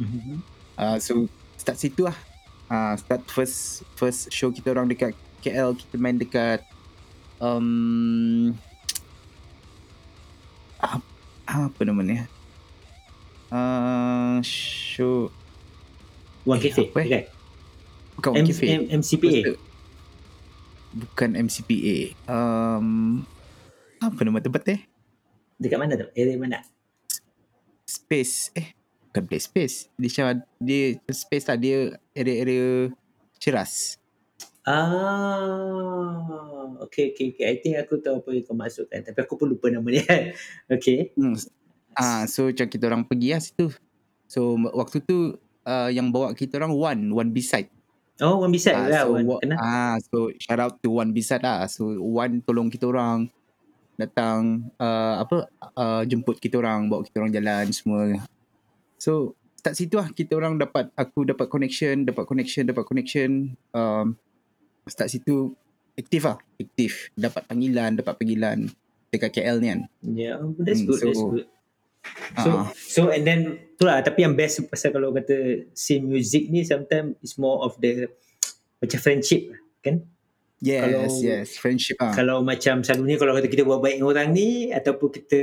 Mhm. 0.01 0.41
Uh, 0.81 0.97
so 0.97 1.29
start 1.61 1.77
situ 1.77 2.09
lah. 2.09 2.17
Uh, 2.73 2.97
start 2.97 3.21
first 3.29 3.85
first 3.93 4.33
show 4.33 4.49
kita 4.49 4.73
orang 4.73 4.89
dekat 4.89 5.13
KL 5.45 5.77
kita 5.77 6.01
main 6.01 6.17
dekat 6.17 6.65
um, 7.45 8.57
apa, 10.81 11.05
apa 11.45 11.81
nama 11.85 12.01
ni? 12.01 12.17
Uh, 13.53 14.41
show 14.41 15.29
One 16.49 16.57
Eh, 16.57 16.73
Cafe, 16.73 16.89
apa 16.89 16.99
eh? 17.05 17.09
kan? 17.11 17.25
bukan 18.17 18.31
M- 18.33 18.37
One 18.39 18.47
Cafe. 18.49 18.65
M- 18.71 18.89
MCPA. 18.97 19.41
Bukan 20.91 21.39
MCPA. 21.39 22.19
Um, 22.27 23.23
apa 24.03 24.21
nama 24.27 24.43
tempat 24.43 24.67
eh? 24.73 24.81
Dekat 25.61 25.79
mana 25.79 25.95
tu? 25.95 26.09
Area 26.17 26.35
mana? 26.35 26.65
Space. 27.87 28.51
Eh, 28.59 28.75
bukan 29.11 29.27
play 29.27 29.43
space. 29.43 29.91
Dia 29.95 30.09
macam 30.11 30.43
dia 30.59 30.99
space 31.11 31.47
lah 31.47 31.59
dia 31.59 31.95
area-area 32.15 32.91
ceras. 33.39 34.01
Ah, 34.65 36.21
okay, 36.85 37.11
okay, 37.11 37.33
okay. 37.33 37.45
I 37.49 37.57
think 37.59 37.81
aku 37.81 37.99
tahu 37.99 38.21
apa 38.21 38.29
yang 38.31 38.45
kau 38.45 38.55
maksudkan. 38.55 39.03
Tapi 39.03 39.19
aku 39.19 39.35
pun 39.41 39.51
lupa 39.51 39.73
nama 39.73 39.89
dia. 39.89 40.05
okay. 40.75 41.11
Hmm. 41.17 41.35
Ah, 41.97 42.29
so 42.31 42.47
macam 42.49 42.67
kita 42.71 42.85
orang 42.87 43.03
pergi 43.03 43.35
lah 43.35 43.43
situ. 43.43 43.67
So 44.31 44.55
waktu 44.71 45.03
tu 45.03 45.35
uh, 45.67 45.91
yang 45.91 46.13
bawa 46.15 46.37
kita 46.37 46.61
orang 46.61 46.77
One, 46.77 47.03
One 47.11 47.31
B-side. 47.35 47.80
Oh, 48.21 48.37
One 48.39 48.53
Beside 48.53 48.77
Ah, 48.77 48.87
lah. 48.87 49.03
so, 49.03 49.13
One. 49.13 49.25
wa- 49.27 49.41
Kenal? 49.41 49.59
ah, 49.59 49.97
so 49.99 50.17
shout 50.37 50.61
out 50.61 50.77
to 50.79 50.89
One 50.91 51.11
B-side 51.11 51.41
lah. 51.41 51.65
So 51.67 51.89
One 51.97 52.41
tolong 52.41 52.69
kita 52.69 52.85
orang 52.85 53.33
datang 53.97 54.69
uh, 54.77 55.21
apa 55.21 55.45
uh, 55.73 56.03
jemput 56.05 56.37
kita 56.37 56.57
orang, 56.57 56.89
bawa 56.89 57.01
kita 57.03 57.17
orang 57.19 57.33
jalan 57.33 57.65
semua. 57.71 58.17
So 58.97 59.33
start 59.55 59.77
situ 59.77 59.97
lah 59.97 60.09
kita 60.09 60.33
orang 60.35 60.57
dapat 60.57 60.89
aku 60.95 61.25
dapat 61.27 61.49
connection, 61.49 62.05
dapat 62.05 62.25
connection, 62.25 62.65
dapat 62.65 62.85
connection. 62.85 63.31
Um, 63.73 64.17
start 64.85 65.09
situ 65.09 65.53
aktif 65.95 66.25
lah, 66.25 66.41
aktif. 66.57 67.13
Dapat 67.13 67.45
panggilan, 67.45 67.97
dapat 67.97 68.15
panggilan 68.17 68.69
dekat 69.09 69.31
KL 69.33 69.57
ni 69.59 69.69
kan. 69.69 69.81
Yeah, 70.03 70.37
that's 70.57 70.81
Hmm, 70.81 70.87
good. 70.87 70.97
so- 70.97 71.07
that's 71.09 71.25
good. 71.27 71.47
So, 72.37 72.49
Ah. 72.55 72.65
so 72.75 73.01
and 73.11 73.23
then 73.23 73.41
tu 73.75 73.85
lah. 73.85 74.01
Tapi 74.01 74.23
yang 74.23 74.33
best 74.33 74.63
pasal 74.67 74.91
kalau 74.91 75.11
kata 75.11 75.67
scene 75.73 76.05
music 76.05 76.49
ni 76.49 76.63
sometimes 76.63 77.19
is 77.21 77.37
more 77.37 77.61
of 77.61 77.77
the 77.79 78.09
macam 78.79 78.99
friendship 78.99 79.51
kan? 79.81 80.01
Yes, 80.61 80.85
Kalau- 80.85 81.21
yes, 81.21 81.47
friendship 81.57 81.97
ah. 81.99 82.13
Kalau 82.13 82.41
macam 82.41 82.81
selalunya 82.81 83.17
kalau 83.17 83.33
kata 83.33 83.49
kita 83.49 83.65
buat 83.65 83.81
baik 83.81 83.97
dengan 83.97 84.09
orang 84.11 84.29
ni 84.31 84.49
ataupun 84.71 85.09
kita 85.11 85.41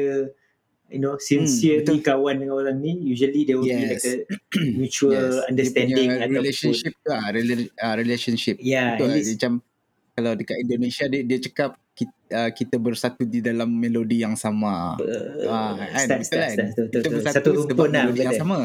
you 0.87 1.03
know 1.03 1.19
sincerely 1.19 1.99
kawan 1.99 2.39
dengan 2.39 2.55
orang 2.55 2.77
ni 2.77 2.95
usually 3.03 3.43
there 3.43 3.59
will 3.59 3.65
be 3.65 3.75
Hmm, 3.75 3.91
Yes. 3.91 3.91
like 3.91 4.07
a 4.07 4.15
mutual 4.79 5.27
understanding 5.43 6.07
dia 6.07 6.15
punya 6.15 6.23
ataupun 6.23 6.37
relationship 6.39 6.93
tu 6.95 7.09
ah, 7.09 7.27
rela- 7.29 7.73
ah, 7.77 7.95
relationship. 7.95 8.55
yeah, 8.57 8.95
Betul 8.95 9.05
lah. 9.05 9.15
Dia 9.17 9.33
macam 9.35 9.53
kalau 10.13 10.31
dekat 10.33 10.57
Indonesia 10.59 11.05
dia 11.05 11.21
dia 11.21 11.39
cakap 11.43 11.69
kita, 11.97 12.13
uh, 12.29 12.49
kita 12.53 12.75
bersatu 12.77 13.25
di 13.25 13.41
dalam 13.41 13.65
melodi 13.67 14.21
yang 14.21 14.38
sama. 14.38 15.01
uh, 15.01 15.49
Ah, 15.49 15.73
kan? 15.73 16.21
Betul 16.21 16.38
kan? 16.38 16.55
betul, 16.69 16.86
Kita 16.86 16.97
betul, 17.01 17.12
bersatu 17.17 17.33
satu 17.33 17.49
sebab 17.49 17.57
rumpun 17.65 17.89
lah 17.89 18.03
melodi 18.05 18.21
yang 18.21 18.31
betul. 18.31 18.43
sama. 18.45 18.60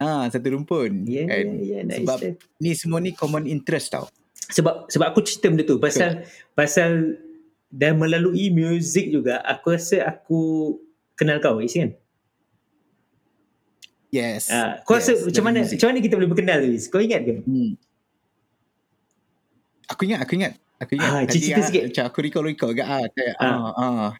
Ah, 0.00 0.24
satu 0.32 0.46
rumpun. 0.48 0.90
Yeah, 1.04 1.28
kan? 1.28 1.44
yeah, 1.44 1.60
yeah, 1.60 1.82
nice. 1.84 2.00
Sebab 2.00 2.18
ni 2.56 2.70
semua 2.72 2.98
ni 2.98 3.12
common 3.12 3.44
interest 3.44 3.92
tau. 3.92 4.08
sebab 4.50 4.90
sebab 4.90 5.14
aku 5.14 5.22
cerita 5.22 5.46
benda 5.46 5.62
tu 5.62 5.78
pasal 5.78 6.26
pasal 6.58 7.14
dan 7.70 7.94
melalui 7.94 8.50
muzik 8.50 9.14
juga 9.14 9.38
aku 9.46 9.70
rasa 9.70 10.02
aku 10.02 10.40
kenal 11.14 11.38
kau 11.38 11.62
Is 11.62 11.70
kan? 11.70 11.94
Yes. 14.10 14.50
Ah, 14.50 14.82
kau 14.82 14.98
rasa 14.98 15.14
yes, 15.14 15.22
macam 15.22 15.30
dari 15.36 15.46
mana 15.46 15.58
muzik. 15.62 15.76
macam 15.78 15.86
mana 15.86 15.98
kita 16.02 16.14
boleh 16.18 16.30
berkenal 16.32 16.58
Is? 16.66 16.90
Kau 16.90 16.98
ingat 16.98 17.22
ke? 17.22 17.34
Hmm. 17.46 17.78
Aku 19.86 20.02
ingat, 20.02 20.24
aku 20.24 20.34
ingat. 20.34 20.58
Aku 20.80 20.96
ingat 20.96 21.10
Ah, 21.12 21.22
tadi 21.22 21.38
cerita 21.38 21.60
ah, 21.60 21.66
sikit. 21.68 21.82
Macam 21.86 22.04
aku 22.08 22.18
recall-recall 22.24 22.72
kat 22.72 22.86
ah, 22.86 23.04
kayak, 23.06 23.34
Ah. 23.36 23.52
ah. 23.52 23.72
ah. 23.76 24.10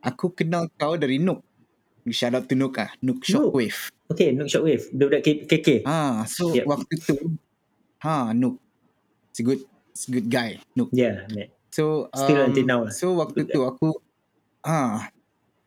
Aku 0.00 0.32
kenal 0.32 0.70
kau 0.72 0.96
dari 0.96 1.18
Nook. 1.18 1.44
Shout 2.08 2.32
out 2.32 2.46
to 2.46 2.54
Nook 2.54 2.78
ah. 2.78 2.88
Nook 3.02 3.20
Shockwave. 3.20 3.90
Okay, 4.06 4.32
Nook 4.32 4.46
Shockwave. 4.46 4.86
Budak-budak 4.90 5.22
K- 5.22 5.44
KK. 5.44 5.68
Ah, 5.84 6.24
so 6.24 6.54
Yep. 6.54 6.64
waktu 6.64 6.94
tu 7.02 7.14
ha 8.00 8.30
Nook. 8.30 8.56
It's 9.28 9.40
a 9.40 9.44
good 9.44 9.60
it's 9.90 10.06
a 10.06 10.10
good 10.10 10.28
guy. 10.30 10.56
Nook. 10.72 10.88
Yeah, 10.90 11.28
man. 11.28 11.52
So 11.68 12.08
um, 12.08 12.16
Still 12.16 12.40
until 12.40 12.64
now 12.64 12.80
lah. 12.88 12.94
So 12.94 13.12
waktu 13.12 13.44
tu 13.44 13.60
aku 13.60 13.92
ah 14.62 15.12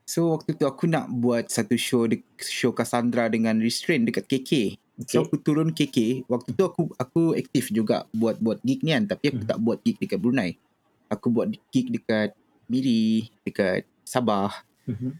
so 0.01 0.33
waktu 0.33 0.57
tu 0.57 0.65
aku 0.65 0.89
nak 0.89 1.05
buat 1.13 1.51
satu 1.53 1.77
show 1.77 2.09
de, 2.09 2.25
show 2.41 2.73
Cassandra 2.73 3.29
dengan 3.29 3.61
Restrain 3.61 4.01
dekat 4.01 4.25
KK. 4.25 4.79
So 5.07 5.23
Okay. 5.23 5.31
aku 5.31 5.35
turun 5.39 5.71
KK, 5.71 6.27
waktu 6.27 6.51
tu 6.51 6.63
aku 6.67 6.91
aku 6.99 7.31
aktif 7.31 7.71
juga 7.71 8.03
buat 8.11 8.35
buat 8.35 8.59
gig 8.59 8.83
ni 8.83 8.91
kan, 8.91 9.07
tapi 9.07 9.31
aku 9.31 9.47
Hmm. 9.47 9.49
tak 9.49 9.59
buat 9.59 9.77
gig 9.79 9.95
dekat 9.95 10.19
Brunei. 10.19 10.59
Aku 11.07 11.31
buat 11.31 11.47
gig 11.71 11.87
dekat 11.87 12.35
Miri, 12.67 13.31
dekat 13.41 13.87
Sabah. 14.03 14.51
Mhm. 14.85 15.15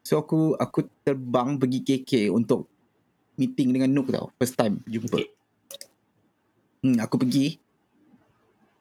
So 0.00 0.16
aku 0.16 0.56
aku 0.56 0.88
terbang 1.04 1.60
pergi 1.60 1.84
KK 1.84 2.12
untuk 2.32 2.64
meeting 3.36 3.70
dengan 3.70 3.92
Nook 3.92 4.08
tau. 4.08 4.32
First 4.40 4.56
time 4.56 4.80
jumpa. 4.88 5.20
Okay. 5.20 5.28
Hmm, 6.80 6.96
aku 6.96 7.20
pergi. 7.20 7.60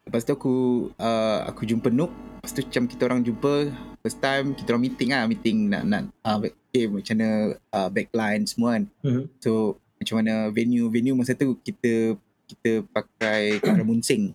Lepas 0.08 0.24
tu 0.24 0.32
aku 0.32 0.56
uh, 0.96 1.40
aku 1.46 1.68
jumpa 1.68 1.92
Nook. 1.92 2.10
Lepas 2.40 2.56
tu 2.56 2.64
macam 2.64 2.84
kita 2.88 3.02
orang 3.06 3.22
jumpa 3.22 3.52
first 4.00 4.24
time 4.24 4.56
kita 4.56 4.72
orang 4.72 4.88
meeting 4.88 5.10
lah, 5.12 5.28
meeting 5.28 5.58
nak 5.68 5.84
nak 5.84 6.02
uh, 6.24 6.40
okay, 6.40 6.88
macam 6.88 7.14
mana 7.20 7.30
uh, 7.76 7.90
backline 7.92 8.44
semua 8.48 8.80
kan. 8.80 8.84
Mhm. 9.04 9.24
So 9.44 9.76
macam 10.00 10.16
mana 10.24 10.48
venue 10.50 10.88
venue 10.88 11.14
masa 11.14 11.36
tu 11.36 11.60
kita 11.60 12.16
kita 12.50 12.88
pakai 12.90 13.42
Karamun 13.66 14.00
Sing. 14.02 14.34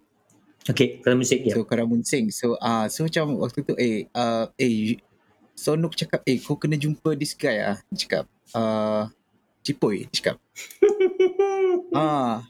Okay, 0.65 1.01
kalau 1.05 1.21
musik 1.21 1.45
ya. 1.45 1.57
So 1.57 1.65
Karamun 1.65 2.05
Sing. 2.05 2.29
So 2.31 2.57
ah 2.61 2.85
uh, 2.85 2.87
so 2.93 3.05
macam 3.05 3.37
waktu 3.41 3.65
tu 3.65 3.75
eh 3.77 4.09
uh, 4.13 4.49
eh 4.61 5.01
so 5.57 5.77
Nook 5.77 5.97
cakap 5.97 6.21
eh 6.25 6.39
kau 6.41 6.61
kena 6.61 6.77
jumpa 6.77 7.17
this 7.17 7.33
guy 7.35 7.61
ah. 7.65 7.77
Dia 7.89 7.99
cakap 8.07 8.25
uh, 8.55 9.09
Cipoy 9.65 10.05
dia 10.09 10.13
cakap. 10.13 10.37
Ah. 11.95 12.43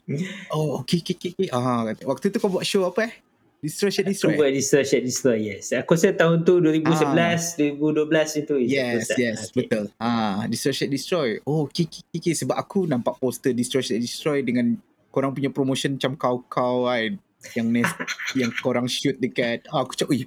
Oh 0.49 0.81
okay 0.81 1.01
okay 1.05 1.15
okay. 1.17 1.31
okay. 1.37 1.49
Ah 1.53 1.85
waktu 1.85 2.33
tu 2.33 2.37
kau 2.41 2.49
buat 2.49 2.65
show 2.65 2.85
apa 2.85 3.09
eh? 3.09 3.13
Destroy 3.59 3.89
Shit 3.89 4.05
Aku 4.05 4.11
Destroy. 4.13 4.35
buat 4.35 4.51
Destroy 4.51 4.83
Shit 4.83 5.03
Destroy, 5.03 5.37
yes. 5.43 5.71
Aku 5.71 5.93
rasa 5.93 6.11
tahun 6.11 6.43
tu 6.43 6.59
2011, 6.59 7.57
2012 7.75 8.41
itu. 8.41 8.55
Yes, 8.61 9.09
yes, 9.11 9.15
time. 9.15 9.35
Okay. 9.41 9.55
betul. 9.57 9.83
Ah, 9.97 10.45
Destroy 10.45 10.71
Shit 10.71 10.89
Destroy. 10.89 11.29
Oh, 11.43 11.65
kiki 11.65 12.05
kiki 12.09 12.31
sebab 12.31 12.55
aku 12.55 12.85
nampak 12.85 13.17
poster 13.17 13.51
Destroy 13.51 13.81
Shit 13.81 13.97
Destroy 13.97 14.41
dengan 14.41 14.77
korang 15.09 15.31
punya 15.31 15.49
promotion 15.49 15.95
macam 15.95 16.13
kau-kau 16.13 16.85
kan 16.85 17.15
yang 17.53 17.67
nes, 17.69 17.85
yang 18.39 18.51
korang 18.55 18.85
shoot 18.85 19.15
dekat 19.15 19.65
ah, 19.69 19.81
aku 19.81 19.93
cakap, 19.93 20.11
"Ui, 20.11 20.25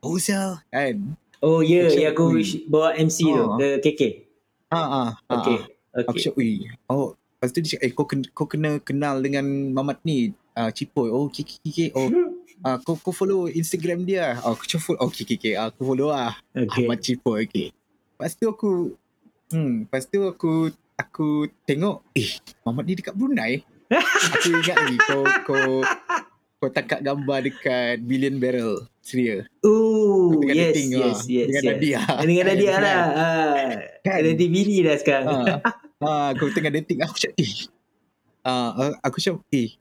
oh 0.00 0.16
sia." 0.16 0.60
Kan? 0.68 1.16
Oh, 1.38 1.58
ya, 1.58 1.90
yeah, 1.90 2.08
aku 2.08 2.30
ui. 2.30 2.44
bawa 2.66 2.94
MC 2.94 3.26
tu 3.26 3.34
Ah. 3.34 3.56
ke 3.58 3.68
KK. 3.82 4.02
Ah, 4.68 4.78
ah, 4.78 5.08
ah, 5.26 5.34
Okay. 5.34 5.58
ah. 5.58 5.62
Aku 5.98 6.08
Okay. 6.08 6.20
cakap, 6.24 6.34
"Ui." 6.38 6.50
Oh, 6.86 7.12
lepas 7.12 7.50
tu 7.50 7.60
dia 7.60 7.76
cakap, 7.76 7.82
"Eh, 7.82 7.92
kau 7.92 8.06
kena, 8.06 8.24
kau 8.30 8.46
kena 8.46 8.70
kenal 8.78 9.18
dengan 9.18 9.44
Mamat 9.44 10.00
ni, 10.02 10.30
ah, 10.52 10.70
Cipoy." 10.70 11.08
Oh, 11.08 11.26
kiki 11.26 11.60
kiki. 11.60 11.84
Oh, 11.92 12.08
ah, 12.64 12.78
kau 12.80 12.94
kau 12.98 13.12
follow 13.14 13.50
Instagram 13.50 14.06
dia. 14.06 14.38
Oh, 14.46 14.54
aku 14.54 14.64
cakap, 14.66 14.98
"Oh, 15.02 15.10
kiki 15.10 15.36
kiki." 15.36 15.52
Ah, 15.58 15.68
aku 15.70 15.82
follow 15.82 16.10
lah. 16.14 16.38
Okay. 16.54 16.86
Ahmad 16.86 16.98
Cipoy 17.02 17.46
okay. 17.46 17.68
Lepas 18.16 18.38
tu 18.38 18.46
aku 18.46 18.94
hmm, 19.50 19.90
lepas 19.90 20.02
tu 20.06 20.18
aku 20.22 20.70
aku 20.94 21.50
tengok 21.66 22.06
eh 22.14 22.38
Muhammad 22.62 22.84
ni 22.86 22.94
dekat 22.98 23.14
Brunei. 23.18 23.66
aku 24.32 24.48
ingat 24.62 24.76
lagi 24.78 24.96
kau 25.04 25.22
kau 25.44 25.66
kau 26.62 26.68
tangkap 26.70 27.02
gambar 27.02 27.38
dekat 27.44 27.98
Billion 28.06 28.38
Barrel 28.38 28.86
Seria. 29.02 29.42
Oh, 29.66 30.38
tengah 30.38 30.54
yes, 30.54 30.66
dating 30.70 30.88
yes, 30.94 31.18
yes, 31.26 31.46
dengan 31.50 31.62
yes. 31.62 31.70
Nadia. 31.74 32.00
Dengan 32.22 32.44
Nadia 32.46 32.72
lah. 32.86 33.02
Ah. 33.10 33.70
Kan? 34.06 34.18
Nadia 34.22 34.48
bini 34.48 34.76
dah 34.86 34.96
sekarang. 34.96 35.26
Ha, 35.50 35.58
ha, 36.06 36.30
kau 36.38 36.48
tengah 36.54 36.70
dating 36.70 37.02
aku 37.02 37.18
cakap 37.18 37.36
eh. 37.42 37.52
Ah, 38.46 38.94
aku 39.02 39.18
cakap 39.18 39.42
eh 39.50 39.74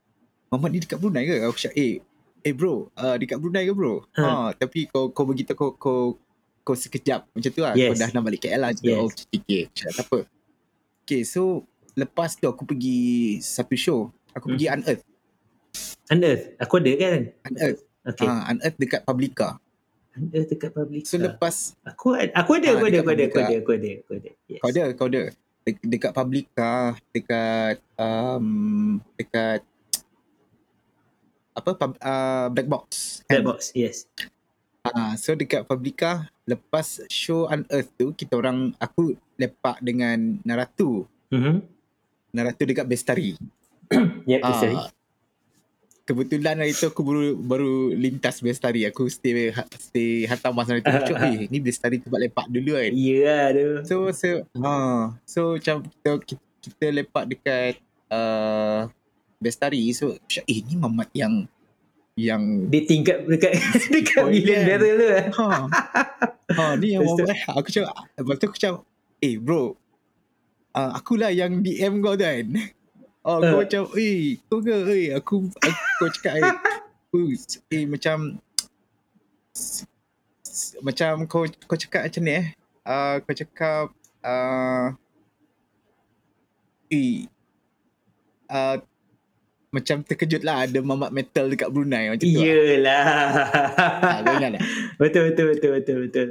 Muhammad 0.49 0.69
ni 0.73 0.79
dekat 0.81 0.97
Brunei 0.97 1.29
ke? 1.29 1.37
Aku 1.45 1.55
cakap 1.61 1.77
eh 1.77 2.01
eh 2.41 2.51
bro, 2.51 2.89
uh, 2.91 3.15
dekat 3.15 3.37
Brunei 3.37 3.63
ke 3.63 3.71
bro? 3.71 4.01
Ha. 4.13 4.21
Ha. 4.21 4.29
tapi 4.53 4.85
kau 4.85 5.09
kau 5.09 5.23
beritahu 5.23 5.55
kau 5.55 5.71
kau 5.73 6.01
kau 6.61 6.75
sekejap 6.75 7.25
macam 7.27 7.49
tu 7.49 7.61
lah. 7.61 7.71
Kau 7.71 7.81
Yes. 7.87 7.97
dah 7.97 8.09
nak 8.09 8.23
balik 8.23 8.41
KL 8.41 8.59
lah. 8.59 8.71
Yes. 8.75 8.93
Oh, 8.95 9.07
okay, 9.07 9.25
okay. 9.35 9.61
Aku 9.67 9.91
tak 9.91 10.05
apa. 10.05 10.19
Okay, 11.01 11.21
so 11.23 11.65
lepas 11.93 12.33
tu 12.33 12.45
aku 12.45 12.63
pergi 12.63 13.01
satu 13.39 13.73
show. 13.73 13.99
Aku 14.31 14.45
Hmm. 14.45 14.53
pergi 14.53 14.67
Unearth. 14.69 15.03
Unearth. 16.07 16.45
Aku 16.57 16.73
ada 16.77 16.91
kan? 16.93 17.19
Unearth. 17.45 17.81
Okay. 18.03 18.25
Ha, 18.25 18.33
Unearth 18.49 18.77
dekat 18.77 19.01
Publica. 19.01 19.49
Unearth 20.11 20.49
dekat 20.49 20.71
public. 20.71 21.03
So 21.03 21.15
lepas 21.15 21.73
Aku 21.83 22.13
ada, 22.13 22.29
aku 22.35 22.51
ada, 22.53 22.67
Ah, 22.67 22.73
aku 22.73 22.85
ada, 22.85 22.91
dekat 22.91 23.01
aku 23.01 23.09
ada, 23.09 23.23
aku 23.23 23.31
Publica. 23.31 23.41
ada, 23.41 23.55
aku 23.55 23.71
ada, 23.71 23.89
aku 23.95 24.11
ada. 24.13 24.29
Yes. 24.45 24.59
kau 24.59 24.69
ada, 24.69 24.83
kau 24.93 25.07
ada. 25.07 25.21
Dek- 25.61 25.85
Dekat 25.85 26.11
Publica, 26.11 26.73
dekat 27.11 27.75
um, 27.95 28.47
dekat 29.13 29.61
apa 31.51 31.71
pub, 31.73 31.91
uh, 31.95 32.47
black 32.47 32.65
box 32.65 32.85
Black 33.25 33.43
box, 33.43 33.59
yes. 33.73 34.07
Ah, 34.81 35.13
so 35.13 35.31
dekat 35.31 35.61
Publica 35.61 36.25
lepas 36.43 36.83
show 37.07 37.45
Unearth 37.45 37.93
tu 37.93 38.11
kita 38.11 38.33
orang 38.33 38.73
aku 38.75 39.13
lepak 39.35 39.77
dengan 39.79 40.41
Naratu. 40.41 41.05
Mhm. 41.29 41.61
Naratu 42.31 42.63
dekat 42.63 42.85
Bestari. 42.85 43.37
Yep, 44.25 44.39
Ah, 44.39 44.55
sorry. 44.55 44.77
kebetulan 46.01 46.57
hari 46.57 46.73
tu 46.73 46.87
aku 46.87 47.01
baru 47.01 47.23
baru 47.35 47.71
lintas 47.91 48.39
Bestari. 48.39 48.83
Aku 48.83 49.05
stay 49.05 49.49
ha- 49.49 49.69
stay 49.71 50.25
hantar 50.25 50.49
masa 50.49 50.73
hari 50.73 50.81
tu. 50.81 50.89
Aku 50.89 51.03
cakap, 51.09 51.29
eh 51.29 51.45
ni 51.45 51.59
Bestari 51.59 51.97
tempat 51.97 52.19
lepak 52.19 52.45
dulu 52.47 52.73
kan. 52.73 52.91
Ya 52.91 53.19
lah 53.21 53.45
tu. 53.51 53.67
So 53.85 53.95
so 54.09 54.29
ha 54.57 54.73
so 55.23 55.41
macam 55.55 55.85
kita 55.85 56.09
kita, 56.25 56.41
kita 56.63 56.85
lepak 56.91 57.23
dekat 57.27 57.73
uh, 58.07 58.89
Bestari. 59.41 59.89
So 59.91 60.13
eh 60.45 60.59
ni 60.61 60.77
mamat 60.77 61.09
yang 61.11 61.49
yang 62.13 62.69
Dia 62.69 62.85
tingkat 62.85 63.25
dekat 63.25 63.57
dekat 63.95 64.21
Oh, 64.21 64.29
million 64.29 64.61
kan? 64.61 64.67
barrel 64.69 64.95
tu. 64.95 65.07
eh. 65.09 65.25
ha. 65.33 65.47
Ha 66.51 66.63
ni 66.77 66.87
yang 66.93 67.01
mamat. 67.03 67.33
Aku 67.57 67.67
cakap 67.67 67.91
lepas 68.13 68.35
tu 68.37 68.45
aku 68.45 68.57
cakap, 68.57 68.77
eh 69.19 69.35
bro. 69.35 69.73
Uh, 70.71 70.91
akulah 70.93 71.27
yang 71.27 71.59
DM 71.59 71.99
kau 71.99 72.13
tu 72.13 72.23
kan. 72.23 72.47
Oh, 73.21 73.37
kau 73.37 73.53
Uh. 73.53 73.61
macam, 73.61 73.81
eh, 74.01 74.41
kau 74.49 74.65
ke, 74.65 74.73
eh, 74.89 75.13
aku, 75.13 75.45
aku, 75.53 75.81
kau 76.01 76.09
cakap, 76.09 76.41
eh, 76.41 76.57
eh, 77.69 77.85
macam, 77.85 78.41
macam 80.81 81.11
kau, 81.29 81.45
kau 81.69 81.77
cakap 81.77 82.09
macam 82.09 82.21
ni, 82.25 82.33
eh, 82.33 82.47
uh, 82.81 83.21
kau 83.21 83.37
cakap, 83.37 83.93
uh, 84.25 84.97
eh, 86.89 87.29
uh, 88.49 88.81
macam 89.71 90.03
terkejut 90.03 90.43
lah 90.43 90.67
ada 90.67 90.79
mamat 90.83 91.09
metal 91.09 91.47
dekat 91.47 91.71
Brunei 91.71 92.11
macam 92.11 92.21
tu 92.21 92.35
lah. 92.35 92.43
Yelah. 92.43 93.03
Ah, 94.03 94.19
kau 94.19 94.33
ingat 94.35 94.51
tak? 94.53 94.61
betul, 95.01 95.21
betul, 95.31 95.45
betul, 95.47 95.69
betul, 95.73 95.97
betul. 96.03 96.27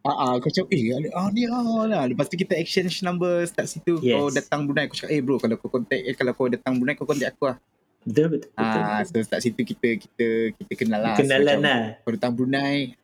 Ah, 0.00 0.16
ah, 0.16 0.34
kau 0.38 0.48
cakap, 0.48 0.70
eh, 0.70 0.94
ada- 0.94 1.12
ah, 1.12 1.28
ni 1.28 1.44
ah, 1.44 1.84
lah. 1.84 2.06
Lepas 2.06 2.30
tu 2.30 2.38
kita 2.38 2.56
exchange 2.56 3.02
number 3.02 3.44
start 3.44 3.68
situ. 3.68 4.00
Yes. 4.00 4.14
Kau 4.14 4.30
datang 4.30 4.60
Brunei. 4.64 4.86
Aku 4.86 4.96
cakap, 4.96 5.10
eh 5.10 5.20
bro, 5.20 5.36
kalau 5.36 5.60
kau 5.60 5.68
contact, 5.68 6.02
eh, 6.02 6.14
kalau 6.14 6.32
kau 6.32 6.48
datang 6.48 6.72
Brunei, 6.78 6.94
kau 6.94 7.04
contact 7.04 7.34
aku 7.34 7.50
lah. 7.50 7.58
Betul, 8.00 8.26
betul, 8.32 8.48
betul. 8.48 8.80
Ah, 8.80 9.02
so 9.04 9.20
start 9.20 9.44
situ 9.44 9.60
kita 9.60 10.00
kita 10.00 10.26
kita 10.56 10.72
kenal 10.72 11.04
lah. 11.04 11.18
Kenalan 11.18 11.52
So, 11.52 11.60
lah. 11.60 11.80
Kau 12.00 12.10
datang 12.16 12.32
Brunei, 12.32 12.96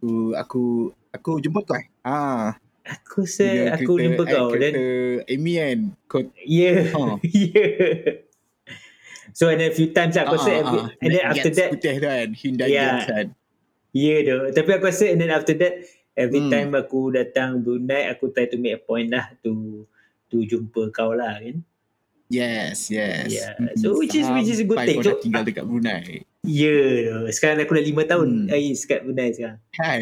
aku 0.00 0.10
aku 0.32 0.62
aku 1.10 1.30
jumpa 1.42 1.60
kau 1.60 1.76
eh. 1.76 1.86
Ah, 2.00 2.56
Aku 2.84 3.24
rasa 3.24 3.48
aku 3.80 3.96
jumpa 3.96 4.22
kau 4.28 4.52
dan 4.54 4.72
Amy 5.24 5.56
kan. 5.56 5.78
Kau 6.04 6.20
ya. 6.44 6.92
Oh. 6.92 7.16
Ya. 7.24 7.64
So 9.34 9.48
and 9.50 9.58
then 9.58 9.72
a 9.72 9.74
few 9.74 9.90
times 9.90 10.14
aku 10.14 10.36
rasa 10.36 10.50
ah, 10.52 10.60
every, 10.62 10.78
ah, 10.78 10.88
and 11.00 11.10
then 11.10 11.24
after 11.24 11.50
that 11.50 11.68
putih 11.74 11.96
kan. 11.98 12.26
Hyundai 12.36 12.68
Yeah. 12.70 13.02
Kan. 13.02 13.26
Ya 13.90 14.16
tu. 14.22 14.36
Tapi 14.52 14.70
aku 14.76 14.84
rasa 14.86 15.04
and 15.10 15.18
then 15.18 15.32
after 15.32 15.56
that 15.56 15.80
every 16.14 16.44
Hmm. 16.44 16.52
time 16.52 16.70
aku 16.76 17.10
datang 17.10 17.64
Brunei 17.64 18.06
aku 18.06 18.30
try 18.30 18.46
to 18.46 18.60
make 18.60 18.76
a 18.76 18.82
point 18.82 19.10
lah 19.10 19.32
to 19.42 19.82
to 20.28 20.44
jumpa 20.44 20.92
kau 20.92 21.16
lah 21.16 21.40
kan. 21.40 21.64
Yes, 22.28 22.88
yes. 22.88 23.28
Yeah. 23.30 23.52
Mm, 23.60 23.76
So, 23.76 23.94
which 24.00 24.16
is- 24.16 24.28
which 24.32 24.48
is 24.48 24.60
a 24.60 24.66
good 24.66 24.80
sampai 24.80 24.88
thing. 24.88 25.00
Kau 25.00 25.12
So, 25.12 25.20
tinggal 25.20 25.42
dekat 25.44 25.64
Brunei. 25.64 26.24
Ya 26.44 26.76
tu. 27.04 27.16
Sekarang 27.32 27.64
aku 27.64 27.74
dah 27.74 27.84
lima 27.84 28.02
tahun 28.04 28.28
Hmm. 28.48 28.52
eh, 28.52 28.76
kat 28.76 29.00
Brunei 29.02 29.28
sekarang. 29.32 29.58
Kan? 29.72 30.00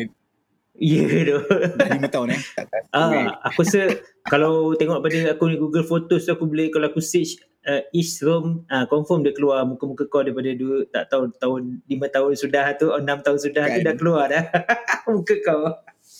Ya 0.81 1.05
tu. 1.29 1.39
Dah 1.77 1.89
lima 1.93 2.09
tahun 2.09 2.33
eh. 2.33 2.41
Tak 2.57 2.65
tak. 2.73 2.83
Ah, 2.97 3.37
aku 3.45 3.61
rasa 3.61 3.83
kalau 4.29 4.73
tengok 4.77 5.05
pada 5.05 5.37
aku 5.37 5.45
ni 5.53 5.57
Google 5.61 5.85
Photos 5.85 6.25
tu 6.25 6.33
aku 6.33 6.49
boleh 6.49 6.73
kalau 6.73 6.89
aku 6.89 7.01
search 7.05 7.37
uh, 7.69 7.83
East 7.93 8.23
Rome 8.25 8.65
ah 8.73 8.87
confirm 8.89 9.23
dia 9.27 9.35
keluar 9.35 9.63
muka-muka 9.67 10.07
kau 10.09 10.23
daripada 10.25 10.51
dulu 10.55 10.87
tak 10.89 11.11
tahu 11.11 11.31
tahun 11.39 11.83
5 11.87 12.15
tahun 12.15 12.33
sudah 12.39 12.65
tu 12.79 12.87
oh, 12.91 13.01
6 13.01 13.09
tahun 13.27 13.39
sudah 13.39 13.65
tu 13.69 13.79
Kan. 13.83 13.87
dah 13.87 13.95
keluar 13.99 14.25
dah 14.31 14.45
muka 15.13 15.35
kau. 15.45 15.65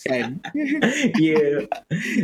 Kan? 0.07 0.37
Ya. 1.23 1.63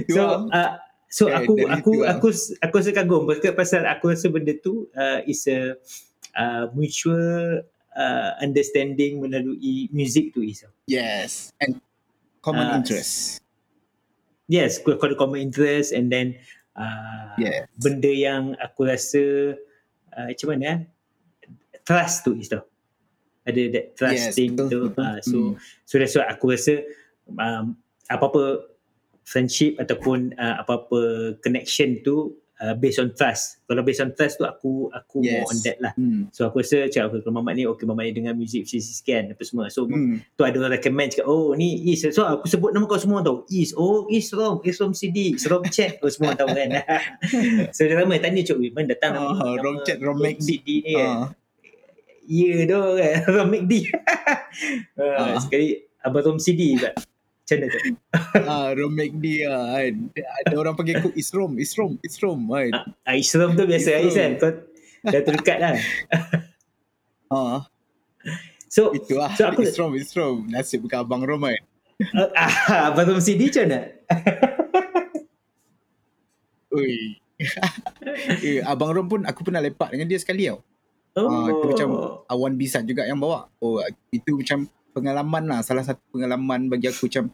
Tu 0.05 0.13
so 0.13 0.49
uh, 0.51 0.71
so 1.09 1.23
Kan, 1.32 1.43
aku 1.43 1.53
dari 1.57 1.71
aku 1.80 1.91
tu 1.91 1.99
lah. 2.03 2.09
aku 2.17 2.27
aku 2.61 2.73
rasa 2.77 2.91
kagum 2.93 3.23
pasal 3.55 3.82
aku 3.89 4.05
rasa 4.13 4.27
benda 4.30 4.53
tu 4.61 4.86
uh, 4.93 5.19
is 5.25 5.47
a 5.49 5.73
uh, 6.38 6.69
mutual 6.77 7.63
uh, 7.95 8.30
understanding 8.43 9.17
melalui 9.23 9.89
music 9.89 10.36
tu 10.36 10.43
Is. 10.43 10.63
Yes. 10.86 11.49
And 11.63 11.80
common 12.40 12.66
Ah, 12.66 12.78
interest. 12.80 13.40
Yes, 14.50 14.82
kau 14.82 14.98
ada 14.98 15.14
common 15.14 15.46
interest 15.46 15.94
and 15.94 16.10
then 16.10 16.34
uh, 16.74 17.38
Yes. 17.38 17.70
benda 17.78 18.10
yang 18.10 18.58
aku 18.58 18.90
rasa 18.90 19.54
uh, 20.18 20.28
macam 20.34 20.48
mana 20.58 20.66
eh? 20.66 20.80
trust 21.86 22.26
tu 22.26 22.34
Is 22.34 22.50
tau. 22.50 22.66
Ada 23.46 23.62
that 23.74 23.86
trust 23.94 24.34
Yes, 24.34 24.38
betul, 24.38 24.68
tu. 24.70 24.80
betul. 24.90 25.04
Uh, 25.06 25.20
so 25.22 25.38
Hmm. 25.38 25.54
so 25.86 25.94
that's 26.02 26.16
why 26.18 26.26
aku 26.26 26.46
rasa 26.54 26.82
um, 27.38 27.78
apa-apa 28.10 28.66
friendship 29.22 29.78
ataupun 29.78 30.34
uh, 30.34 30.66
apa-apa 30.66 31.34
connection 31.46 32.02
tu 32.02 32.34
uh, 32.60 32.74
based 32.74 32.97
on 32.97 33.12
trust. 33.12 33.64
Kalau 33.64 33.82
based 33.82 33.99
on 33.99 34.12
trust 34.12 34.36
tu 34.36 34.43
aku 34.43 34.72
aku 34.89 35.18
Yes. 35.20 35.32
more 35.34 35.47
on 35.47 35.57
that 35.62 35.78
lah. 35.80 35.93
Hmm. 35.93 36.28
So 36.30 36.43
aku 36.43 36.60
rasa 36.60 36.86
macam 36.86 37.01
okay, 37.07 37.20
kalau 37.20 37.36
Mamat 37.36 37.53
ni 37.53 37.64
okay 37.64 37.84
Mamat 37.84 38.03
ni 38.03 38.14
dengan 38.14 38.34
music 38.34 38.64
sisi 38.64 38.91
sekian 38.91 39.28
apa 39.28 39.41
semua. 39.41 39.68
So 39.68 39.84
Hmm. 39.84 40.20
tu 40.34 40.41
ada 40.41 40.55
orang 40.55 40.74
recommend 40.74 41.12
cakap 41.12 41.26
oh 41.26 41.51
ni 41.51 41.70
Is 41.88 42.03
so 42.05 42.22
aku 42.22 42.45
sebut 42.45 42.70
nama 42.70 42.84
kau 42.84 42.95
semua 42.95 43.20
tau 43.20 43.47
Is 43.47 43.72
oh 43.74 44.05
Is 44.07 44.28
Rom 44.30 44.60
Is 44.62 44.76
Rom 44.78 44.91
CD 44.91 45.34
Is 45.34 45.45
Rom 45.45 45.64
Chat 45.66 45.97
oh 45.99 46.07
semua 46.07 46.34
tahu 46.34 46.49
kan 46.49 46.70
so 47.76 47.82
dia 47.82 47.95
ramai 47.95 48.18
tanya 48.18 48.41
cok 48.41 48.57
Wiman 48.57 48.86
datang 48.86 49.12
Ah, 49.14 49.34
nama, 49.34 49.55
Rom 49.55 49.76
nama 49.76 49.84
Chat, 49.84 49.97
Rom 49.99 50.18
McD. 50.18 50.41
CD 50.41 50.68
ni 50.80 50.93
kan 50.93 51.10
Ah. 51.10 51.26
ya 52.26 52.53
tu 52.64 52.80
kan 52.93 53.16
Rom 53.34 53.47
McD 53.49 53.74
uh, 54.95 55.01
Ah. 55.34 55.38
sekali 55.38 55.68
Abang 55.99 56.24
Rom 56.26 56.38
CD 56.38 56.76
pula 56.76 56.91
macam 57.50 57.58
mana 57.58 57.74
tu 57.74 57.80
ah, 58.52 58.70
Rom 58.72 58.93
McD 58.93 59.26
lah 59.43 59.66
kan. 59.74 59.93
Ada 60.45 60.56
orang 60.56 60.76
panggil 60.76 60.95
aku 60.97 61.10
Isrom, 61.14 61.58
Isrom, 61.58 61.97
Isrom 62.00 62.39
kan. 62.45 62.72
ah, 63.02 63.16
Is 63.16 63.34
Rom 63.34 63.54
tu 63.54 63.66
biasa 63.66 63.89
Is 63.97 64.14
Is 64.14 64.16
kan 64.16 64.32
kau 64.38 64.52
dah 65.00 65.22
terdekat 65.24 65.58
lah 65.58 65.74
Ah, 67.32 67.62
so 68.66 68.89
itu 68.91 69.14
lah. 69.14 69.30
So 69.34 69.45
aku- 69.45 69.62
Isrom, 69.62 69.93
Isrom. 69.93 70.50
Nasib 70.50 70.82
bukan 70.84 71.02
Abang 71.02 71.22
Rom 71.22 71.41
kan. 71.41 71.62
uh, 72.16 72.30
ah, 72.34 72.89
Abang 72.89 73.06
Rom 73.10 73.22
CD 73.22 73.47
macam 73.47 73.64
mana 73.66 73.80
Ui. 76.70 77.18
eh, 78.43 78.62
Abang 78.62 78.91
Rom 78.91 79.08
pun 79.08 79.22
aku 79.26 79.41
pernah 79.41 79.58
lepak 79.60 79.89
dengan 79.89 80.06
dia 80.06 80.20
sekali 80.20 80.45
tau. 80.45 80.62
Ah, 81.18 81.50
itu 81.50 81.66
macam 81.70 81.89
Awan 82.26 82.54
Bisan 82.56 82.86
juga 82.86 83.04
yang 83.04 83.18
bawa. 83.18 83.50
Oh, 83.60 83.82
itu 84.10 84.38
macam 84.38 84.66
pengalaman 84.91 85.43
lah. 85.45 85.60
Salah 85.62 85.84
satu 85.84 86.00
pengalaman 86.10 86.70
bagi 86.70 86.88
aku 86.88 87.10
macam 87.10 87.34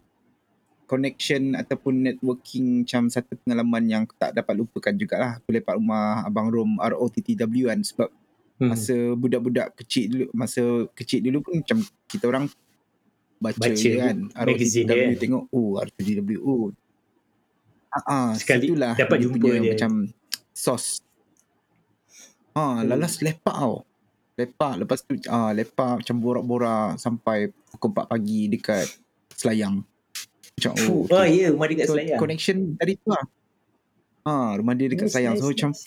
connection 0.86 1.52
ataupun 1.52 2.00
networking 2.00 2.82
macam 2.82 3.06
satu 3.06 3.34
pengalaman 3.36 3.84
yang 3.84 4.02
tak 4.12 4.32
dapat 4.32 4.54
lupakan 4.56 4.90
jugalah. 4.92 5.36
Aku 5.36 5.50
lepak 5.50 5.74
rumah 5.74 6.22
Abang 6.22 6.48
Rom 6.48 6.78
ROTTW 6.78 7.66
kan 7.66 7.82
sebab 7.82 8.08
Hmm. 8.56 8.72
masa 8.72 8.96
budak-budak 9.12 9.76
kecil 9.76 10.08
dulu 10.08 10.26
masa 10.32 10.64
kecil 10.94 11.20
dulu 11.20 11.44
pun 11.44 11.60
macam 11.60 11.76
kita 12.08 12.24
orang 12.24 12.48
baca, 13.36 13.52
Baca 13.58 13.68
je 13.68 13.90
kan 13.92 14.16
ROTTW 14.32 14.88
dia. 14.88 15.20
tengok 15.20 15.44
oh 15.50 15.76
ROTTW 15.76 16.40
oh 16.40 16.72
ah 17.90 18.00
ah 18.06 18.28
Sekali 18.32 18.72
situlah 18.72 18.96
dapat 18.96 19.18
jumpa 19.20 19.36
punya 19.36 19.60
dia. 19.60 19.72
macam 19.76 20.08
sos 20.50 21.04
ah 22.54 22.80
Hmm. 22.80 22.88
lalas 22.88 23.20
lepak 23.20 23.52
tau 23.52 23.84
lepak 24.34 24.72
lepas 24.80 24.98
tu 25.00 25.12
ah 25.28 25.52
lepak 25.52 26.00
macam 26.00 26.16
borak-borak 26.16 26.96
sampai 26.96 27.52
pukul 27.68 27.92
4 27.92 28.08
pagi 28.08 28.48
dekat 28.48 28.88
Selayang 29.30 29.84
macam 30.56 30.72
oh, 30.72 31.04
oh, 31.04 31.12
oh 31.12 31.20
okay. 31.20 31.36
ya 31.36 31.46
rumah 31.52 31.66
dia 31.68 31.76
kat 31.76 31.86
so 31.86 31.94
Selayang. 31.94 32.20
connection 32.20 32.56
dari 32.80 32.94
tu 32.96 33.08
lah. 33.12 33.24
Ah 34.24 34.48
rumah 34.56 34.72
dia 34.72 34.86
dekat 34.88 35.06
Nice, 35.06 35.14
Selayang. 35.14 35.34
So 35.36 35.44
nice, 35.44 35.52
macam 35.52 35.70
nice. 35.76 35.84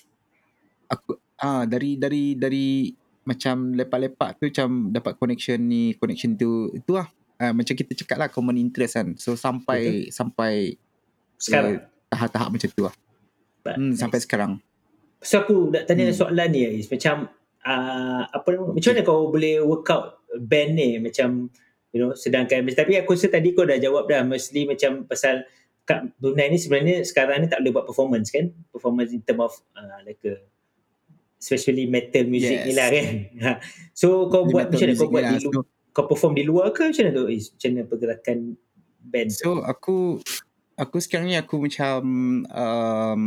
aku 0.87 1.11
ah 1.41 1.63
dari 1.65 1.91
dari 1.97 2.23
dari 2.37 2.67
macam 3.25 3.55
lepak-lepak 3.73 4.29
tu 4.37 4.49
macam 4.49 4.89
dapat 4.89 5.13
connection 5.17 5.59
ni 5.61 5.93
connection 5.97 6.37
tu 6.37 6.69
itu 6.73 6.93
lah. 6.93 7.09
Ah, 7.39 7.55
macam 7.55 7.71
kita 7.71 7.95
cakap 8.03 8.17
lah 8.19 8.27
common 8.27 8.59
interest 8.59 8.99
kan. 8.99 9.07
So 9.15 9.33
sampai 9.33 10.11
sampai 10.11 10.75
sekarang? 11.39 11.79
eh, 11.79 12.11
tahap-tahap 12.11 12.49
macam 12.51 12.69
tu 12.69 12.83
lah. 12.83 12.95
But 13.63 13.75
hmm, 13.79 13.95
nice. 13.95 13.99
sampai 14.01 14.19
sekarang. 14.21 14.51
So 15.23 15.41
aku 15.41 15.71
nak 15.71 15.87
tanya 15.87 16.11
Hmm. 16.11 16.17
soalan 16.19 16.47
ni 16.51 16.67
Ais 16.67 16.87
macam 16.91 17.27
uh, 17.63 18.23
apa 18.27 18.47
nama 18.53 18.71
macam 18.75 18.89
mana 18.91 19.01
kau 19.03 19.19
boleh 19.31 19.55
work 19.63 19.87
out 19.89 20.19
band 20.35 20.71
ni? 20.75 20.99
Macam 20.99 21.47
you 21.89 21.99
know 21.99 22.13
sedangkan 22.13 22.65
tapi 22.69 22.95
aku 22.95 23.13
rasa 23.13 23.27
tadi 23.27 23.51
kau 23.51 23.63
dah 23.63 23.75
jawab 23.75 24.05
dah 24.05 24.21
mostly 24.21 24.63
macam 24.63 25.03
pasal 25.03 25.41
kat 25.83 26.05
Brunei 26.15 26.47
ni 26.47 26.57
sebenarnya 26.57 27.01
sekarang 27.01 27.41
ni 27.41 27.47
tak 27.47 27.59
boleh 27.59 27.73
buat 27.73 27.85
performance 27.85 28.29
kan 28.29 28.49
performance 28.69 29.09
in 29.09 29.21
term 29.21 29.39
of 29.39 29.49
uh, 29.73 29.97
like 30.03 30.21
a 30.23 30.37
especially 31.35 31.85
metal 31.85 32.25
music 32.25 32.61
Yes. 32.61 32.65
ni 32.65 32.73
lah 32.73 32.87
kan 32.87 33.05
Ha. 33.39 33.51
so 33.91 34.27
kau 34.27 34.45
buat 34.45 34.69
macam 34.69 34.85
mana 34.85 34.93
kau 34.95 35.09
buat 35.09 35.23
di 35.23 35.35
lah. 35.35 35.41
lu- 35.41 35.53
so, 35.55 35.61
kau 35.89 36.05
perform 36.05 36.33
di 36.33 36.43
luar 36.43 36.69
ke 36.69 36.85
macam 36.85 37.01
mana 37.01 37.11
tu 37.11 37.25
Ais 37.25 37.45
macam 37.49 37.69
mana 37.69 37.83
pergerakan 37.85 38.37
band 39.01 39.29
tu 39.31 39.41
so 39.41 39.51
aku 39.63 39.95
aku 40.75 40.97
sekarang 40.99 41.25
ni 41.25 41.35
aku 41.35 41.55
macam 41.57 41.99
um, 42.45 43.23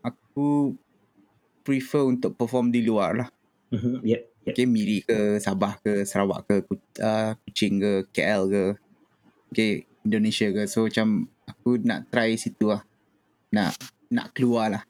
aku 0.00 0.72
prefer 1.60 2.02
untuk 2.02 2.32
perform 2.32 2.68
di 2.68 2.80
luar 2.80 3.12
lah 3.16 3.28
Mhm, 3.68 4.00
yep, 4.00 4.20
yep. 4.20 4.31
Okay, 4.44 4.64
Miri 4.64 5.00
ke, 5.00 5.38
Sabah 5.38 5.78
ke, 5.78 6.02
Sarawak 6.02 6.42
ke, 6.44 6.54
uh, 6.98 7.32
Kuching 7.40 7.78
ke, 7.78 7.92
KL 8.10 8.42
ke, 8.46 8.64
okay, 9.48 9.72
Indonesia 10.02 10.50
ke. 10.50 10.66
So 10.66 10.84
macam 10.84 11.08
aku 11.44 11.78
nak 11.78 12.08
try 12.08 12.34
situ 12.34 12.66
lah. 12.66 12.82
Nak 13.48 13.78
nak 14.08 14.32
keluar 14.32 14.66
lah. 14.68 14.82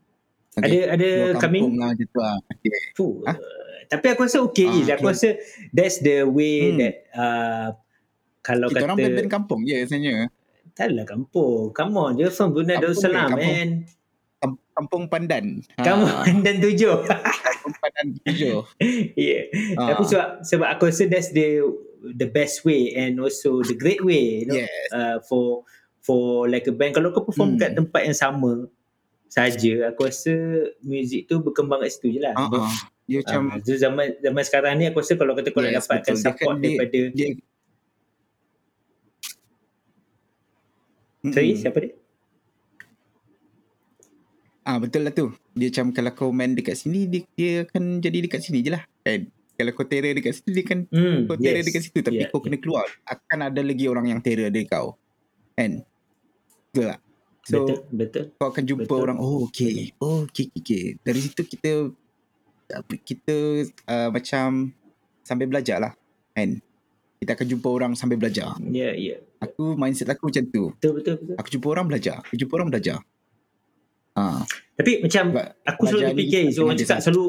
ada 0.54 0.68
ada 0.90 1.08
keluar 1.28 1.36
coming 1.38 1.64
lah 1.74 1.92
macam 1.92 2.06
tu 2.06 2.18
lah. 2.18 2.36
Okay. 2.50 2.80
Fuh, 2.92 3.14
Ah? 3.22 3.34
uh, 3.34 3.40
tapi 3.86 4.06
aku 4.08 4.20
rasa 4.22 4.38
okay 4.40 4.64
Ah, 4.64 4.72
Is. 4.74 4.88
Aku 4.90 5.00
keluar- 5.02 5.12
rasa 5.12 5.28
that's 5.68 6.00
the 6.00 6.24
way 6.24 6.56
Hmm. 6.66 6.78
that 6.78 6.94
uh, 7.12 7.66
kalau 8.40 8.66
Kita 8.66 8.82
orang 8.82 8.96
kata 8.96 9.04
band-band 9.06 9.30
kampung 9.30 9.60
je 9.62 9.76
sebenarnya. 9.82 10.28
tak 10.72 10.88
lah 10.90 11.04
kampung. 11.04 11.68
Come 11.70 11.92
on, 11.94 12.10
dia 12.14 12.28
from 12.28 12.50
Brunei 12.50 12.76
Darussalam 12.76 13.28
ke? 13.30 13.36
Kampung. 13.36 13.68
Kampung 14.72 15.04
Pandan. 15.06 15.60
Ha, 15.76 15.84
Kamu 15.84 16.04
dan 16.40 16.56
tujuh. 16.58 17.04
Kampung 17.04 17.74
Pandan 17.76 18.06
tujuh. 18.20 18.64
yeah. 19.20 19.44
Ah. 19.76 19.92
Tapi 19.92 20.02
sebab 20.04 20.26
sebab 20.40 20.66
aku 20.66 20.88
rasa 20.88 21.04
that's 21.04 21.28
the 21.30 21.60
the 22.02 22.24
best 22.24 22.62
way 22.62 22.90
and 22.92 23.16
also 23.16 23.60
the 23.62 23.74
great 23.74 24.00
way 24.00 24.42
you 24.42 24.48
know, 24.48 24.58
Yes. 24.58 24.88
uh, 24.90 25.16
for 25.22 25.62
for 25.98 26.20
like 26.46 26.64
a 26.64 26.74
band 26.74 26.92
kalau 26.92 27.10
kau 27.10 27.22
perform 27.22 27.54
Hmm. 27.54 27.60
kat 27.60 27.70
tempat 27.72 28.02
yang 28.02 28.16
sama 28.16 28.66
saja 29.26 29.88
aku 29.88 30.04
rasa 30.04 30.34
music 30.80 31.24
tu 31.24 31.38
berkembang 31.38 31.78
kat 31.78 31.92
situ 31.92 32.16
je 32.16 32.20
lah. 32.20 32.34
Uh, 32.34 32.58
uh, 32.58 32.72
dia 33.04 33.20
macam 33.20 33.40
Ah, 33.50 33.58
so 33.60 33.72
zaman 33.72 34.06
zaman 34.18 34.42
sekarang 34.42 34.72
ni 34.76 34.84
aku 34.86 34.98
rasa 34.98 35.14
kalau 35.14 35.32
kata 35.32 35.48
kau 35.48 35.60
nak 35.60 35.72
Yes, 35.72 35.84
dapatkan 35.84 36.00
betul. 36.10 36.16
Dia 36.16 36.26
support 36.26 36.48
kan 36.48 36.58
dia- 36.58 36.68
daripada 36.74 36.98
dia 37.12 37.26
Sorry, 41.24 41.54
Mm-mm. 41.54 41.62
siapa 41.62 41.78
dia? 41.78 41.92
Betul 44.82 45.06
lah 45.06 45.14
tu. 45.14 45.30
Dia 45.54 45.70
macam 45.70 45.86
kalau 45.94 46.10
kau 46.10 46.30
main 46.34 46.58
dekat 46.58 46.74
sini 46.74 47.06
dia, 47.06 47.22
dia 47.38 47.52
akan 47.62 48.02
jadi 48.02 48.18
dekat 48.26 48.42
sini 48.42 48.66
je 48.66 48.74
lah. 48.74 48.82
Kan? 49.06 49.30
Kalau 49.54 49.70
kau 49.78 49.86
terror 49.86 50.10
dekat 50.10 50.42
situ 50.42 50.50
dia 50.50 50.64
kan 50.66 50.90
Hmm, 50.90 51.30
kau 51.30 51.38
terror 51.38 51.62
yes. 51.62 51.66
dekat 51.70 51.82
situ 51.86 52.02
tapi 52.02 52.26
Yeah, 52.26 52.34
kau 52.34 52.42
kena 52.42 52.58
keluar. 52.58 52.90
Akan 53.06 53.46
ada 53.46 53.62
lagi 53.62 53.86
orang 53.86 54.10
yang 54.10 54.18
terror 54.18 54.50
dari 54.50 54.66
kau. 54.66 54.98
Kan? 55.54 55.86
Betul 56.74 56.84
tak? 56.90 57.00
So 57.42 57.58
betul, 57.66 57.78
betul. 57.90 58.24
kau 58.38 58.48
akan 58.54 58.62
jumpa 58.66 58.86
Betul. 58.86 59.02
orang 59.02 59.18
oh 59.18 59.46
okay. 59.46 59.90
Oh 59.98 60.26
okay, 60.26 60.50
okay, 60.50 60.62
okay. 60.62 60.84
Dari 61.02 61.20
situ 61.22 61.42
kita 61.46 61.90
kita 63.02 63.36
uh, 63.86 64.08
macam 64.10 64.74
sambil 65.22 65.46
belajar 65.46 65.78
lah. 65.78 65.92
Kan? 66.34 66.58
Kita 67.22 67.38
akan 67.38 67.46
jumpa 67.54 67.68
orang 67.70 67.92
sambil 67.94 68.18
belajar. 68.18 68.58
Ya, 68.66 68.90
ya. 68.98 69.22
Aku 69.38 69.78
mindset 69.78 70.10
aku 70.10 70.26
macam 70.26 70.42
tu. 70.50 70.74
Betul, 70.74 70.92
betul, 70.98 71.14
betul. 71.22 71.34
Aku 71.38 71.48
jumpa 71.54 71.66
orang 71.70 71.86
belajar. 71.86 72.18
Aku 72.26 72.34
jumpa 72.34 72.52
orang 72.58 72.70
belajar. 72.74 72.98
Ah, 74.12 74.44
Tapi 74.76 75.00
macam 75.00 75.32
aku 75.64 75.82
selalu 75.88 76.12
ni 76.12 76.16
fikir, 76.20 76.42
so 76.52 76.64
orang 76.64 76.76
dia 76.76 76.84
cakap 76.84 77.00
selalu 77.00 77.26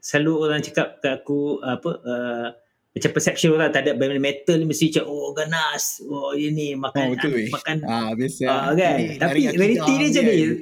selalu 0.00 0.32
orang 0.38 0.60
cakap 0.62 0.88
ke 0.98 1.08
aku 1.08 1.38
apa 1.62 1.90
uh, 2.02 2.46
macam 2.90 3.10
perception 3.12 3.52
orang 3.52 3.70
terhadap 3.70 3.94
band 3.94 4.16
metal 4.16 4.56
ni 4.56 4.64
mesti 4.64 4.88
macam 4.90 5.04
oh 5.06 5.30
ganas, 5.30 6.00
oh 6.02 6.32
ini 6.32 6.72
makan 6.74 6.98
Oh, 6.98 7.10
betul, 7.14 7.30
weh. 7.36 7.48
makan 7.52 7.76
ah 7.84 8.10
biasa. 8.10 8.44
ah, 8.48 8.72
kan. 8.72 8.96
Ini 8.98 9.14
Tapi 9.20 9.38
reality 9.52 9.92
dia 9.92 10.06
macam 10.08 10.24
ni. 10.24 10.34
kan. 10.34 10.52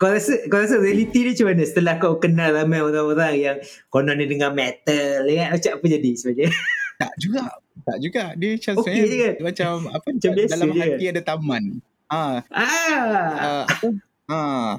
Kau 0.00 0.08
rasa 0.08 0.32
kau 0.48 0.56
rasa 0.56 0.76
reality 0.80 1.18
dia 1.20 1.32
macam 1.34 1.46
mana 1.52 1.64
setelah 1.66 1.94
kau 1.98 2.14
kenal 2.16 2.50
ramai 2.54 2.80
orang-orang 2.80 3.34
yang 3.36 3.56
konon 3.88 4.16
dia 4.16 4.24
dengar 4.24 4.52
metal 4.54 5.26
ya 5.26 5.34
kan? 5.36 5.48
Macam 5.58 5.70
apa 5.76 5.86
jadi 5.88 6.10
sebenarnya? 6.16 6.48
Tak 7.00 7.16
juga. 7.16 7.42
Tak 7.80 7.96
juga. 8.04 8.24
Dia 8.36 8.48
macam 8.60 8.74
Okey 8.76 8.84
sebenarnya 8.92 9.08
je 9.08 9.16
kan? 9.16 9.32
dia 9.32 9.44
macam 9.48 9.70
apa 9.88 10.06
Macam 10.12 10.30
dalam 10.36 10.68
je 10.68 10.80
hati 10.84 11.04
ada 11.08 11.22
taman. 11.24 11.64
Ah, 12.06 12.36
ah. 12.52 13.28
ah 13.40 13.64
apa? 13.64 13.88
Ah. 14.30 14.78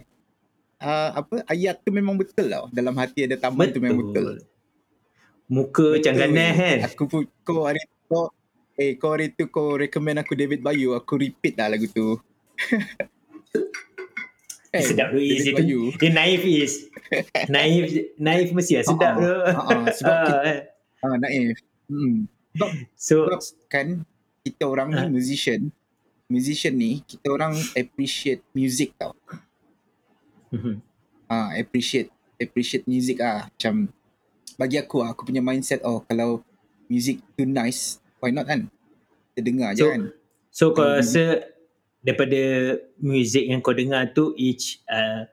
Ah, 0.79 1.09
apa 1.15 1.43
ayat 1.45 1.77
tu 1.77 1.91
memang 1.91 2.15
betul 2.15 2.47
tau. 2.47 2.65
Dalam 2.69 2.95
hati 2.95 3.27
ada 3.27 3.35
taman 3.37 3.69
tu 3.69 3.77
memang 3.77 4.01
betul. 4.01 4.41
Muka 5.45 5.99
macam 5.99 6.13
Betul. 6.15 6.23
ganas 6.25 6.51
kan? 6.55 6.77
Aku 6.87 7.03
pun 7.05 7.21
kau 7.43 7.67
hari 7.67 7.83
kau 8.07 8.31
eh 8.73 8.95
kau 8.95 9.11
hari 9.11 9.29
tu 9.29 9.45
kau 9.45 9.75
recommend 9.75 10.17
aku 10.17 10.31
David 10.33 10.59
Bayu, 10.59 10.95
aku 10.95 11.19
repeat 11.19 11.53
lah 11.55 11.67
lagu 11.69 11.85
tu. 11.85 12.15
Eh, 14.71 14.79
sedap 14.81 15.11
tu 15.11 15.19
Is 15.19 15.43
itu. 15.43 15.51
Bayu. 15.51 15.91
Dia 15.99 16.09
naif 16.09 16.47
Is. 16.47 16.87
naif 17.51 17.91
naif 18.15 18.55
mesti 18.55 18.79
lah 18.79 18.85
sedap 18.87 19.11
Ah, 19.11 19.19
tu. 19.19 19.27
ah, 19.27 19.63
ah, 19.67 19.83
sebab 19.91 20.15
Ah, 20.15 20.23
kita- 20.23 20.43
eh. 20.47 20.59
Ah, 21.03 21.15
naif. 21.19 21.57
Hmm. 21.91 22.15
So 22.95 23.27
Sebab 23.27 23.39
kan 23.67 24.07
kita 24.41 24.63
orang 24.63 24.87
ni 24.89 24.97
Ah. 24.97 25.11
musician, 25.11 25.75
musician 26.31 26.73
ni 26.73 27.03
kita 27.03 27.27
orang 27.27 27.51
appreciate 27.73 28.39
music 28.51 28.95
tau. 28.95 29.11
Mhm. 30.49 30.79
Ah, 31.27 31.51
appreciate 31.53 32.07
appreciate 32.37 32.83
music 32.85 33.19
ah. 33.19 33.47
Macam 33.47 33.91
bagi 34.55 34.75
aku 34.75 34.99
ah, 34.99 35.11
aku 35.11 35.23
punya 35.23 35.39
mindset 35.39 35.79
oh 35.81 36.01
kalau 36.01 36.39
music 36.87 37.19
tu 37.33 37.43
nice, 37.43 37.99
why 38.17 38.29
not 38.29 38.45
kan? 38.45 38.67
Kita 39.29 39.39
dengar 39.41 39.69
je 39.73 39.81
So- 39.81 39.91
kan. 39.91 40.03
So 40.49 40.63
kau 40.71 40.83
Mhm. 40.83 40.95
rasa 40.97 41.23
daripada 42.01 42.41
music 42.97 43.45
yang 43.45 43.59
kau 43.59 43.71
dengar 43.71 44.09
tu 44.09 44.35
each 44.35 44.83
uh, 44.85 45.23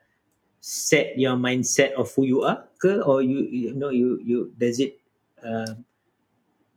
set 0.57 1.15
your 1.15 1.35
mindset 1.35 1.91
of 1.93 2.07
who 2.13 2.23
you 2.23 2.39
are 2.41 2.67
ke 2.77 2.99
or 3.01 3.19
you 3.19 3.43
you 3.45 3.69
know 3.73 3.89
you 3.89 4.19
you 4.21 4.39
does 4.53 4.77
it 4.77 4.95
uh, 5.39 5.67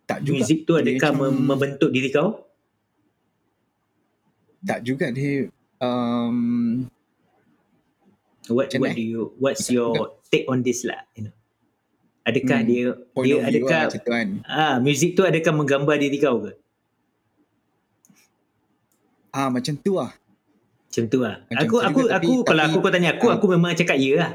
Tak 0.04 0.22
juga. 0.22 0.34
music 0.34 0.64
tu 0.64 0.74
Dia 0.74 0.82
adakah 0.82 1.10
macam- 1.12 1.22
mem- 1.30 1.46
membentuk 1.46 1.90
diri 1.90 2.10
kau? 2.10 2.42
Tak 4.62 4.78
juga 4.80 5.10
dia 5.10 5.50
um, 5.78 6.86
What 8.44 8.70
what 8.70 8.80
mana? 8.80 8.94
do 8.94 9.02
you 9.02 9.22
what's 9.36 9.66
your 9.66 9.94
take 10.26 10.46
on 10.46 10.60
this 10.60 10.82
lah 10.82 11.02
you 11.12 11.26
know? 11.26 11.34
Adakah 12.22 12.58
Hmm, 12.58 12.68
dia 12.68 12.84
dia 12.94 13.22
view 13.24 13.38
adakah 13.40 13.80
lah 13.90 13.98
kan. 14.00 14.28
ah 14.44 14.74
music 14.78 15.14
tu 15.14 15.22
adakah 15.22 15.50
menggambar 15.52 15.96
diri 15.96 16.16
kau 16.16 16.38
ke? 16.40 16.54
Ah 19.30 19.48
macam 19.48 19.74
tu 19.74 19.96
lah. 19.96 20.12
Macam 20.84 21.04
tu 21.08 21.18
lah. 21.18 21.36
Macam 21.44 21.64
aku 21.64 21.74
tu 21.74 21.80
aku 21.80 21.98
juga, 21.98 22.10
aku 22.12 22.20
tapi- 22.30 22.44
kalau 22.44 22.60
tapi- 22.60 22.68
aku 22.68 22.78
kau 22.78 22.92
tanya 22.92 23.08
aku 23.10 23.26
ah. 23.26 23.34
aku 23.34 23.46
memang 23.48 23.70
cakap 23.74 23.96
ya 23.96 24.12
lah. 24.16 24.30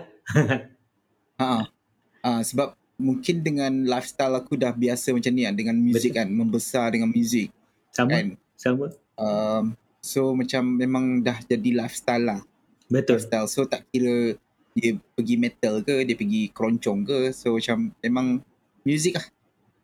Ha. 1.37 1.49
Ah 2.19 2.41
sebab 2.41 2.73
mungkin 2.97 3.39
dengan 3.39 3.85
lifestyle 3.85 4.35
aku 4.35 4.57
dah 4.57 4.73
biasa 4.73 5.13
macam 5.13 5.31
ni 5.31 5.45
kan 5.45 5.53
dengan 5.53 5.75
muzik 5.77 6.11
kan, 6.11 6.27
membesar 6.27 6.89
dengan 6.89 7.07
muzik 7.07 7.53
Sama 7.89 8.09
kan. 8.09 8.25
sama. 8.57 8.89
Um, 9.15 9.77
so 10.07 10.31
macam 10.31 10.79
memang 10.79 11.19
dah 11.19 11.35
jadi 11.43 11.75
lifestyle 11.75 12.23
lah. 12.23 12.39
Betul. 12.87 13.19
Lifestyle. 13.19 13.47
So 13.51 13.67
tak 13.67 13.83
kira 13.91 14.39
dia 14.71 14.95
pergi 15.13 15.35
metal 15.35 15.83
ke, 15.83 16.07
dia 16.07 16.15
pergi 16.15 16.47
keroncong 16.55 17.03
ke. 17.03 17.19
So 17.35 17.59
macam 17.59 17.91
memang 17.99 18.39
muzik 18.87 19.19
lah. 19.19 19.27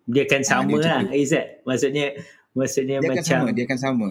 Dia 0.08 0.24
akan 0.24 0.42
sama 0.42 0.64
dia 0.72 0.76
macam 0.80 1.00
lah. 1.04 1.12
Izzat. 1.12 1.46
Maksudnya 1.68 2.06
maksudnya 2.56 2.96
Dia 3.04 3.08
akan 3.10 3.12
macam 3.20 3.26
sama, 3.28 3.48
dia 3.52 3.64
akan 3.68 3.80
sama. 3.80 4.08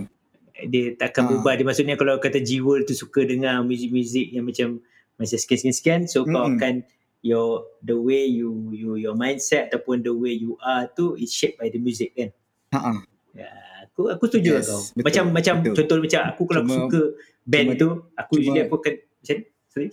dia 0.63 0.85
takkan 0.95 1.23
Ah. 1.25 1.29
berubah. 1.33 1.53
Dia 1.57 1.65
maksudnya 1.65 1.97
kalau 1.97 2.15
kata 2.21 2.39
jiwa 2.39 2.85
tu 2.85 2.93
suka 2.93 3.25
dengar 3.25 3.65
muzik-muzik 3.65 4.29
yang 4.29 4.45
macam 4.45 4.85
macam 5.17 5.39
sekian-sekian 5.39 6.05
so 6.05 6.29
kau 6.29 6.45
Mm-mm. 6.45 6.59
akan 6.61 6.75
your 7.23 7.63
the 7.81 7.95
way 7.95 8.27
you 8.27 8.51
you 8.75 8.99
your 8.99 9.15
mindset 9.15 9.71
ataupun 9.71 10.03
the 10.03 10.11
way 10.11 10.35
you 10.35 10.59
are 10.59 10.91
tu 10.91 11.15
is 11.15 11.31
shaped 11.31 11.57
by 11.57 11.71
the 11.71 11.79
music 11.79 12.13
kan. 12.19 12.31
Ha 12.75 12.79
ah. 12.79 12.99
Ya, 13.33 13.49
aku 13.93 14.03
aku 14.09 14.25
setuju 14.27 14.51
Yes, 14.51 14.59
yes, 14.59 14.67
kau. 14.67 14.81
betul, 14.91 15.05
macam 15.05 15.25
macam 15.31 15.55
betul. 15.59 15.75
contoh 15.77 15.97
macam 16.01 16.21
aku 16.25 16.43
kalau 16.43 16.61
aku 16.61 16.67
Cuma- 16.67 16.81
suka 16.83 17.01
band 17.45 17.67
cuma- 17.67 17.79
tu 17.79 17.89
aku 18.15 18.31
cuma- 18.31 18.41
usually 18.41 18.61
aku 18.63 18.75
akan 18.75 18.93
macam 18.99 19.35
ni, 19.35 19.45
sorry. 19.69 19.89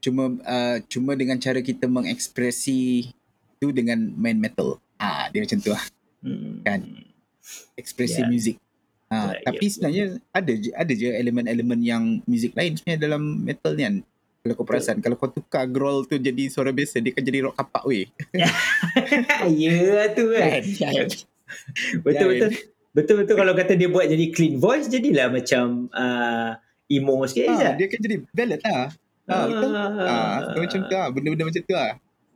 Cuma 0.00 0.24
uh, 0.36 0.76
cuma 0.84 1.12
dengan 1.14 1.38
cara 1.38 1.60
kita 1.60 1.86
mengekspresi 1.86 3.12
tu 3.56 3.70
dengan 3.70 4.02
main 4.12 4.34
metal. 4.34 4.82
Ah, 4.96 5.30
dia 5.30 5.38
macam 5.40 5.58
tu 5.58 5.70
lah. 5.70 5.84
Hmm. 6.18 6.58
Kan. 6.60 6.80
Ekspresi 7.74 8.18
Yeah. 8.18 8.28
muzik. 8.28 8.56
Ha, 9.06 9.16
Right, 9.28 9.44
tapi 9.44 9.60
yep, 9.60 9.70
sebenarnya 9.70 10.04
ada 10.32 10.52
je 10.56 10.70
ada 10.72 10.92
je 10.92 11.04
elemen-elemen 11.06 11.80
yang 11.80 12.02
muzik 12.24 12.56
lain 12.56 12.74
sebenarnya 12.74 13.00
dalam 13.04 13.22
metal 13.38 13.76
ni 13.76 13.82
kan. 13.84 13.96
Kalau 14.42 14.58
kau 14.58 14.66
perasan, 14.66 14.98
kalau 14.98 15.14
kau 15.14 15.30
tukar 15.30 15.70
growl 15.70 16.02
tu 16.02 16.18
jadi 16.18 16.50
suara 16.50 16.74
biasa, 16.74 16.98
dia 16.98 17.14
kan 17.14 17.22
jadi 17.22 17.46
rock 17.46 17.54
kapak 17.54 17.86
weh. 17.86 18.10
ya 19.62 20.10
tu 20.10 20.34
kan. 20.34 20.58
Kan? 20.66 21.06
Betul 22.02 22.26
Kan? 22.26 22.50
betul. 22.50 22.50
Betul 22.92 23.14
betul 23.22 23.36
kalau 23.38 23.54
kata 23.54 23.72
dia 23.72 23.86
buat 23.86 24.04
jadi 24.04 24.34
clean 24.34 24.58
voice 24.58 24.90
jadilah 24.90 25.30
macam 25.30 25.86
uh, 25.94 26.58
emo 26.90 27.22
sikit 27.24 27.48
Ha, 27.48 27.72
dia 27.72 27.86
kan 27.86 27.98
jadi 28.02 28.16
ballad 28.34 28.60
lah. 28.60 28.90
Ha, 29.30 29.36
betul. 29.46 29.70
Ha, 29.72 30.14
so 30.44 30.58
macam 30.58 30.80
tu 30.84 30.94
lah. 30.98 31.08
Benda-benda 31.08 31.44
macam 31.46 31.62
tu 31.62 31.72
lah. 31.72 31.90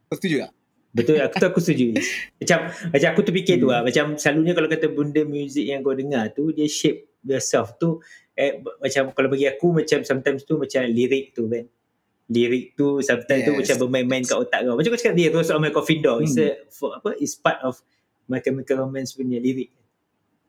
Kau 0.07 0.15
setuju 0.17 0.37
tak? 0.47 0.53
Betul 0.95 1.17
aku 1.21 1.35
tu 1.37 1.47
aku 1.51 1.61
setuju. 1.61 1.87
macam 2.41 2.59
macam 2.71 3.09
aku 3.13 3.21
terfikir 3.21 3.59
tu 3.59 3.67
Hmm. 3.67 3.75
lah 3.75 3.81
macam 3.83 4.05
selalunya 4.15 4.55
kalau 4.55 4.69
kata 4.71 4.87
benda 4.89 5.23
muzik 5.27 5.67
yang 5.67 5.83
kau 5.83 5.93
dengar 5.93 6.31
tu 6.33 6.55
dia 6.55 6.71
shape 6.71 7.05
yourself 7.21 7.75
tu 7.77 7.99
eh, 8.33 8.57
macam 8.81 9.11
kalau 9.11 9.29
bagi 9.29 9.45
aku 9.45 9.75
macam 9.75 10.07
sometimes 10.07 10.47
tu 10.47 10.55
macam 10.57 10.87
lirik 10.87 11.35
tu 11.35 11.51
kan. 11.51 11.67
Lirik 12.27 12.75
tu 12.75 12.99
sometimes 13.01 13.43
tu 13.43 13.53
Yes. 13.53 13.59
macam 13.63 13.77
bermain-main 13.81 14.23
kat 14.23 14.35
otak 14.37 14.61
kau. 14.63 14.75
Macam 14.75 14.91
kau 14.91 14.99
cakap 14.99 15.15
dia 15.15 15.29
Rose 15.31 15.49
on 15.49 15.61
my 15.61 15.71
coffin 15.71 16.01
door 16.01 16.19
is 16.21 16.35
Hmm. 16.35 16.43
a 16.43 16.49
for, 16.69 16.91
apa 16.93 17.15
is 17.17 17.35
part 17.35 17.63
of 17.63 17.79
My 18.27 18.39
Chemical 18.39 18.83
Romance 18.83 19.15
punya 19.15 19.39
lirik. 19.39 19.71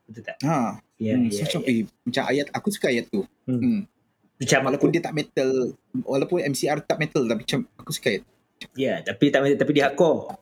Betul 0.04 0.26
tak? 0.26 0.38
Ha. 0.42 0.82
Ya, 0.98 1.14
hmm, 1.14 1.30
ya, 1.30 1.38
so 1.38 1.42
macam, 1.46 1.62
ya. 1.62 1.70
eh, 1.70 1.78
macam 2.02 2.24
ayat, 2.26 2.46
aku 2.50 2.68
suka 2.72 2.90
ayat 2.90 3.06
tu. 3.08 3.22
Hmm. 3.46 3.60
Hmm. 3.60 3.80
Macam 4.38 4.60
Walaupun 4.64 4.90
aku, 4.90 4.94
dia 4.94 5.02
tak 5.02 5.14
metal, 5.14 5.50
walaupun 6.00 6.38
MCR 6.44 6.78
tak 6.82 6.98
metal, 6.98 7.22
tapi 7.24 7.42
macam 7.44 7.62
aku 7.76 7.92
suka 7.92 8.08
ayat. 8.12 8.24
ya, 8.74 8.94
tapi 9.04 9.30
tak 9.30 9.46
tapi 9.54 9.72
dia 9.72 9.86
hardcore. 9.86 10.34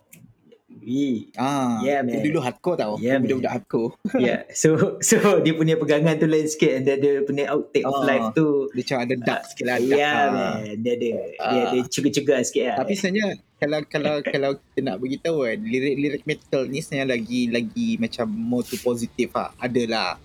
Ah, 1.35 1.79
Yeah, 1.79 2.03
man. 2.03 2.19
dulu 2.19 2.39
hardcore 2.39 2.75
tau. 2.75 2.93
Yeah. 2.97 3.17
Budak-budak 3.17 3.51
hardcore. 3.51 3.91
yeah. 4.19 4.43
So 4.51 4.99
so 4.99 5.17
dia 5.39 5.53
punya 5.53 5.75
pegangan 5.75 6.15
tu 6.15 6.27
lain 6.27 6.45
sikit 6.45 6.71
and 6.71 6.83
dia, 6.83 6.95
dia 6.95 7.23
punya 7.23 7.47
outtake 7.49 7.83
of 7.83 7.95
Ah, 7.95 8.03
life 8.03 8.27
tu 8.31 8.67
Dia 8.69 8.83
macam 8.83 8.97
ada 9.01 9.15
dark 9.17 9.41
sikit 9.47 9.65
lah. 9.65 9.77
Dark. 9.79 9.95
yeah, 9.95 10.15
Ah. 10.15 10.27
man. 10.27 10.75
Dia 10.77 10.91
ada 10.91 11.07
dia 11.07 11.15
Ah. 11.39 11.71
ada 11.71 11.77
cegah-cegah 11.87 12.39
sikit 12.43 12.63
lah. 12.65 12.75
Tapi 12.77 12.93
sebenarnya 12.93 13.27
kalau 13.55 13.79
kalau 13.87 14.15
kalau 14.33 14.49
kita 14.59 14.79
nak 14.81 14.97
beritahu 14.99 15.37
kan 15.41 15.59
lirik-lirik 15.59 16.23
metal 16.23 16.61
ni 16.67 16.79
sebenarnya 16.79 17.07
lagi 17.13 17.41
lagi 17.47 17.89
macam 17.95 18.27
more 18.27 18.61
to 18.61 18.75
positif 18.77 19.31
ah. 19.33 19.55
Adalah 19.57 20.19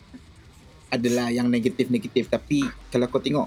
adalah 0.89 1.31
yang 1.31 1.47
negatif-negatif 1.47 2.27
tapi 2.27 2.63
kalau 2.91 3.07
kau 3.07 3.23
tengok 3.23 3.47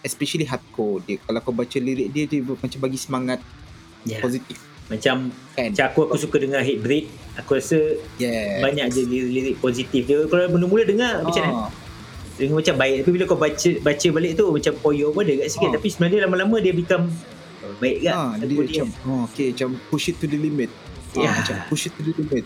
especially 0.00 0.46
hardcore 0.46 1.02
dia 1.02 1.18
kalau 1.18 1.42
kau 1.42 1.50
baca 1.50 1.74
lirik 1.76 2.14
dia 2.14 2.24
dia 2.24 2.38
macam 2.40 2.78
bagi 2.78 2.94
semangat 2.94 3.42
yeah. 4.06 4.22
positif 4.22 4.54
macam 4.86 5.16
kan. 5.52 5.68
macam 5.74 5.84
aku 5.84 6.00
aku 6.06 6.16
suka 6.16 6.36
dengar 6.38 6.62
Hatebreed. 6.62 7.06
Aku 7.36 7.58
rasa 7.58 7.76
Yeah. 8.16 8.62
banyak 8.62 8.86
je 8.88 9.02
lirik 9.04 9.56
positif 9.58 10.06
dia. 10.06 10.24
Kalau 10.24 10.46
mula-mula 10.48 10.86
dengar 10.86 11.20
macam 11.20 11.42
mana? 11.42 11.68
Dengar 12.36 12.56
macam 12.60 12.74
baik 12.76 12.94
tapi 13.00 13.10
bila 13.12 13.24
kau 13.24 13.36
baca 13.36 13.70
baca 13.82 14.06
balik 14.10 14.32
tu 14.34 14.44
macam 14.48 14.72
poyo 14.78 15.10
pun 15.10 15.24
ada 15.24 15.34
kat 15.40 15.48
sikit 15.50 15.68
Ah. 15.68 15.74
tapi 15.76 15.86
sebenarnya 15.88 16.18
lama-lama 16.24 16.56
dia 16.60 16.70
become 16.70 17.08
oh, 17.60 17.72
baik 17.76 18.04
kan. 18.04 18.14
ah, 18.14 18.30
dia 18.36 18.56
macam 18.56 18.86
oh, 19.04 19.22
okay, 19.24 19.52
macam 19.52 19.68
push 19.88 20.06
it 20.08 20.16
to 20.16 20.24
the 20.24 20.36
limit. 20.36 20.70
Yeah. 21.12 21.28
Ah, 21.28 21.34
macam 21.40 21.54
push 21.66 21.88
it 21.88 21.92
to 21.92 22.02
the 22.02 22.12
limit. 22.14 22.44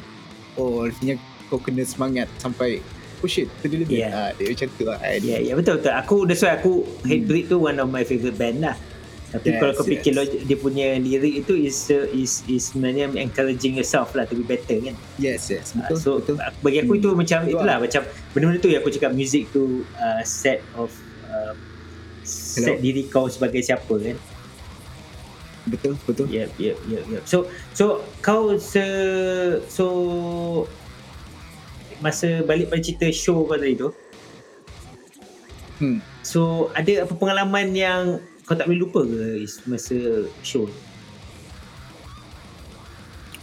Oh, 0.54 0.86
artinya 0.86 1.14
kau 1.46 1.58
kena 1.58 1.82
semangat 1.82 2.30
sampai 2.36 2.78
push 3.18 3.42
it 3.42 3.50
to 3.60 3.66
the 3.66 3.82
limit. 3.82 3.98
Yeah. 4.00 4.10
Ah, 4.10 4.30
dia 4.32 4.48
macam 4.48 4.66
tu 4.72 4.82
lah. 4.86 4.98
Ya, 5.18 5.36
ya 5.38 5.52
betul 5.54 5.78
betul. 5.78 5.92
Aku 5.92 6.16
that's 6.24 6.40
why 6.40 6.54
aku 6.54 6.82
Hmm. 7.02 7.06
Hatebreed 7.06 7.46
tu 7.46 7.58
one 7.58 7.76
of 7.76 7.86
my 7.86 8.02
favorite 8.02 8.34
band 8.34 8.62
lah. 8.62 8.74
Tapi 9.30 9.46
Yes, 9.48 9.58
kalau 9.58 9.72
kau 9.72 9.86
fikir 9.86 10.10
yes. 10.10 10.18
log- 10.18 10.42
dia 10.42 10.56
punya 10.58 10.86
lirik 10.96 11.34
itu 11.40 11.54
is 11.54 11.78
uh, 11.88 12.02
is 12.10 12.42
is 12.44 12.66
sebenarnya 12.66 13.14
encouraging 13.14 13.78
yourself 13.78 14.10
lah 14.10 14.26
to 14.26 14.34
be 14.34 14.42
better 14.42 14.74
kan. 14.76 14.98
Yes, 15.16 15.46
yes. 15.46 15.70
Uh, 15.70 15.86
Betul, 15.86 15.96
so 15.96 16.10
betul. 16.18 16.36
uh, 16.36 16.50
bagi 16.60 16.78
aku 16.80 16.92
Hmm. 16.92 17.00
itu 17.00 17.08
macam 17.14 17.38
Betul 17.40 17.54
itulah 17.54 17.76
macam 17.78 18.02
benda-benda 18.30 18.58
tu 18.58 18.68
yang 18.68 18.80
aku 18.80 18.90
cakap 18.90 19.12
music 19.12 19.46
tu 19.48 19.62
uh, 19.94 20.22
set 20.22 20.58
of 20.74 20.90
uh, 21.24 21.54
set 22.20 22.74
Hello? 22.74 22.82
diri 22.82 23.06
kau 23.06 23.26
sebagai 23.26 23.62
siapa 23.62 23.94
kan. 23.94 24.18
Betul, 25.62 25.94
betul. 26.02 26.26
Yep, 26.26 26.50
yep, 26.56 26.78
yep, 26.84 27.04
yep. 27.06 27.22
So 27.22 27.46
so 27.70 28.02
kau 28.18 28.56
se 28.56 28.82
so 29.68 29.86
masa 31.98 32.42
balik 32.42 32.66
pada 32.66 32.80
cerita 32.80 33.06
show 33.12 33.44
kau 33.44 33.54
tadi 33.54 33.78
tu. 33.78 33.94
Hmm. 35.78 36.02
So 36.20 36.68
ada 36.72 37.06
apa 37.06 37.14
pengalaman 37.14 37.72
yang 37.72 38.02
kau 38.50 38.58
tak 38.58 38.66
boleh 38.66 38.82
lupa 38.82 39.06
ke 39.06 39.46
masa 39.70 40.26
show? 40.42 40.66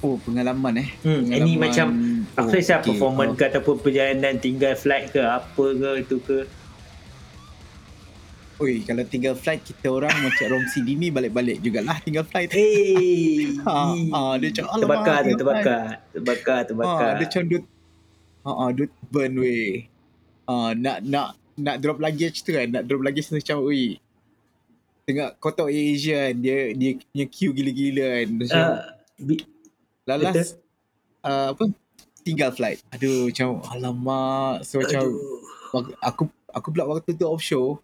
Oh, 0.03 0.19
pengalaman 0.19 0.83
eh. 0.83 0.89
Hmm, 0.99 1.23
Pengalaman- 1.31 1.59
macam 1.63 1.87
aku 2.35 2.51
oh, 2.51 2.59
rasa 2.59 2.73
okay. 2.75 2.91
performance 2.91 3.31
Oh, 3.31 3.37
ke 3.39 3.43
ataupun 3.47 3.75
perjalanan 3.79 4.35
tinggal 4.35 4.75
flight 4.75 5.15
ke 5.15 5.23
apa 5.23 5.63
ke 5.63 5.89
itu 6.03 6.19
ke. 6.19 6.43
Oi, 8.59 8.83
kalau 8.83 9.07
tinggal 9.07 9.39
flight 9.39 9.63
kita 9.63 9.87
orang 9.87 10.11
macam 10.27 10.45
Romsi 10.51 10.83
Dini 10.83 11.07
balik-balik 11.07 11.63
jugalah 11.63 12.03
tinggal 12.03 12.27
flight. 12.27 12.51
Hey, 12.51 13.47
Ha, 13.63 13.95
ha, 14.11 14.19
dia 14.35 14.51
macam, 14.51 14.65
"Alamak, 14.67 14.81
terbakar 14.83 15.17
tu, 15.23 15.31
terbakar, 15.39 15.83
terbakar, 16.11 16.59
terbakar. 16.67 17.09
Ha, 17.15 17.17
dia 17.17 17.25
macam 17.31 17.43
dut 17.47 17.63
ha, 18.43 18.51
ha, 18.51 18.63
dut 18.75 18.91
burn 19.07 19.33
weh. 19.39 19.87
Ha, 20.51 20.75
nak 20.75 20.99
nak 21.07 21.27
nak 21.55 21.75
drop 21.79 22.03
luggage 22.03 22.43
tu 22.43 22.51
kan, 22.51 22.67
nak 22.67 22.83
drop 22.83 22.99
luggage 23.07 23.31
tu 23.31 23.39
macam 23.39 23.63
oi. 23.63 24.03
Tengok 25.07 25.31
kau 25.39 25.55
tahu 25.55 25.71
Asia 25.71 26.29
kan, 26.29 26.35
dia 26.35 26.75
dia 26.75 26.99
punya 26.99 27.25
queue 27.31 27.53
gila-gila 27.55 28.07
kan. 28.11 28.27
Macam 28.35 28.59
Uh, 28.59 28.79
bi- 29.23 29.47
lalas 30.03 30.59
uh, 31.23 31.55
apa 31.55 31.63
tinggal 32.21 32.51
flight. 32.51 32.83
Aduh 32.91 33.31
macam 33.31 33.63
alamak. 33.71 34.67
So 34.67 34.83
macam 34.83 35.07
aduh. 35.07 35.95
aku 36.03 36.23
aku 36.51 36.67
pula 36.75 36.83
waktu 36.85 37.15
tu 37.15 37.25
offshore 37.25 37.79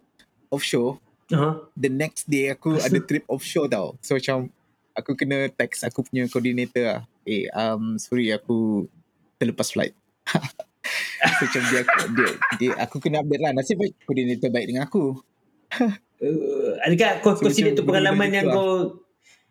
offshore 0.51 0.99
Uh-huh. 1.31 1.65
the 1.73 1.87
next 1.89 2.27
day 2.27 2.51
aku 2.51 2.77
ada 2.77 2.99
trip 2.99 3.23
offshore 3.31 3.65
tau. 3.71 3.95
So 4.03 4.19
macam 4.19 4.51
aku 4.93 5.17
kena 5.17 5.49
text 5.49 5.81
aku 5.81 6.05
punya 6.05 6.27
coordinator 6.29 6.83
lah. 6.83 7.01
Eh, 7.23 7.47
um, 7.55 7.95
sorry 7.97 8.29
aku 8.29 8.85
terlepas 9.39 9.71
flight. 9.71 9.95
so, 11.39 11.41
macam 11.47 11.61
dia, 11.71 11.81
dia, 12.13 12.29
dia, 12.59 12.71
aku 12.77 12.99
kena 13.01 13.23
update 13.23 13.41
lah. 13.41 13.51
Nasib 13.55 13.79
baik 13.81 13.95
coordinator 14.03 14.51
baik 14.51 14.67
dengan 14.67 14.83
aku. 14.85 15.17
Uh, 16.23 16.79
adakah 16.87 17.19
kau 17.19 17.35
So, 17.35 17.51
consider 17.51 17.75
itu 17.75 17.83
pengalaman 17.83 18.31
yang 18.31 18.47
tu 18.47 18.55
kau 18.55 18.71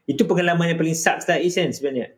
itu 0.09 0.23
pengalaman 0.25 0.73
yang 0.73 0.79
paling 0.81 0.97
sucks 0.97 1.29
tak 1.29 1.45
Isan 1.45 1.69
sebenarnya? 1.71 2.17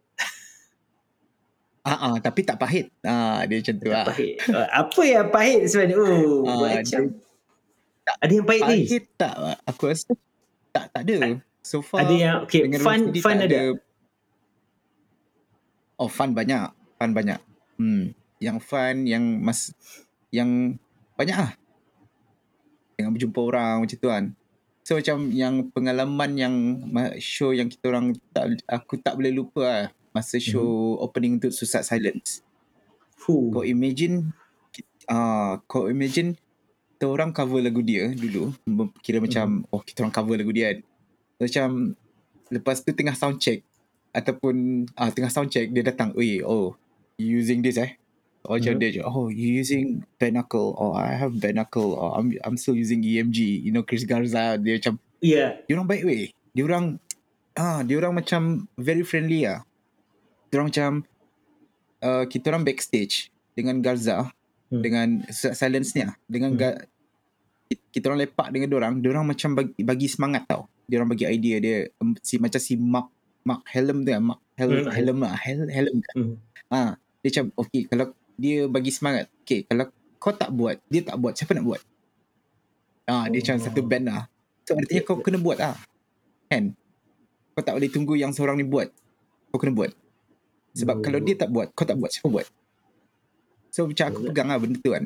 Ah, 1.85 2.01
ah, 2.01 2.15
tapi 2.17 2.47
tak 2.49 2.57
pahit. 2.57 2.89
Ah, 3.05 3.45
dia 3.45 3.61
macam 3.61 3.75
tu 3.77 3.91
lah. 3.93 4.09
Pahit. 4.09 4.41
Uh, 4.49 4.69
apa 4.73 5.01
yang 5.05 5.27
pahit 5.29 5.69
sebenarnya? 5.69 6.01
Oh, 6.01 6.49
Ah, 6.49 6.81
macam 6.81 7.03
ada 8.05 8.33
yang 8.33 8.47
pahit 8.49 8.63
ni. 8.73 8.79
Pahit 8.89 9.05
tak? 9.21 9.35
Aku 9.69 9.93
rasa 9.93 10.13
tak, 10.73 10.87
tak 10.91 11.03
ada. 11.07 11.41
So 11.65 11.81
far, 11.81 12.05
Ada 12.05 12.15
yang 12.15 12.37
okay, 12.45 12.69
fun 12.77 13.13
fun 13.21 13.37
tak 13.41 13.49
ada. 13.49 13.77
Oh, 15.97 16.09
fun 16.09 16.33
banyak. 16.33 16.73
Fun 17.01 17.11
banyak. 17.13 17.41
Hmm. 17.81 18.13
Yang 18.41 18.57
fun, 18.65 19.09
yang 19.09 19.25
mas, 19.41 19.73
yang 20.29 20.77
banyak 21.17 21.37
lah. 21.37 21.53
Dengan 22.95 23.11
berjumpa 23.15 23.41
orang 23.43 23.75
macam 23.83 23.97
tu 23.99 24.09
kan. 24.09 24.25
So 24.85 25.01
macam 25.01 25.33
yang 25.33 25.73
pengalaman 25.73 26.31
yang 26.37 26.55
show 27.17 27.57
yang 27.57 27.73
kita 27.73 27.89
orang 27.89 28.13
tak, 28.37 28.61
aku 28.69 29.01
tak 29.01 29.17
boleh 29.17 29.33
lupa 29.33 29.63
lah. 29.65 29.87
Masa 30.13 30.39
show 30.39 30.95
Mhm. 30.95 31.03
opening 31.03 31.33
untuk 31.41 31.51
Susat 31.51 31.83
Silence. 31.83 32.45
Fuh. 33.19 33.51
Kau 33.51 33.65
imagine 33.65 34.31
ah 35.05 35.15
uh, 35.15 35.53
kau 35.67 35.89
imagine 35.89 36.37
kita 36.95 37.11
orang 37.11 37.35
cover 37.35 37.61
lagu 37.61 37.85
dia 37.85 38.09
dulu 38.15 38.55
kira 39.05 39.21
macam 39.21 39.67
oh 39.69 39.83
kita 39.83 40.01
orang 40.01 40.15
cover 40.15 40.37
lagu 40.39 40.53
dia 40.55 40.73
kan. 40.73 40.79
Macam 41.43 41.69
lepas 42.49 42.81
tu 42.81 42.93
tengah 42.95 43.17
sound 43.17 43.41
check 43.41 43.65
ataupun 44.15 44.87
ah 44.95 45.11
tengah 45.11 45.33
sound 45.33 45.51
check 45.51 45.73
dia 45.75 45.83
datang, 45.83 46.15
"Oi, 46.15 46.41
oh, 46.45 46.79
using 47.19 47.61
this 47.61 47.77
eh?" 47.77 47.99
Oh 48.45 48.55
macam 48.55 48.77
Mhm. 48.77 48.81
dia 48.81 49.01
"Oh, 49.03 49.27
you 49.27 49.57
using 49.57 50.05
bare 50.17 50.29
knuckle." 50.29 50.77
Oh, 50.77 50.93
I 50.93 51.17
have 51.17 51.33
bare 51.35 51.53
knuckle. 51.53 51.93
Oh, 51.93 52.13
I'm 52.13 52.37
I'm 52.45 52.55
still 52.55 52.77
using 52.77 53.01
EMG. 53.01 53.41
You 53.59 53.73
know 53.73 53.81
Chris 53.81 54.05
Garza 54.05 54.57
dia 54.57 54.77
macam 54.77 55.01
Ya. 55.19 55.57
dia 55.65 55.73
orang 55.73 55.89
baik 55.89 56.05
weh. 56.05 56.29
Dia 56.53 56.63
orang 56.63 57.01
ah 57.55 57.81
dia 57.81 57.97
orang 57.97 58.15
macam 58.15 58.69
very 58.77 59.01
friendly 59.01 59.45
ah. 59.45 59.65
Dia 60.47 60.61
orang 60.61 60.69
macam 60.69 60.91
uh, 61.99 62.25
kita 62.25 62.45
orang 62.49 62.63
backstage 62.63 63.33
dengan 63.53 63.81
Garza 63.81 64.29
Hmm. 64.69 64.81
dengan 64.81 65.09
Silence 65.31 65.93
ni 65.93 66.03
lah. 66.03 66.17
Dengan 66.25 66.53
Hmm. 66.53 66.61
Ga- 66.61 66.83
kita 67.91 68.07
orang 68.07 68.21
lepak 68.21 68.49
dengan 68.51 68.67
dia 68.67 68.77
orang, 68.77 68.95
dia 68.99 69.09
orang 69.09 69.27
macam 69.27 69.51
bagi, 69.53 69.73
bagi 69.79 70.07
semangat 70.07 70.45
tau. 70.45 70.69
Dia 70.85 70.99
orang 70.99 71.11
bagi 71.11 71.25
idea 71.25 71.57
dia 71.59 71.77
um, 71.97 72.13
si 72.21 72.37
macam 72.37 72.59
si 72.59 72.77
Mark 72.77 73.09
Mark 73.41 73.65
Helm 73.67 74.03
tu 74.03 74.11
kan, 74.11 74.21
Mark 74.21 74.41
Hel, 74.55 74.69
Hmm. 74.71 74.91
Helm 74.91 75.19
lah, 75.21 75.35
Hel, 75.35 75.65
Helm 75.67 75.97
kan. 76.03 76.17
Hmm. 76.17 76.35
Ha, 76.69 76.79
dia 77.19 77.29
macam 77.31 77.45
okay 77.57 77.83
kalau 77.85 78.07
dia 78.35 78.67
bagi 78.67 78.91
semangat. 78.91 79.31
Okay, 79.43 79.65
kalau 79.65 79.89
kau 80.19 80.33
tak 80.33 80.51
buat, 80.51 80.81
dia 80.89 81.05
tak 81.05 81.17
buat, 81.17 81.37
siapa 81.37 81.53
nak 81.53 81.65
buat? 81.65 81.81
Ah, 83.05 83.29
dia 83.29 83.39
Oh. 83.39 83.43
macam 83.45 83.57
satu 83.61 83.81
band 83.85 84.05
lah. 84.09 84.23
So 84.65 84.73
artinya 84.75 85.03
kau 85.05 85.21
kena 85.21 85.37
buat 85.37 85.61
lah. 85.61 85.77
Kan? 86.49 86.73
Kau 87.53 87.61
tak 87.61 87.77
boleh 87.77 87.91
tunggu 87.93 88.17
yang 88.17 88.33
seorang 88.33 88.57
ni 88.57 88.65
buat. 88.65 88.89
Kau 89.53 89.61
kena 89.61 89.77
buat. 89.77 89.93
Sebab 90.73 90.99
Oh. 90.99 91.03
kalau 91.05 91.21
dia 91.21 91.37
tak 91.37 91.53
buat, 91.53 91.69
kau 91.77 91.85
tak 91.85 92.01
buat, 92.01 92.09
siapa 92.09 92.33
buat? 92.33 92.49
So 93.69 93.85
macam 93.85 94.07
aku 94.09 94.21
pegang 94.31 94.49
lah 94.49 94.57
benda 94.57 94.79
tu 94.81 94.91
kan. 94.95 95.05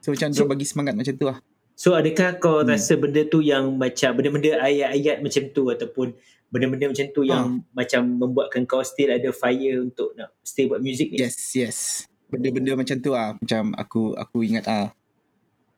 So 0.00 0.14
macam 0.14 0.32
So- 0.32 0.42
dia 0.42 0.48
bagi 0.48 0.66
semangat 0.66 0.94
macam 0.96 1.14
tu 1.14 1.26
lah. 1.26 1.38
So 1.76 1.92
adakah 1.92 2.40
kau 2.40 2.64
Hmm. 2.64 2.72
rasa 2.72 2.96
benda 2.96 3.20
tu 3.28 3.44
yang 3.44 3.76
macam 3.76 4.16
benda-benda 4.16 4.56
ayat-ayat 4.64 5.20
macam 5.20 5.42
tu 5.52 5.68
ataupun 5.68 6.16
benda-benda 6.48 6.88
macam 6.88 7.06
tu 7.12 7.20
yang 7.20 7.60
Ah. 7.60 7.76
macam 7.76 8.00
membuatkan 8.16 8.64
kau 8.64 8.80
still 8.80 9.12
ada 9.12 9.28
fire 9.28 9.76
untuk 9.76 10.16
nak 10.16 10.32
stay 10.40 10.64
buat 10.64 10.80
music 10.80 11.12
ni? 11.12 11.20
Yes, 11.20 11.36
yes. 11.52 11.78
Benda-benda 12.26 12.72
macam 12.74 12.96
tu 12.98 13.10
lah. 13.14 13.34
Macam 13.38 13.62
aku 13.74 14.12
aku 14.14 14.38
ingat 14.42 14.64
ah. 14.66 14.90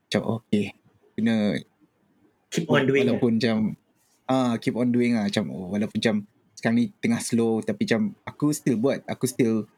Macam 0.09 0.41
okay. 0.41 0.73
Kena 1.17 1.59
Keep 2.49 2.65
on 2.73 2.89
doing 2.89 3.05
lah. 3.05 3.13
walaupun 3.21 3.33
macam 3.37 3.57
ah 4.25 4.53
keep 4.57 4.75
on 4.77 4.89
doing 4.89 5.13
lah. 5.13 5.29
Macam 5.29 5.45
oh, 5.53 5.69
walaupun 5.69 5.97
macam 6.01 6.17
sekarang 6.57 6.77
ni 6.81 6.85
tengah 6.99 7.21
slow 7.21 7.61
tapi 7.61 7.85
macam 7.85 8.17
aku 8.25 8.51
still 8.57 8.81
buat. 8.81 9.05
Aku 9.05 9.29
still 9.29 9.69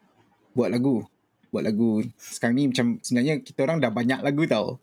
buat 0.55 0.71
lagu. 0.71 1.03
Buat 1.51 1.67
lagu. 1.67 2.07
Sekarang 2.15 2.55
ni 2.55 2.71
macam 2.71 3.03
sebenarnya 3.03 3.43
kita 3.43 3.67
orang 3.67 3.83
dah 3.83 3.91
banyak 3.91 4.23
lagu 4.23 4.47
tau. 4.47 4.79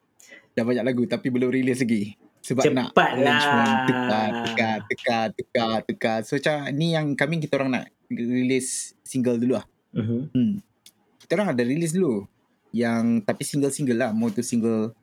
Dah 0.52 0.68
banyak 0.68 0.84
lagu 0.84 1.08
tapi 1.08 1.32
belum 1.32 1.48
release 1.48 1.80
lagi. 1.80 2.20
Sebab 2.44 2.64
nak 2.72 2.96
Cepat 2.96 3.12
lah. 3.20 3.20
arrangement 3.20 3.76
tukar, 3.88 4.28
tukar, 4.48 4.76
tukar, 4.88 5.26
tukar, 5.36 5.76
tukar. 5.84 6.18
So 6.24 6.40
macam 6.40 6.56
ni 6.76 6.96
yang 6.96 7.12
kami 7.16 7.44
kita 7.44 7.60
orang 7.60 7.72
nak 7.76 7.86
release 8.12 8.96
single 9.04 9.36
dulu 9.36 9.60
lah. 9.60 9.66
Mhm. 9.96 10.22
Hmm. 10.32 10.54
Kita 11.28 11.44
orang 11.44 11.52
ada 11.52 11.60
release 11.62 11.92
dulu. 11.92 12.24
Yang 12.72 13.28
tapi 13.28 13.44
single-single 13.44 14.00
lah. 14.00 14.16
More 14.16 14.32
tu 14.32 14.40
single 14.40 14.96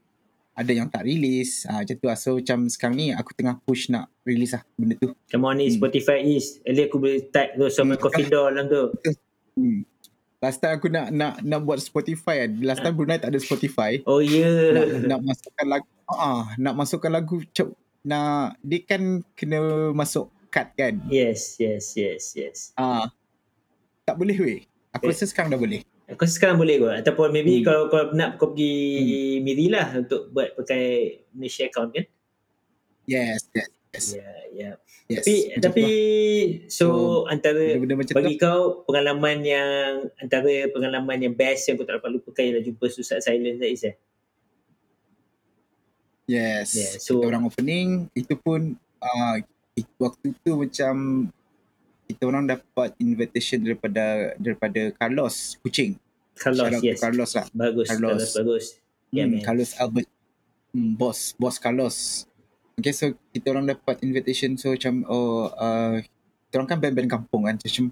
ada 0.54 0.72
yang 0.72 0.88
tak 0.88 1.04
release. 1.04 1.68
Ah 1.68 1.84
macam 1.84 1.96
tu 2.00 2.06
lah. 2.08 2.16
So 2.16 2.40
macam 2.40 2.64
sekarang 2.66 2.96
ni 2.96 3.12
aku 3.12 3.36
tengah 3.36 3.60
push 3.60 3.92
nak 3.92 4.08
release 4.24 4.56
lah 4.56 4.64
benda 4.72 4.96
tu. 4.96 5.12
Come 5.28 5.44
on 5.44 5.60
ni 5.60 5.68
Hmm. 5.68 5.76
Spotify 5.76 6.24
is. 6.24 6.64
Earlier 6.64 6.88
aku 6.88 6.96
boleh 6.96 7.28
type 7.28 7.60
tu 7.60 7.68
sama 7.68 7.94
Hmm. 7.94 8.00
Coffee 8.00 8.24
Door 8.24 8.46
dalam 8.48 8.66
tu. 8.66 8.84
Hmm. 9.52 9.84
Last 10.40 10.60
time 10.60 10.76
aku 10.76 10.88
nak 10.88 11.12
nak 11.12 11.44
nak 11.44 11.60
buat 11.60 11.76
Spotify 11.76 12.48
kan. 12.48 12.50
Last 12.62 12.80
time 12.80 12.94
Brunei 12.94 13.20
tak 13.20 13.28
ada 13.28 13.38
Spotify. 13.38 14.00
Oh 14.04 14.24
ya. 14.24 14.48
Nak 14.72 14.84
Yeah. 14.86 15.00
nak 15.06 15.20
masukkan 15.20 15.66
lagu 15.66 15.88
ah 16.06 16.44
nak 16.56 16.74
masukkan 16.74 17.10
lagu 17.10 17.36
cep, 17.50 17.68
nak 18.00 18.56
dia 18.60 18.80
kan 18.80 19.02
kena 19.34 19.60
masuk 19.90 20.32
cut 20.48 20.72
kan. 20.72 21.00
Yes, 21.08 21.58
yes, 21.58 21.92
yes, 21.92 22.32
yes. 22.32 22.58
Ah 22.74 23.10
tak 24.04 24.16
boleh 24.16 24.36
weh. 24.36 24.60
Aku 24.92 25.08
Eh. 25.08 25.10
rasa 25.10 25.26
sekarang 25.26 25.50
dah 25.50 25.58
boleh. 25.58 25.82
Rasa 26.16 26.32
sekarang 26.32 26.56
boleh 26.56 26.76
kot. 26.78 26.94
Ataupun 26.94 27.28
maybe 27.30 27.58
Hmm. 27.58 27.64
kalau 27.64 27.82
kau 27.86 28.12
nak 28.12 28.36
kau 28.36 28.52
pergi 28.52 28.74
Miri 29.40 29.66
lah 29.68 29.92
untuk 29.94 30.30
buat 30.30 30.54
pakai 30.54 30.82
Malaysia 31.32 31.64
account 31.64 31.90
kan? 31.90 32.04
Yes, 33.04 33.44
yes, 33.52 33.68
yes. 33.92 34.06
Ya, 34.16 34.30
ya. 34.50 34.70
yes. 35.06 35.20
Tapi 35.20 35.34
tapi 35.60 35.84
tu 36.64 36.72
so, 36.72 36.84
So, 36.84 36.88
antara 37.26 37.60
lah. 37.60 37.94
macam 37.94 38.10
tu. 38.10 38.18
bagi 38.18 38.34
kau 38.34 38.82
pengalaman 38.82 39.36
yang 39.40 39.70
antara 40.16 40.48
pengalaman 40.68 41.18
yang 41.20 41.34
best 41.34 41.68
yang 41.68 41.76
kau 41.76 41.84
tak 41.84 41.98
dapat 41.98 42.10
lupakan 42.12 42.42
ialah 42.42 42.62
jumpa 42.62 42.84
Susah 42.88 43.20
Silence 43.20 43.60
Zaiz 43.60 43.82
eh? 43.84 43.96
Yes. 46.24 46.72
Yeah, 46.72 46.80
Yeah, 46.80 46.92
so- 46.96 47.00
so 47.00 47.12
kita 47.20 47.26
orang 47.28 47.44
opening 47.44 47.88
itu 48.16 48.34
pun 48.34 48.60
uh, 48.98 49.36
waktu 49.98 50.32
tu 50.40 50.50
macam 50.56 50.94
kita 52.04 52.22
orang 52.24 52.44
dapat 52.46 52.92
invitation 52.96 53.60
daripada 53.60 54.32
daripada 54.36 54.80
Carlos 54.94 55.56
Kucing. 55.60 55.96
Carlos, 56.34 56.60
Shout 56.60 56.74
out 56.74 56.82
yes. 56.82 56.96
to 56.96 57.02
Carlos 57.02 57.30
lah. 57.32 57.46
Bagus, 57.50 57.86
Carlos, 57.86 58.10
Carlos. 58.10 58.30
bagus. 58.34 58.64
Yeah, 59.08 59.24
Hmm, 59.24 59.32
man. 59.32 59.42
Carlos 59.42 59.70
Albert. 59.76 60.08
Hmm, 60.70 60.90
boss, 60.94 61.18
boss 61.34 61.56
Carlos. 61.56 62.26
Okay, 62.74 62.90
so 62.90 63.04
kita 63.30 63.46
orang 63.48 63.64
dapat 63.64 64.02
invitation 64.02 64.58
so 64.58 64.74
macam 64.74 65.06
oh 65.06 65.46
uh, 65.48 66.02
kita 66.44 66.54
orang 66.56 66.68
kan 66.68 66.78
band-band 66.78 67.06
kampung 67.08 67.46
kan 67.46 67.54
So, 67.56 67.70
macam 67.70 67.86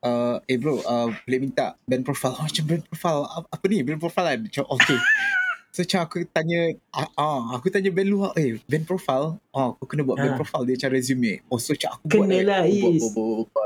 uh, 0.00 0.36
eh 0.46 0.54
bro 0.54 0.78
uh, 0.78 1.10
boleh 1.26 1.40
minta 1.42 1.74
band 1.82 2.06
profile 2.06 2.38
oh, 2.38 2.46
macam 2.46 2.64
band 2.64 2.86
profile 2.86 3.26
apa, 3.26 3.46
apa 3.50 3.64
ni 3.66 3.82
band 3.82 3.98
profile 3.98 4.26
kan 4.30 4.40
macam 4.46 4.64
okay 4.70 4.98
so 5.74 5.82
macam 5.82 6.00
aku 6.06 6.16
tanya 6.24 6.60
ah, 6.88 7.10
ah 7.18 7.58
aku 7.58 7.66
tanya 7.66 7.90
band 7.90 8.06
luar 8.06 8.30
eh 8.38 8.62
band 8.62 8.86
profile 8.86 9.42
oh 9.50 9.74
aku 9.74 9.84
kena 9.84 10.06
buat 10.06 10.16
Ah. 10.16 10.22
band 10.22 10.38
profile 10.38 10.62
dia 10.62 10.78
macam 10.78 10.90
resume 10.94 11.42
oh 11.50 11.58
so 11.58 11.74
macam 11.74 11.90
aku 11.92 12.04
buat 12.06 12.26
Kenalah, 12.30 12.62
eh. 12.62 12.70
Aku 12.70 12.78
buat, 12.78 12.94
Is. 12.94 13.02
buat, 13.02 13.10
buat, 13.10 13.26
buat, 13.26 13.48
buat. 13.50 13.65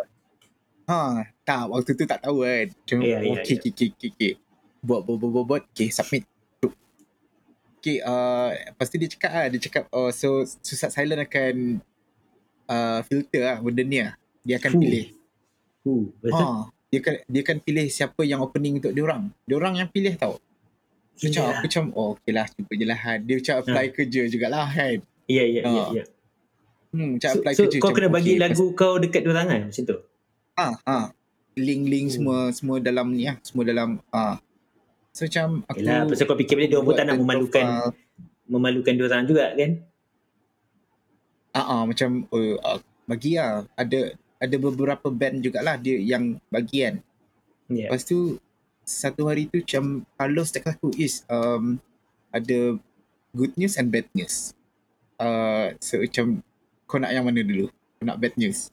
Ha 0.91 1.03
tak 1.41 1.71
waktu 1.71 1.91
tu 1.95 2.05
tak 2.05 2.19
tahu 2.21 2.43
kan 2.43 2.67
macam 2.67 2.99
Ya, 3.01 3.23
ya, 3.23 3.31
okay, 3.31 3.55
ya. 3.55 3.59
okay, 3.63 3.71
okay, 3.71 3.89
okay, 3.95 4.09
okay. 4.11 4.33
buat 4.83 5.07
buat 5.07 5.17
buat 5.17 5.31
buat, 5.31 5.45
buat. 5.47 5.63
okay 5.71 5.89
submit 5.89 6.27
Okay, 7.81 7.97
uh, 8.05 8.53
lepas 8.53 8.93
tu 8.93 9.01
dia 9.01 9.09
cakap 9.09 9.31
lah, 9.33 9.49
dia 9.49 9.57
cakap, 9.57 9.89
oh, 9.89 10.13
so 10.13 10.45
Susat 10.61 10.93
Silent 10.93 11.25
akan 11.25 11.81
uh, 12.69 13.01
filter 13.09 13.41
lah 13.41 13.57
benda 13.57 13.81
ni 13.81 14.05
lah. 14.05 14.13
Dia 14.45 14.61
akan 14.61 14.77
Fuh. 14.77 14.81
pilih. 14.85 15.07
Uh, 15.89 16.05
betul. 16.21 16.45
Ha, 16.45 16.69
dia 16.93 16.99
akan 17.01 17.15
dia 17.25 17.41
akan 17.41 17.57
pilih 17.65 17.87
siapa 17.89 18.21
yang 18.29 18.45
opening 18.45 18.85
untuk 18.85 18.93
dia 18.93 19.01
orang. 19.01 19.33
Dia 19.49 19.57
orang 19.57 19.81
yang 19.81 19.89
pilih 19.89 20.13
tau. 20.13 20.37
So, 21.17 21.33
macam 21.33 21.43
aku 21.49 21.65
macam, 21.73 21.85
oh 21.97 22.09
okay 22.13 22.33
lah, 22.37 22.47
cuba 22.53 22.73
je 22.77 22.85
lah. 22.85 22.99
Han. 23.01 23.19
Dia 23.25 23.35
macam 23.41 23.55
apply 23.65 23.87
kerja 23.97 24.21
jugalah 24.29 24.69
kan. 24.69 24.97
Ya, 25.25 25.45
ya, 25.49 25.61
ya, 25.65 25.81
Ah. 25.81 25.89
ya. 25.97 26.05
Hmm, 26.93 27.09
macam 27.17 27.31
So, 27.33 27.37
apply 27.41 27.53
so 27.57 27.63
kerja. 27.65 27.77
kau 27.81 27.89
macam, 27.89 27.97
kena 27.97 28.09
bagi 28.13 28.33
okay, 28.37 28.43
lagu 28.45 28.65
kau 28.77 28.93
dekat 29.01 29.21
diorang 29.25 29.47
kan 29.49 29.61
macam 29.73 29.83
tu? 29.89 29.97
Ha, 30.61 30.77
ha. 30.85 30.99
Link-link 31.57 32.13
Hmm. 32.13 32.15
semua 32.21 32.39
semua 32.53 32.77
dalam 32.85 33.17
ni 33.17 33.25
lah. 33.25 33.41
Semua 33.41 33.65
dalam, 33.65 33.97
ha. 34.13 34.37
So 35.11 35.27
macam 35.27 35.67
aku 35.67 35.81
Yelah, 35.81 36.07
pasal 36.07 36.25
kau 36.29 36.39
fikir 36.39 36.55
balik 36.55 36.71
dia 36.71 36.85
pun 36.85 36.95
tak 36.95 37.07
nak 37.09 37.19
memalukan 37.19 37.67
profile. 37.67 37.93
memalukan 38.47 38.93
diorang 38.95 39.25
juga 39.27 39.51
kan? 39.59 39.71
Ah 41.51 41.67
uh, 41.67 41.83
macam 41.83 42.31
uh, 42.31 42.55
uh, 42.63 42.79
bagi 43.11 43.35
lah 43.35 43.67
ada 43.75 44.15
ada 44.39 44.57
beberapa 44.57 45.11
band 45.11 45.43
jugalah 45.43 45.75
dia 45.75 45.99
yang 45.99 46.39
bagi 46.47 46.87
kan. 46.87 47.03
Ya. 47.67 47.91
Lepas 47.91 48.07
tu 48.07 48.39
satu 48.87 49.27
hari 49.27 49.51
tu 49.51 49.59
macam 49.59 50.07
Carlos 50.15 50.55
cakap 50.55 50.79
aku 50.79 50.95
is 50.95 51.27
um, 51.27 51.83
ada 52.31 52.79
good 53.35 53.51
news 53.59 53.75
and 53.75 53.91
bad 53.91 54.07
news. 54.15 54.55
Uh, 55.19 55.75
so 55.83 55.99
macam 55.99 56.39
kau 56.87 57.03
nak 57.03 57.11
yang 57.11 57.27
mana 57.27 57.43
dulu? 57.43 57.67
Kau 57.99 58.07
nak 58.07 58.19
bad 58.23 58.35
news? 58.39 58.71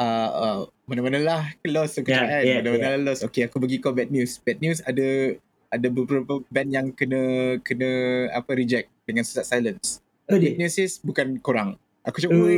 Uh, 0.00 0.30
uh, 0.32 0.58
mana-mana 0.88 1.20
lah 1.20 1.42
lost 1.68 2.00
aku 2.00 2.08
Yeah, 2.10 2.24
cakap 2.24 2.32
kan. 2.32 2.42
yeah, 2.42 2.58
mana-mana 2.64 2.86
lah 2.96 3.00
lost. 3.12 3.22
Okay, 3.28 3.44
aku 3.44 3.60
bagi 3.60 3.76
kau 3.78 3.92
bad 3.92 4.08
news. 4.08 4.40
Bad 4.40 4.58
news 4.64 4.80
ada 4.82 5.36
ada 5.70 5.86
beberapa 5.86 6.42
band 6.50 6.70
yang 6.72 6.86
kena 6.90 7.54
kena 7.62 7.90
apa 8.34 8.50
reject 8.58 8.90
dengan 9.06 9.22
sesat 9.22 9.46
silence. 9.46 10.02
Oh, 10.26 10.38
dia. 10.38 10.54
news 10.58 10.78
is 10.78 10.98
bukan 10.98 11.38
korang. 11.42 11.76
Aku 12.06 12.16
cakap, 12.16 12.32
weh, 12.32 12.56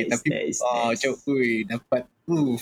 Nice, 0.00 0.08
tapi, 0.08 0.28
nice, 0.32 0.58
oh, 0.64 0.72
nice. 0.72 0.88
macam, 0.96 1.10
weh, 1.28 1.60
dapat, 1.68 2.02
uh, 2.24 2.56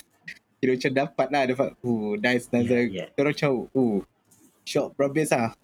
kira 0.58 0.70
macam 0.74 0.92
dapat 0.96 1.26
lah, 1.30 1.42
dapat, 1.46 1.68
uh, 1.86 2.10
nice, 2.18 2.44
nice. 2.50 2.66
Yeah, 2.66 2.82
Yeah, 2.82 2.86
yeah. 2.90 3.06
Kita 3.14 3.18
orang 3.22 3.34
macam, 3.38 3.52
uh, 3.70 3.98
shock 4.66 4.86
berhabis 4.98 5.28
lah. 5.30 5.54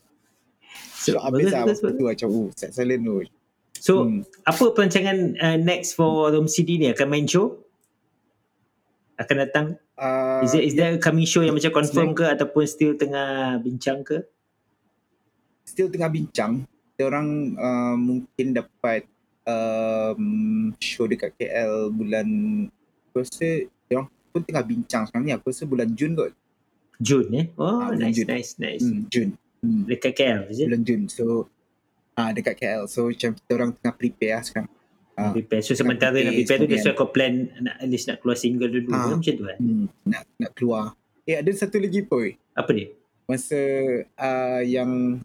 Shock 1.03 1.22
habis 1.22 1.51
lah. 1.51 1.62
tu 1.74 2.05
macam, 2.07 2.28
uh, 2.30 2.49
set 2.55 2.70
silent 2.74 3.03
tu. 3.03 3.16
So, 3.78 4.04
Hmm. 4.04 4.22
apa 4.42 4.70
perancangan 4.70 5.16
uh, 5.36 5.58
next 5.58 5.94
for 5.94 6.28
Room 6.28 6.46
CD 6.46 6.76
ni? 6.76 6.88
Akan 6.88 7.08
main 7.08 7.24
show? 7.24 7.60
Akan 9.16 9.36
datang? 9.40 9.66
Uh, 9.96 10.44
Is 10.44 10.52
there, 10.52 10.60
is 10.62 10.74
there 10.74 10.92
a 10.92 11.00
coming 11.00 11.24
show 11.24 11.40
yang 11.40 11.56
macam 11.56 11.72
confirm 11.72 12.12
ke 12.12 12.22
ataupun 12.22 12.64
still 12.64 12.92
tengah 12.94 13.56
bincang 13.58 14.00
ke? 14.00 14.20
still 15.66 15.88
tengah 15.88 16.06
bincang. 16.06 16.62
Kita 16.94 17.10
orang 17.10 17.28
uh, 17.54 17.96
mungkin 17.98 18.54
dapat 18.54 19.04
um, 19.42 20.24
show 20.78 21.04
dekat 21.04 21.34
KL 21.34 21.90
bulan 21.90 22.28
aku 23.10 23.20
rasa 23.20 23.66
dia 23.66 23.94
orang 23.98 24.08
pun 24.30 24.40
tengah 24.40 24.62
bincang 24.62 25.02
sekarang 25.04 25.24
ni 25.26 25.34
aku 25.34 25.50
rasa 25.50 25.64
bulan 25.64 25.90
Jun 25.90 26.14
kot. 26.14 26.32
Jun 26.96 27.26
eh? 27.34 27.46
Oh, 27.58 27.82
bulan 27.82 27.98
nice, 27.98 28.16
Jun. 28.16 28.26
nice, 28.30 28.50
nice. 28.56 28.80
Hmm, 28.80 29.04
Jun. 29.10 29.28
Hmm, 29.58 29.82
Dekat 29.84 30.12
KL, 30.14 30.40
is 30.48 30.60
it? 30.60 30.66
bulan 30.70 30.82
Jun. 30.82 31.02
So 31.10 31.50
ah 32.16 32.32
dekat 32.32 32.56
KL. 32.56 32.88
So 32.88 33.06
macam 33.06 33.30
kita 33.32 33.50
orang 33.52 33.70
tengah 33.72 33.94
prepare 33.94 34.34
lah 34.34 34.42
sekarang. 34.42 34.70
Ah, 35.16 35.32
Prepare. 35.32 35.64
So, 35.64 35.72
sementara 35.72 36.12
nak 36.12 36.28
prepare 36.28 36.44
prepare 36.44 36.58
tu, 36.60 36.66
that's 36.68 36.84
why 36.84 36.92
kau 36.92 37.08
plan 37.08 37.32
nak, 37.56 37.80
at 37.80 37.88
least 37.88 38.04
nak 38.04 38.20
keluar 38.20 38.36
single 38.36 38.68
dulu. 38.68 38.92
Ah. 38.92 39.08
Macam 39.08 39.20
tu 39.22 39.44
kan? 39.44 39.56
hmm, 39.56 39.84
nak 40.04 40.22
nak 40.36 40.50
keluar. 40.52 40.84
Eh 41.24 41.36
ada 41.36 41.50
satu 41.52 41.76
lagi 41.76 42.04
poi. 42.04 42.36
Apa 42.52 42.70
dia? 42.72 42.92
Masa 43.24 43.56
uh, 44.12 44.60
yang 44.60 45.20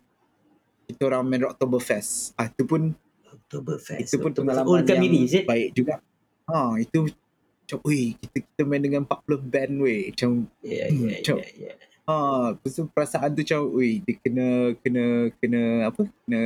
kita 0.87 1.01
orang 1.05 1.23
main 1.23 1.43
Oktoberfest. 1.43 2.35
Ah 2.35 2.47
tu 2.47 2.63
pun 2.63 2.95
Oktoberfest. 3.27 3.99
itu 4.01 4.15
pun 4.15 4.31
Oktoberfest. 4.31 4.63
pengalaman 4.63 4.71
Oh, 4.71 5.11
yang 5.11 5.23
is 5.23 5.35
it? 5.35 5.43
baik 5.43 5.75
juga. 5.75 5.99
Ha, 6.47 6.75
itu 6.77 7.07
macam, 7.07 7.77
weh, 7.83 8.11
kita, 8.17 8.37
kita 8.43 8.61
main 8.63 8.83
dengan 8.83 9.03
40 9.03 9.39
band, 9.39 9.73
weh. 9.79 10.11
Macam, 10.11 10.29
Ya, 10.59 10.87
Hmm, 10.87 11.07
ya, 11.07 11.15
cok. 11.21 11.37
ya, 11.39 11.47
ya. 11.55 11.73
ha, 12.03 12.15
lepas 12.51 12.71
tu 12.71 12.83
perasaan 12.87 13.29
tu 13.31 13.39
macam, 13.41 13.61
weh, 13.71 14.03
dia 14.03 14.13
kena, 14.19 14.47
kena, 14.79 15.03
kena, 15.39 15.61
apa, 15.87 16.01
kena, 16.03 16.41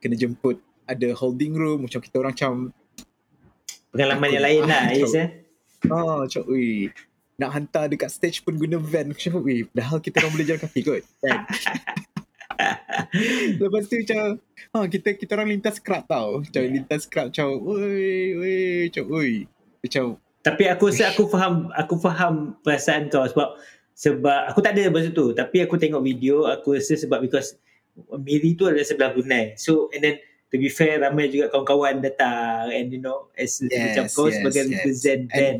kena 0.00 0.16
jemput 0.16 0.56
ada 0.84 1.12
holding 1.12 1.54
room, 1.54 1.84
macam 1.84 2.00
kita 2.00 2.16
orang 2.16 2.32
macam, 2.32 2.54
Pengalaman 3.90 4.22
Aku- 4.22 4.34
yang 4.34 4.44
lain 4.44 4.62
lah, 4.64 4.80
Ah, 4.86 4.92
Is 4.92 5.02
cok. 5.02 5.14
eh? 5.14 5.28
ha, 5.84 5.98
macam, 6.20 6.42
weh, 6.46 6.90
nak 7.36 7.50
hantar 7.50 7.84
dekat 7.86 8.08
stage 8.08 8.38
pun 8.40 8.54
guna 8.54 8.76
van. 8.76 9.10
Macam, 9.10 9.40
weh, 9.40 9.64
padahal 9.64 9.98
kita 9.98 10.16
orang 10.18 10.32
boleh 10.32 10.46
jalan 10.46 10.60
kaki 10.60 10.80
kot, 10.80 11.02
kan? 11.20 11.38
Lepas 13.56 13.82
tu 13.86 13.96
macam, 13.98 14.22
ha, 14.70 14.86
kita 14.86 15.08
kita 15.14 15.30
orang 15.32 15.48
lintas 15.50 15.76
scrap 15.76 16.04
tau. 16.06 16.40
Macam 16.40 16.60
Yeah. 16.60 16.72
lintas 16.72 17.00
scrap 17.04 17.30
macam, 17.30 17.46
weh, 17.64 18.28
weh, 18.36 18.80
macam, 18.86 19.04
weh. 19.10 19.36
Macam, 19.80 20.04
Tapi 20.40 20.64
aku 20.66 20.88
rasa 20.88 21.08
aku 21.08 21.24
faham 21.26 21.68
aku 21.70 21.94
faham 21.96 22.34
perasaan 22.60 23.08
kau 23.08 23.24
sebab 23.24 23.60
sebab 23.92 24.40
aku 24.48 24.60
tak 24.60 24.72
ada 24.72 24.88
masa 24.88 25.12
tu 25.12 25.36
tapi 25.36 25.60
aku 25.60 25.76
tengok 25.76 26.00
video 26.00 26.48
aku 26.48 26.72
rasa 26.72 26.96
sebab 26.96 27.20
because 27.20 27.60
Miri 28.16 28.54
tu 28.54 28.64
adalah 28.64 28.82
sebelah 28.82 29.10
Brunei. 29.10 29.54
So 29.54 29.90
and 29.90 30.00
then 30.00 30.16
to 30.48 30.56
be 30.56 30.66
fair 30.66 30.98
ramai 30.98 31.28
juga 31.28 31.48
kawan-kawan 31.48 32.00
datang 32.00 32.68
and 32.68 32.88
you 32.88 32.98
know 32.98 33.30
as 33.32 33.60
Yes, 33.60 33.70
macam 33.92 34.04
kau 34.08 34.26
yes, 34.26 34.34
sebagai 34.36 34.62
yes. 34.62 34.70
represent 34.72 35.20
And- 35.22 35.30
band 35.30 35.58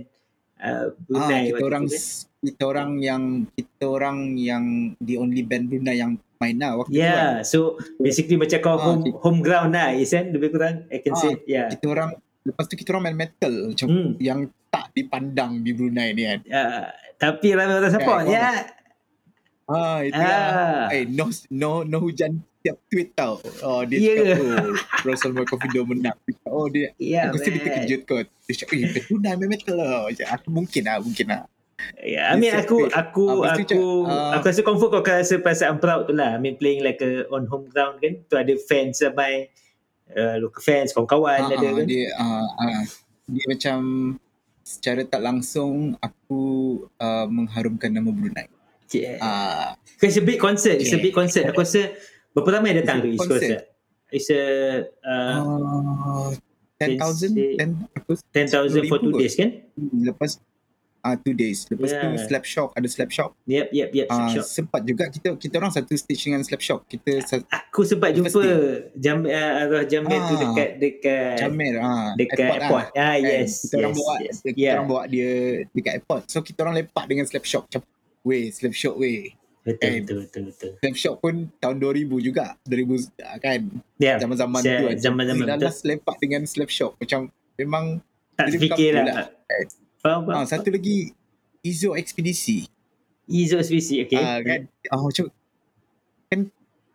uh, 0.59 0.85
Brunei 1.01 1.41
Ah, 1.41 1.43
kita 1.49 1.64
orang 1.64 1.85
tu, 1.85 1.93
kan? 1.93 2.05
kita 2.41 2.62
orang 2.64 2.91
yang 2.99 3.22
kita 3.51 3.85
orang 3.85 4.18
yang 4.35 4.64
the 4.99 5.14
only 5.14 5.41
band 5.41 5.68
Brunei 5.68 5.97
yang 5.97 6.12
main 6.37 6.57
lah 6.57 6.72
waktu 6.74 6.91
tu 6.91 6.97
kan. 6.97 7.05
Yeah, 7.05 7.33
so 7.43 7.59
basically 7.97 8.35
macam 8.35 8.59
kau 8.59 8.72
Ah, 8.72 8.81
home 8.83 9.03
okay. 9.03 9.12
home 9.14 9.41
ground 9.41 9.70
lah, 9.72 9.93
is 9.93 10.09
kan? 10.09 10.33
Lebih 10.33 10.49
kurang 10.51 10.89
I 10.89 10.99
can 10.99 11.12
Ah, 11.12 11.20
say, 11.20 11.33
yeah. 11.45 11.68
Kita 11.68 11.87
orang 11.87 12.11
lepas 12.41 12.64
tu 12.64 12.74
kita 12.74 12.91
orang 12.91 13.05
main 13.07 13.18
metal 13.20 13.53
macam 13.68 13.87
Hmm. 13.87 14.11
yang 14.16 14.41
tak 14.66 14.89
dipandang 14.91 15.61
di 15.61 15.70
Brunei 15.70 16.11
ni 16.11 16.24
kan. 16.24 16.41
Uh, 16.47 16.87
tapi 17.14 17.53
ramai 17.53 17.76
orang 17.76 17.93
support, 17.93 18.24
ya. 18.24 18.64
Ah 19.70 20.02
itu 20.02 20.18
lah. 20.18 20.42
Ah. 20.50 20.84
Eh 20.90 21.06
no 21.06 21.30
no 21.54 21.86
no 21.86 22.02
hujan 22.02 22.42
tiap 22.60 22.76
tweet 22.90 23.14
tau. 23.14 23.38
Oh 23.62 23.86
dia 23.86 24.02
cakap 24.02 24.42
oh 24.42 24.74
Russell 25.06 25.32
Marcovido 25.32 25.86
menang. 25.86 26.18
Oh 26.44 26.66
dia 26.66 26.90
Ya, 26.98 27.30
aku 27.30 27.38
rasa 27.38 27.48
dia 27.48 27.54
man. 27.54 27.64
terkejut 27.70 28.00
kot. 28.04 28.26
Dia 28.50 28.54
cakap 28.58 28.74
eh 28.82 29.02
Brunei 29.06 29.32
main 29.38 29.48
metal 29.48 29.76
lah. 29.78 30.10
Macam, 30.10 30.26
aku 30.26 30.46
mungkin 30.50 30.82
lah 30.84 30.96
mungkin 30.98 31.26
lah. 31.30 31.42
Ya, 32.04 32.22
I 32.28 32.36
mean 32.36 32.52
aku 32.52 32.90
separate. 32.90 32.98
aku 32.98 33.24
Ah, 33.40 33.56
aku 33.56 33.60
macam, 33.64 33.78
ah, 34.10 34.30
aku 34.36 34.44
rasa 34.52 34.60
confirm 34.60 34.90
kau 34.92 35.00
akan 35.00 35.14
rasa 35.24 35.34
perasaan 35.40 35.76
proud 35.80 36.02
tu 36.10 36.12
lah. 36.12 36.36
I 36.36 36.38
mean 36.42 36.60
playing 36.60 36.84
like 36.84 37.00
a 37.00 37.24
on 37.32 37.48
home 37.48 37.70
ground 37.72 38.02
kan. 38.04 38.20
Tu 38.26 38.34
ada 38.36 38.52
fans 38.68 39.00
ramai 39.00 39.48
uh, 40.12 40.36
local 40.42 40.60
fans, 40.60 40.92
kawan-kawan 40.92 41.40
Ah, 41.40 41.56
ada 41.56 41.68
kan. 41.72 41.86
dia 41.88 42.10
ah, 42.20 42.44
ah, 42.60 42.84
dia 43.24 43.44
macam 43.48 43.78
secara 44.60 45.00
tak 45.08 45.24
langsung 45.24 45.96
aku 46.04 46.42
uh, 47.00 47.24
mengharumkan 47.30 47.88
nama 47.88 48.12
Brunei. 48.12 48.50
Yeah. 48.91 49.16
Ah, 49.20 49.78
It's 49.99 50.16
a 50.16 50.22
big 50.22 50.38
concert. 50.38 50.76
It's 50.76 50.91
a 50.91 50.99
big 50.99 51.12
concert. 51.12 51.47
Aku 51.47 51.61
rasa 51.61 51.95
berapa 52.30 52.49
ramai 52.53 52.74
datang 52.74 53.01
tu 53.01 53.09
It's 53.09 53.14
a 53.14 53.16
East 53.16 53.20
Coast? 53.20 53.30
concert. 53.38 53.51
tak? 53.53 53.64
It's 54.11 54.28
a 54.28 54.43
uh, 55.01 55.38
uh, 55.47 56.28
10,000 56.76 56.99
Wednesday. 56.99 57.55
10 57.55 57.76
aku 57.95 58.11
10,000 58.34 58.91
for 58.91 58.99
2 58.99 59.12
10,000 59.12 59.12
kot. 59.12 59.20
days 59.20 59.34
kan? 59.34 59.51
hmm, 59.76 60.01
lepas 60.05 60.30
ah 61.01 61.16
two 61.16 61.32
days 61.32 61.64
lepas 61.66 61.88
tu 61.88 61.97
Yeah. 61.97 62.20
slap 62.20 62.45
shock 62.45 62.70
ada 62.74 62.84
slap 62.84 63.09
shock 63.09 63.32
Yep, 63.47 63.68
yep, 63.70 63.88
yep. 63.95 64.07
ah 64.09 64.28
Shock. 64.30 64.45
sempat 64.45 64.84
juga 64.84 65.09
kita 65.09 65.32
kita 65.34 65.55
orang 65.57 65.70
satu 65.70 65.93
stage 65.95 66.20
dengan 66.22 66.41
slap 66.41 66.61
shock 66.61 66.84
kita 66.84 67.20
sa- 67.22 67.41
Aku 67.49 67.84
sempat 67.84 68.12
jumpa 68.12 68.36
jam 68.95 69.22
uh, 69.22 69.61
arwah 69.61 69.80
Jamil 69.82 70.12
tu 70.18 70.34
Ah. 70.34 70.41
dekat 70.43 70.68
dekat 70.76 71.34
Jamil 71.38 71.74
ah 71.78 72.12
dekat 72.14 72.36
airport. 72.36 72.86
Ah, 72.93 73.16
Kan? 73.16 73.16
yes. 73.22 73.64
kita 73.64 73.74
orang 73.78 73.88
yes, 73.88 73.97
bawa 73.97 74.14
yes. 74.18 74.36
kita 74.43 74.59
Yeah. 74.59 74.72
orang 74.74 74.86
bawa 74.88 75.03
dia 75.07 75.30
dekat 75.70 75.93
airport 75.95 76.22
so 76.26 76.41
kita 76.41 76.59
orang 76.61 76.74
lepak 76.76 77.05
dengan 77.07 77.24
slap 77.24 77.45
shock 77.45 77.64
macam 77.66 77.80
weh 78.22 78.48
slap 78.48 78.72
shock 78.72 78.96
weh 78.96 79.32
Betul, 79.60 79.84
Eh, 79.84 80.00
betul, 80.00 80.16
betul, 80.24 80.42
betul. 80.48 80.70
slap 80.74 80.96
shock 80.96 81.16
pun 81.20 81.34
tahun 81.56 81.76
2000 81.76 82.16
juga 82.18 82.56
2000 82.64 83.12
ah, 83.20 83.36
kan 83.36 83.60
Ya, 83.96 84.16
zaman-zaman 84.16 84.56
saya- 84.58 84.72
tu 84.74 84.84
kan. 84.86 84.96
zaman-zaman 84.98 85.44
betul. 85.46 85.60
last 85.62 85.80
lepak 85.82 86.16
dengan 86.18 86.42
slap 86.44 86.68
shock 86.68 86.96
macam 86.96 87.28
memang 87.54 87.84
tak 88.34 88.46
terfikir 88.48 88.96
lah. 88.96 89.28
Faham, 90.00 90.24
faham. 90.24 90.32
ah 90.32 90.44
satu 90.44 90.70
lagi 90.70 91.12
Izo 91.60 91.92
ekspedisi 91.92 92.64
Izo 93.26 93.60
SVC, 93.60 94.02
okay. 94.02 94.16
Ah, 94.16 94.40
kan 94.40 94.64
ah 94.86 94.98
macam 94.98 95.28
kan 96.26 96.40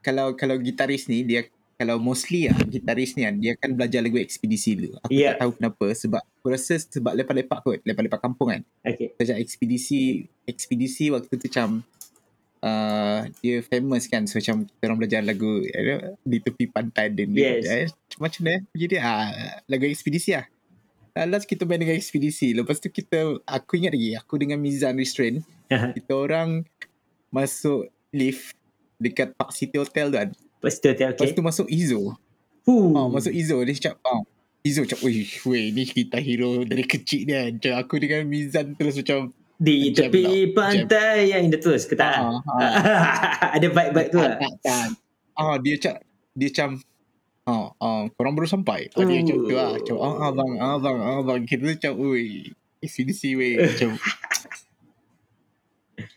kalau 0.01 0.33
kalau 0.33 0.57
gitaris 0.57 1.05
ni 1.05 1.21
dia 1.21 1.45
kalau 1.75 1.95
mostly 1.97 2.47
ah 2.47 2.55
gitaris 2.61 3.13
ni 3.13 3.23
kan 3.23 3.35
dia 3.35 3.51
akan 3.53 3.69
belajar 3.73 3.99
lagu 3.99 4.15
ekspedisi 4.15 4.75
dulu. 4.75 4.95
Aku 5.01 5.11
Ya. 5.11 5.35
tak 5.35 5.39
tahu 5.41 5.51
kenapa 5.55 5.85
sebab 5.91 6.21
aku 6.23 6.47
rasa 6.47 6.73
sebab 6.77 7.13
lepak-lepak 7.13 7.59
kot, 7.61 7.79
lepak-lepak 7.81 8.19
kampung 8.19 8.47
kan. 8.49 8.61
Okay. 8.81 9.11
Belajar 9.11 9.35
ekspedisi 9.35 10.01
ekspedisi 10.43 11.09
waktu 11.09 11.27
tu 11.29 11.45
macam 11.45 11.83
uh, 12.61 13.19
dia 13.39 13.59
famous 13.61 14.05
kan 14.05 14.23
so 14.23 14.37
macam 14.37 14.63
kita 14.63 14.83
orang 14.83 14.99
belajar 14.99 15.19
lagu 15.21 15.61
you 15.61 15.83
know, 15.85 16.15
di 16.21 16.37
tepi 16.39 16.65
pantai 16.65 17.11
dan 17.11 17.29
Yes. 17.31 17.63
eh, 17.65 17.87
macam 18.17 18.39
mana 18.41 18.53
eh? 18.53 18.61
jadi 18.73 18.95
ah 18.99 19.27
lagu 19.65 19.85
ekspedisi 19.85 20.33
lah 20.33 20.45
Ah, 21.15 21.23
Last 21.23 21.47
kita 21.47 21.63
main 21.63 21.79
dengan 21.79 21.95
ekspedisi 21.95 22.51
Lepas 22.51 22.75
tu 22.75 22.91
kita 22.91 23.39
Aku 23.47 23.79
ingat 23.79 23.95
lagi 23.95 24.19
Aku 24.19 24.35
dengan 24.35 24.59
Mizan 24.59 24.99
Restrain 24.99 25.39
kita 25.95 26.11
orang 26.11 26.67
masuk 27.31 27.87
lift 28.11 28.51
dekat 28.95 29.31
Park 29.31 29.51
City 29.51 29.75
Hotel 29.75 30.07
tu 30.07 30.17
kan. 30.19 30.29
Lepas 30.65 30.81
tu, 30.81 30.89
okay. 30.89 31.13
Lepas 31.13 31.29
tu 31.37 31.45
masuk 31.45 31.67
Izo. 31.69 32.17
Huh. 32.65 32.89
Ha, 32.97 32.99
masuk 33.05 33.29
Izo 33.29 33.61
dia 33.61 33.77
cakap, 33.77 34.01
oh, 34.01 34.25
Izo 34.65 34.81
cakap, 34.81 35.05
weh, 35.05 35.29
weh, 35.45 35.69
ni 35.69 35.85
kita 35.85 36.17
hero 36.17 36.65
dari 36.65 36.81
kecil 36.81 37.29
ni 37.29 37.33
kan. 37.37 37.49
Macam 37.53 37.73
aku 37.85 37.95
dengan 38.01 38.25
Mizan 38.25 38.73
terus 38.73 38.97
macam, 38.97 39.29
Di 39.61 39.93
jam 39.93 40.09
tepi 40.09 40.25
lah, 40.25 40.57
pantai 40.57 41.29
yang 41.29 41.45
indah 41.45 41.61
terus 41.61 41.85
ke 41.85 41.93
tak? 41.93 42.17
ah, 42.17 42.41
ah, 42.49 42.73
Ada 43.55 43.69
vibe-vibe 43.69 44.09
tu 44.09 44.17
lah. 44.17 44.41
tak. 44.65 44.97
Ah, 45.37 45.61
dia 45.61 45.77
cakap, 45.77 46.01
dia 46.33 46.49
macam, 46.49 46.69
ah, 47.45 47.67
ah, 47.77 48.01
korang 48.17 48.33
baru 48.33 48.47
sampai. 48.49 48.89
Ah, 48.97 49.05
dia 49.05 49.21
macam 49.21 49.37
tu 49.37 49.53
lah. 49.53 49.69
Macam, 49.77 49.95
ah, 50.01 50.15
ah, 50.17 50.31
bang, 50.33 50.51
ah, 50.57 50.77
bang, 50.81 50.97
ah, 50.97 51.21
bang. 51.21 51.39
Kita 51.45 51.61
macam, 51.69 51.93
weh, 52.01 52.49
CDC 52.81 53.37
weh. 53.37 53.61
Macam, 53.61 54.01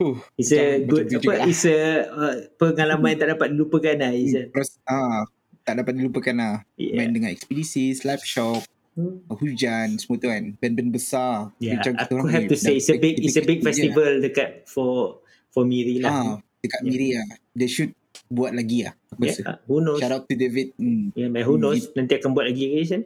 uh, 0.01 0.17
It's 0.35 0.51
a 0.51 0.83
good, 0.83 1.07
apa, 1.11 1.47
it's 1.47 1.65
a 1.65 1.79
uh, 2.07 2.35
pengalaman 2.55 3.15
yang 3.15 3.21
tak 3.21 3.29
dapat 3.35 3.47
dilupakan 3.51 3.95
lah. 3.99 4.11
It's 4.13 4.35
a, 4.35 4.47
terus, 4.49 4.79
ah, 4.85 5.27
tak 5.63 5.79
dapat 5.79 5.93
dilupakan 5.95 6.35
lah. 6.35 6.55
yeah. 6.75 6.95
Main 6.95 7.13
dengan 7.13 7.31
ekspedisi, 7.31 7.93
slap 7.93 8.23
shock, 8.23 8.63
Hmm. 8.99 9.23
hujan 9.31 9.95
semua 9.95 10.19
tu 10.19 10.27
kan 10.27 10.59
band-band 10.59 10.91
besar 10.91 11.55
Yeah, 11.63 11.79
Macam 11.79 11.95
aku 12.03 12.19
have 12.27 12.43
ni 12.43 12.51
to 12.51 12.59
say 12.59 12.83
it's 12.83 12.91
a 12.91 12.99
big 12.99 13.15
it's 13.23 13.39
a 13.39 13.47
big 13.47 13.63
kecil 13.63 13.71
je 13.71 13.95
festival 13.95 14.11
dekat 14.19 14.67
for 14.67 15.23
for 15.55 15.63
Miri 15.63 16.03
lah. 16.03 16.11
ah, 16.11 16.19
lah. 16.19 16.37
dekat 16.59 16.81
Yeah. 16.83 16.91
Miri 16.91 17.09
lah 17.15 17.27
they 17.55 17.71
should 17.71 17.95
buat 18.27 18.51
lagi 18.51 18.91
lah 18.91 18.99
aku 19.15 19.23
Yeah, 19.23 19.39
rasa 19.39 19.43
ah, 19.47 19.57
who 19.71 19.79
knows? 19.79 20.03
shout 20.03 20.11
out 20.11 20.27
to 20.27 20.35
David 20.35 20.75
hmm. 20.75 21.15
Yeah, 21.15 21.31
man, 21.31 21.47
who 21.47 21.55
Hmm, 21.55 21.71
knows? 21.71 21.87
Nanti 21.95 22.19
akan 22.19 22.35
buat 22.35 22.51
lagi 22.51 22.65
ke 22.67 22.75
Isan? 22.83 23.03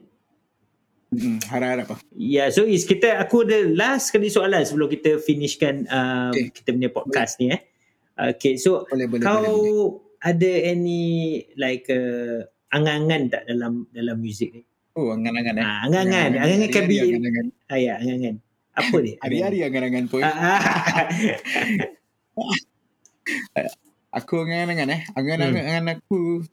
Hmm, 1.12 1.36
harap-harap 1.44 1.86
lah. 1.92 2.00
Ya, 2.16 2.16
yeah, 2.16 2.46
so 2.48 2.64
is 2.64 2.88
kita 2.88 3.20
aku 3.20 3.44
ada 3.44 3.68
last 3.68 4.08
kali 4.08 4.32
soalan 4.32 4.64
sebelum 4.64 4.88
kita 4.88 5.20
finishkan 5.20 5.84
um, 5.92 6.32
Okay. 6.32 6.48
kita 6.56 6.72
punya 6.72 6.88
podcast 6.88 7.36
ni 7.36 7.52
eh. 7.52 7.60
Okay, 8.16 8.56
so 8.56 8.88
Boleh, 8.88 9.08
boleh, 9.08 9.20
kau 9.20 9.44
boleh, 9.44 9.52
boleh. 9.52 10.24
ada 10.24 10.50
any 10.72 11.02
like 11.60 11.84
uh, 11.92 12.48
angan-angan 12.72 13.28
tak 13.28 13.42
dalam 13.44 13.84
dalam 13.92 14.16
muzik 14.24 14.56
ni? 14.56 14.62
Oh, 14.96 15.12
angan-angan 15.12 15.60
eh. 15.60 15.64
Ah, 15.64 15.84
angan-angan, 15.84 16.30
angan-angan 16.40 16.68
can 16.72 16.84
be 16.88 16.96
angan-angan. 17.00 17.46
ah, 17.68 17.78
ya, 17.80 17.92
angan-angan. 18.00 18.36
Apa 18.72 18.96
dia? 19.04 19.14
Hari-hari 19.24 19.58
angan-angan 19.68 20.04
pun. 20.08 20.20
Ah, 20.24 20.32
ah. 20.32 20.60
Aku 24.12 24.44
angan-angan 24.44 24.88
eh. 24.92 25.00
Hmm. 25.08 25.16
Angan-angan 25.20 25.84
aku 25.96 26.44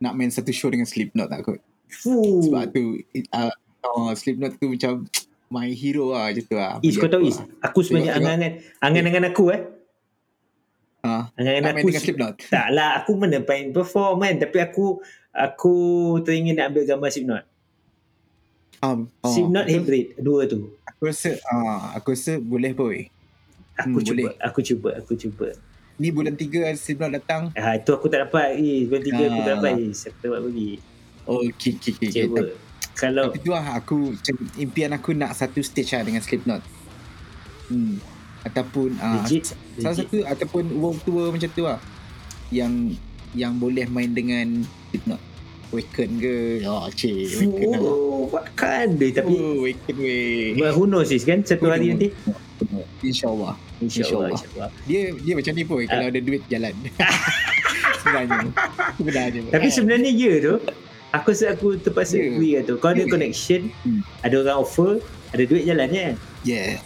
nak 0.00 0.16
main 0.16 0.32
satu 0.32 0.48
show 0.52 0.72
dengan 0.72 0.88
Slipknot 0.88 1.28
tak 1.28 1.44
kot. 1.44 1.60
Fuh. 1.94 2.40
Sebab 2.42 2.64
tu 2.70 2.96
uh, 3.30 3.52
oh, 3.84 4.10
Slipknot 4.12 4.56
tu 4.56 4.66
macam 4.68 5.04
my 5.52 5.68
hero 5.68 6.10
lah 6.10 6.28
macam 6.28 6.44
tu 6.44 6.56
lah. 6.56 6.72
Is 6.80 6.96
kau 6.96 7.06
tahu 7.06 7.24
Is, 7.24 7.36
lah. 7.36 7.46
aku 7.62 7.78
sebenarnya 7.80 8.16
angan-angan 8.16 8.52
angan-angan 8.80 9.24
aku 9.28 9.44
eh. 9.50 9.60
Ah, 11.02 11.28
Angan-angan 11.34 11.62
nak 11.62 11.74
main 11.74 11.84
aku 11.84 11.88
Slipknot. 11.94 12.34
tak 12.54 12.66
lah 12.70 12.90
aku 12.96 13.12
mana 13.14 13.38
main 13.38 13.68
perform 13.70 14.16
kan 14.20 14.34
tapi 14.38 14.58
aku 14.58 15.02
aku 15.30 15.74
teringin 16.20 16.54
nak 16.54 16.72
ambil 16.72 16.86
gambar 16.86 17.08
Slipknot. 17.08 17.44
Um, 18.80 19.06
Oh, 19.20 19.28
Slipknot 19.28 19.66
Hybrid 19.66 20.18
dua 20.18 20.46
tu. 20.46 20.74
aku 20.82 21.02
rasa 21.04 21.36
ah, 21.46 21.92
aku 21.92 22.14
rasa 22.14 22.36
boleh 22.36 22.72
boy. 22.72 22.96
Aku 23.74 23.88
Hmm, 23.94 24.04
cuba, 24.04 24.14
boleh. 24.22 24.36
aku 24.38 24.60
cuba, 24.60 24.90
aku 24.94 25.12
cuba. 25.14 25.48
Ni 25.94 26.08
bulan 26.08 26.34
3 26.34 26.72
Slipknot 26.72 27.12
datang. 27.12 27.52
Ah 27.52 27.74
itu 27.74 27.90
aku 27.90 28.06
tak 28.06 28.24
dapat. 28.24 28.54
Eh, 28.54 28.84
bulan 28.84 29.02
tiga 29.02 29.22
aku 29.22 29.38
tak 29.38 29.44
Ah. 29.44 29.52
dapat. 29.54 29.70
Eh, 29.74 29.90
aku 29.90 30.12
tak 30.14 30.24
dapat 30.24 30.40
pergi. 30.42 30.70
Oh, 31.26 31.40
okay, 31.42 31.78
okay, 31.78 31.92
okay. 31.94 32.08
okay. 32.10 32.24
Cuba. 32.26 32.42
Kalau 32.92 33.32
Tapi 33.32 33.40
tu 33.40 33.50
lah 33.50 33.66
aku 33.78 34.12
macam 34.12 34.36
impian 34.60 34.90
aku 34.92 35.10
nak 35.16 35.32
satu 35.32 35.64
stage 35.64 35.96
lah 35.96 36.04
dengan 36.04 36.20
Slipknot. 36.20 36.62
Hmm. 37.72 37.96
Ataupun 38.42 38.98
ah, 38.98 39.22
legit, 39.22 39.54
salah 39.78 39.96
satu 39.96 40.26
ataupun 40.26 40.66
world 40.76 41.00
tour 41.06 41.32
macam 41.32 41.48
tu 41.50 41.64
lah. 41.64 41.80
Yang 42.52 43.00
yang 43.32 43.56
boleh 43.56 43.88
main 43.88 44.12
dengan 44.12 44.66
Slipknot. 44.90 45.22
Waken 45.72 46.10
ke? 46.20 46.36
Oh, 46.68 46.84
cik. 46.92 47.32
Waken 47.40 47.68
lah. 47.72 47.80
Oh, 47.80 48.28
what 48.28 48.44
kind 48.60 49.00
tapi 49.00 49.32
Oh, 49.40 49.64
Waken 49.64 49.96
weh. 49.96 50.52
well, 50.60 50.76
who 50.76 50.84
knows 50.84 51.08
is 51.08 51.24
kan 51.24 51.40
satu 51.40 51.72
hari 51.72 51.96
nanti. 51.96 52.12
InsyaAllah. 53.00 53.56
InsyaAllah, 53.80 54.36
insyaAllah. 54.36 54.70
Dia 54.84 55.16
dia 55.16 55.32
macam 55.32 55.52
ni 55.56 55.64
pun 55.64 55.80
kalau 55.88 56.06
ada 56.12 56.20
duit 56.20 56.44
jalan. 56.52 56.76
Sebenarnya. 58.04 58.38
Sebenarnya. 59.00 59.40
Tapi 59.48 59.68
sebenarnya 59.72 60.10
ya 60.12 60.32
tu. 60.44 60.54
Aku 61.12 61.28
rasa 61.28 61.52
aku 61.52 61.76
terpaksa 61.76 62.16
Ya. 62.16 62.24
agree 62.26 62.52
lah 62.56 62.62
tu. 62.64 62.74
Kau 62.76 62.88
ada 62.88 63.04
Ya. 63.04 63.06
connection, 63.06 63.68
Hmm. 63.84 64.00
ada 64.20 64.34
orang 64.38 64.58
offer, 64.58 64.90
ada 65.28 65.42
duit 65.42 65.62
jalan 65.62 65.86
kan? 65.86 66.14
Yeah. 66.42 66.80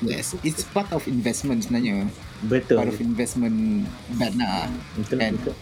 Yes. 0.00 0.34
It's 0.40 0.64
part 0.64 0.90
of 0.90 1.06
investment 1.06 1.62
sebenarnya. 1.62 2.10
Betul. 2.42 2.80
Part 2.80 2.90
of 2.90 2.98
investment 2.98 3.86
bad 4.12 4.32
lah. 4.34 4.66
Betul, 4.96 5.16
kan. 5.18 5.32
betul. 5.34 5.56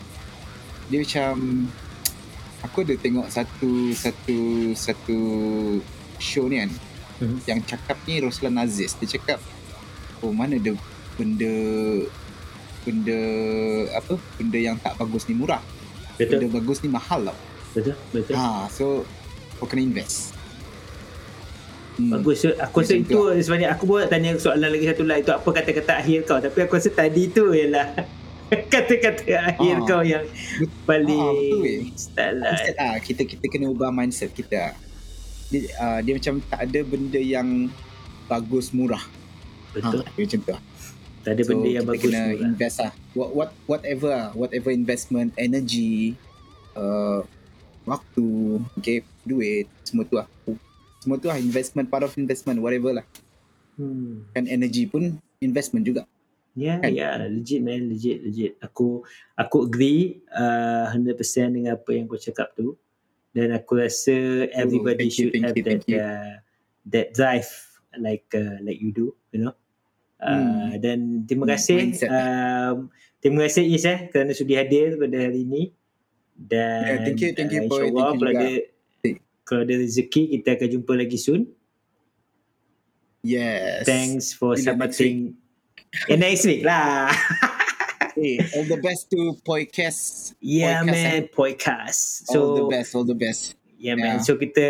dia 0.89 1.05
macam 1.05 1.69
aku 2.63 2.81
ada 2.81 2.97
tengok 2.97 3.29
satu 3.29 3.69
satu 3.93 4.39
satu 4.73 5.19
show 6.17 6.49
ni 6.49 6.57
kan 6.59 6.73
Mhm. 7.21 7.39
yang 7.45 7.61
cakap 7.61 8.01
ni 8.03 8.25
Roslan 8.25 8.57
Aziz 8.57 8.97
dia 8.97 9.05
cakap 9.11 9.37
oh 10.19 10.33
mana 10.33 10.57
ada 10.57 10.73
benda 11.15 11.53
benda 12.81 13.21
apa 13.93 14.17
benda 14.35 14.59
yang 14.59 14.77
tak 14.77 14.97
bagus 14.97 15.29
ni 15.29 15.37
murah 15.37 15.61
Betul, 16.17 16.41
benda 16.41 16.57
bagus 16.57 16.81
ni 16.81 16.89
mahal 16.89 17.29
tau 17.29 17.37
betul, 17.73 17.95
betul. 18.11 18.35
ha 18.35 18.67
so 18.69 19.03
kau 19.57 19.67
kena 19.67 19.83
invest 19.85 20.33
hmm. 21.99 22.15
Bagus. 22.15 22.41
So, 22.41 22.55
aku 22.55 22.81
rasa 22.81 22.95
itu 22.95 23.19
sebenarnya 23.43 23.75
aku 23.75 23.85
buat 23.85 24.07
tanya 24.07 24.39
soalan 24.39 24.71
lagi 24.71 24.87
satu 24.87 25.03
lah. 25.03 25.19
Itu 25.19 25.35
apa 25.35 25.51
kata-kata 25.51 25.99
akhir 25.99 26.31
kau. 26.31 26.39
Tapi 26.39 26.55
aku 26.63 26.79
rasa 26.79 26.95
tadi 26.95 27.27
tu 27.27 27.51
ialah 27.51 27.91
kata-kata 28.73 29.23
akhir 29.51 29.75
Ah. 29.75 29.85
kau 29.85 30.01
yang 30.01 30.23
paling 30.87 31.19
Ah, 31.19 31.35
betul, 31.35 31.91
style 31.93 32.37
lah. 32.39 32.55
mindset 32.55 32.77
lah 32.79 32.95
kita 32.97 33.23
kita 33.27 33.45
kena 33.45 33.67
ubah 33.69 33.91
mindset 33.91 34.31
kita 34.31 34.73
dia, 35.51 35.61
uh, 35.77 35.99
dia 36.01 36.13
macam 36.15 36.41
tak 36.47 36.61
ada 36.65 36.81
benda 36.81 37.21
yang 37.21 37.69
bagus 38.25 38.71
murah 38.71 39.05
Betul. 39.73 40.01
ha, 40.01 40.09
macam 40.09 40.39
tu 40.39 40.49
lah. 40.49 40.63
Tak 41.19 41.33
ada 41.35 41.43
benda 41.45 41.69
yang 41.69 41.85
bagus 41.85 42.03
kena 42.05 42.21
tu 42.23 42.25
lah. 42.31 42.47
invest 42.47 42.77
lah 42.79 42.93
what, 43.13 43.31
what 43.35 43.51
whatever 43.67 44.09
lah 44.09 44.29
whatever 44.33 44.71
investment 44.71 45.29
energy 45.37 46.17
uh, 46.73 47.21
waktu 47.89 48.25
okay 48.77 49.01
duit 49.25 49.67
semua 49.83 50.05
tu 50.05 50.15
lah 50.21 50.29
semua 51.01 51.17
tu 51.17 51.27
lah 51.27 51.41
investment 51.41 51.89
part 51.89 52.05
of 52.05 52.13
investment 52.21 52.61
whatever 52.61 52.93
lah 53.01 53.07
Hmm. 53.79 54.27
kan 54.35 54.43
energy 54.51 54.91
pun 54.91 55.15
investment 55.39 55.87
juga 55.87 56.03
Ya, 56.59 56.83
Kan? 56.83 56.91
ya, 56.91 57.15
legit 57.23 57.63
man, 57.63 57.87
legit, 57.87 58.19
legit. 58.19 58.53
Aku 58.59 59.07
aku 59.39 59.71
agree 59.71 60.19
uh, 60.35 60.91
100% 60.91 61.15
dengan 61.55 61.79
apa 61.79 61.87
yang 61.95 62.11
kau 62.11 62.19
cakap 62.19 62.51
tu. 62.59 62.75
Dan 63.31 63.55
aku 63.55 63.79
rasa 63.79 64.51
everybody 64.51 65.07
you, 65.07 65.15
should 65.15 65.31
thank 65.39 65.47
have 65.47 65.55
you, 65.55 65.63
that 65.63 65.83
you. 65.87 66.03
uh, 66.03 66.35
that 66.91 67.15
drive 67.15 67.47
like 67.95 68.27
uh, 68.35 68.59
like 68.67 68.83
you 68.83 68.91
do, 68.91 69.15
you 69.31 69.47
know. 69.47 69.55
Uh, 70.19 70.75
Dan 70.83 71.23
terima 71.31 71.47
Hmm, 71.47 71.55
kasih 71.55 71.79
um, 72.11 72.77
terima 73.23 73.47
kasih 73.47 73.63
Is 73.71 73.87
eh 73.87 74.11
kerana 74.11 74.35
sudi 74.35 74.59
hadir 74.59 74.99
pada 74.99 75.15
hari 75.15 75.47
ini. 75.47 75.71
Dan 76.39 76.87
Yeah, 76.87 76.99
thank 77.03 77.19
you, 77.19 77.31
thank 77.35 77.51
uh, 77.51 77.55
you, 77.59 77.63
boy. 77.67 77.91
InsyaAllah 77.91 78.07
kalau 78.15 78.31
ada 78.31 78.49
kalau 79.43 79.61
ada 79.65 79.75
rezeki 79.75 80.23
kita 80.39 80.55
akan 80.55 80.69
jumpa 80.71 80.93
lagi 80.95 81.19
soon. 81.19 81.43
yes 83.27 83.83
Thanks 83.83 84.31
for 84.31 84.55
Bila 84.55 84.79
next 84.79 85.03
supporting. 85.03 85.17
Eh, 86.07 86.15
next 86.15 86.45
week 86.45 86.63
lah. 86.63 87.11
hey, 88.15 88.39
all 88.55 88.63
the 88.65 88.79
best 88.79 89.11
to 89.11 89.35
podcast 89.43 90.33
Yeah 90.39 90.85
Podcast, 90.85 90.93
man, 90.93 91.21
podcast. 91.33 92.01
all 92.29 92.33
So 92.33 92.39
the 92.55 92.67
best 92.71 92.89
all 92.95 93.03
the 93.03 93.19
best 93.19 93.59
yeah 93.79 93.95
man, 93.95 94.19
Yeah. 94.19 94.27
so 94.27 94.35
kita 94.35 94.63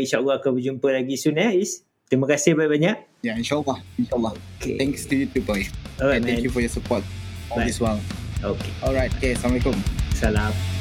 insyaAllah 0.00 0.40
akan 0.40 0.56
berjumpa 0.56 0.88
lagi 0.92 1.16
soon 1.16 1.36
eh 1.36 1.56
Is. 1.56 1.84
Terima 2.04 2.28
kasih 2.28 2.52
banyak-banyak. 2.52 2.96
yeah 3.24 3.32
insyaallah 3.34 3.80
insyaallah 3.96 4.36
Okay. 4.60 4.76
thanks 4.76 5.08
to 5.08 5.16
you 5.16 5.24
too 5.24 5.40
boy 5.40 5.64
Alright 5.96 6.20
and 6.20 6.28
man. 6.28 6.36
thank 6.36 6.44
you 6.44 6.52
for 6.52 6.60
your 6.60 6.72
support 6.72 7.00
all 7.48 7.60
Bye. 7.60 7.68
this 7.68 7.80
while 7.80 8.00
Okay. 8.44 8.72
alright 8.84 9.08
okay 9.14 9.32
assalamualaikum 9.32 9.76
Salam. 10.12 10.73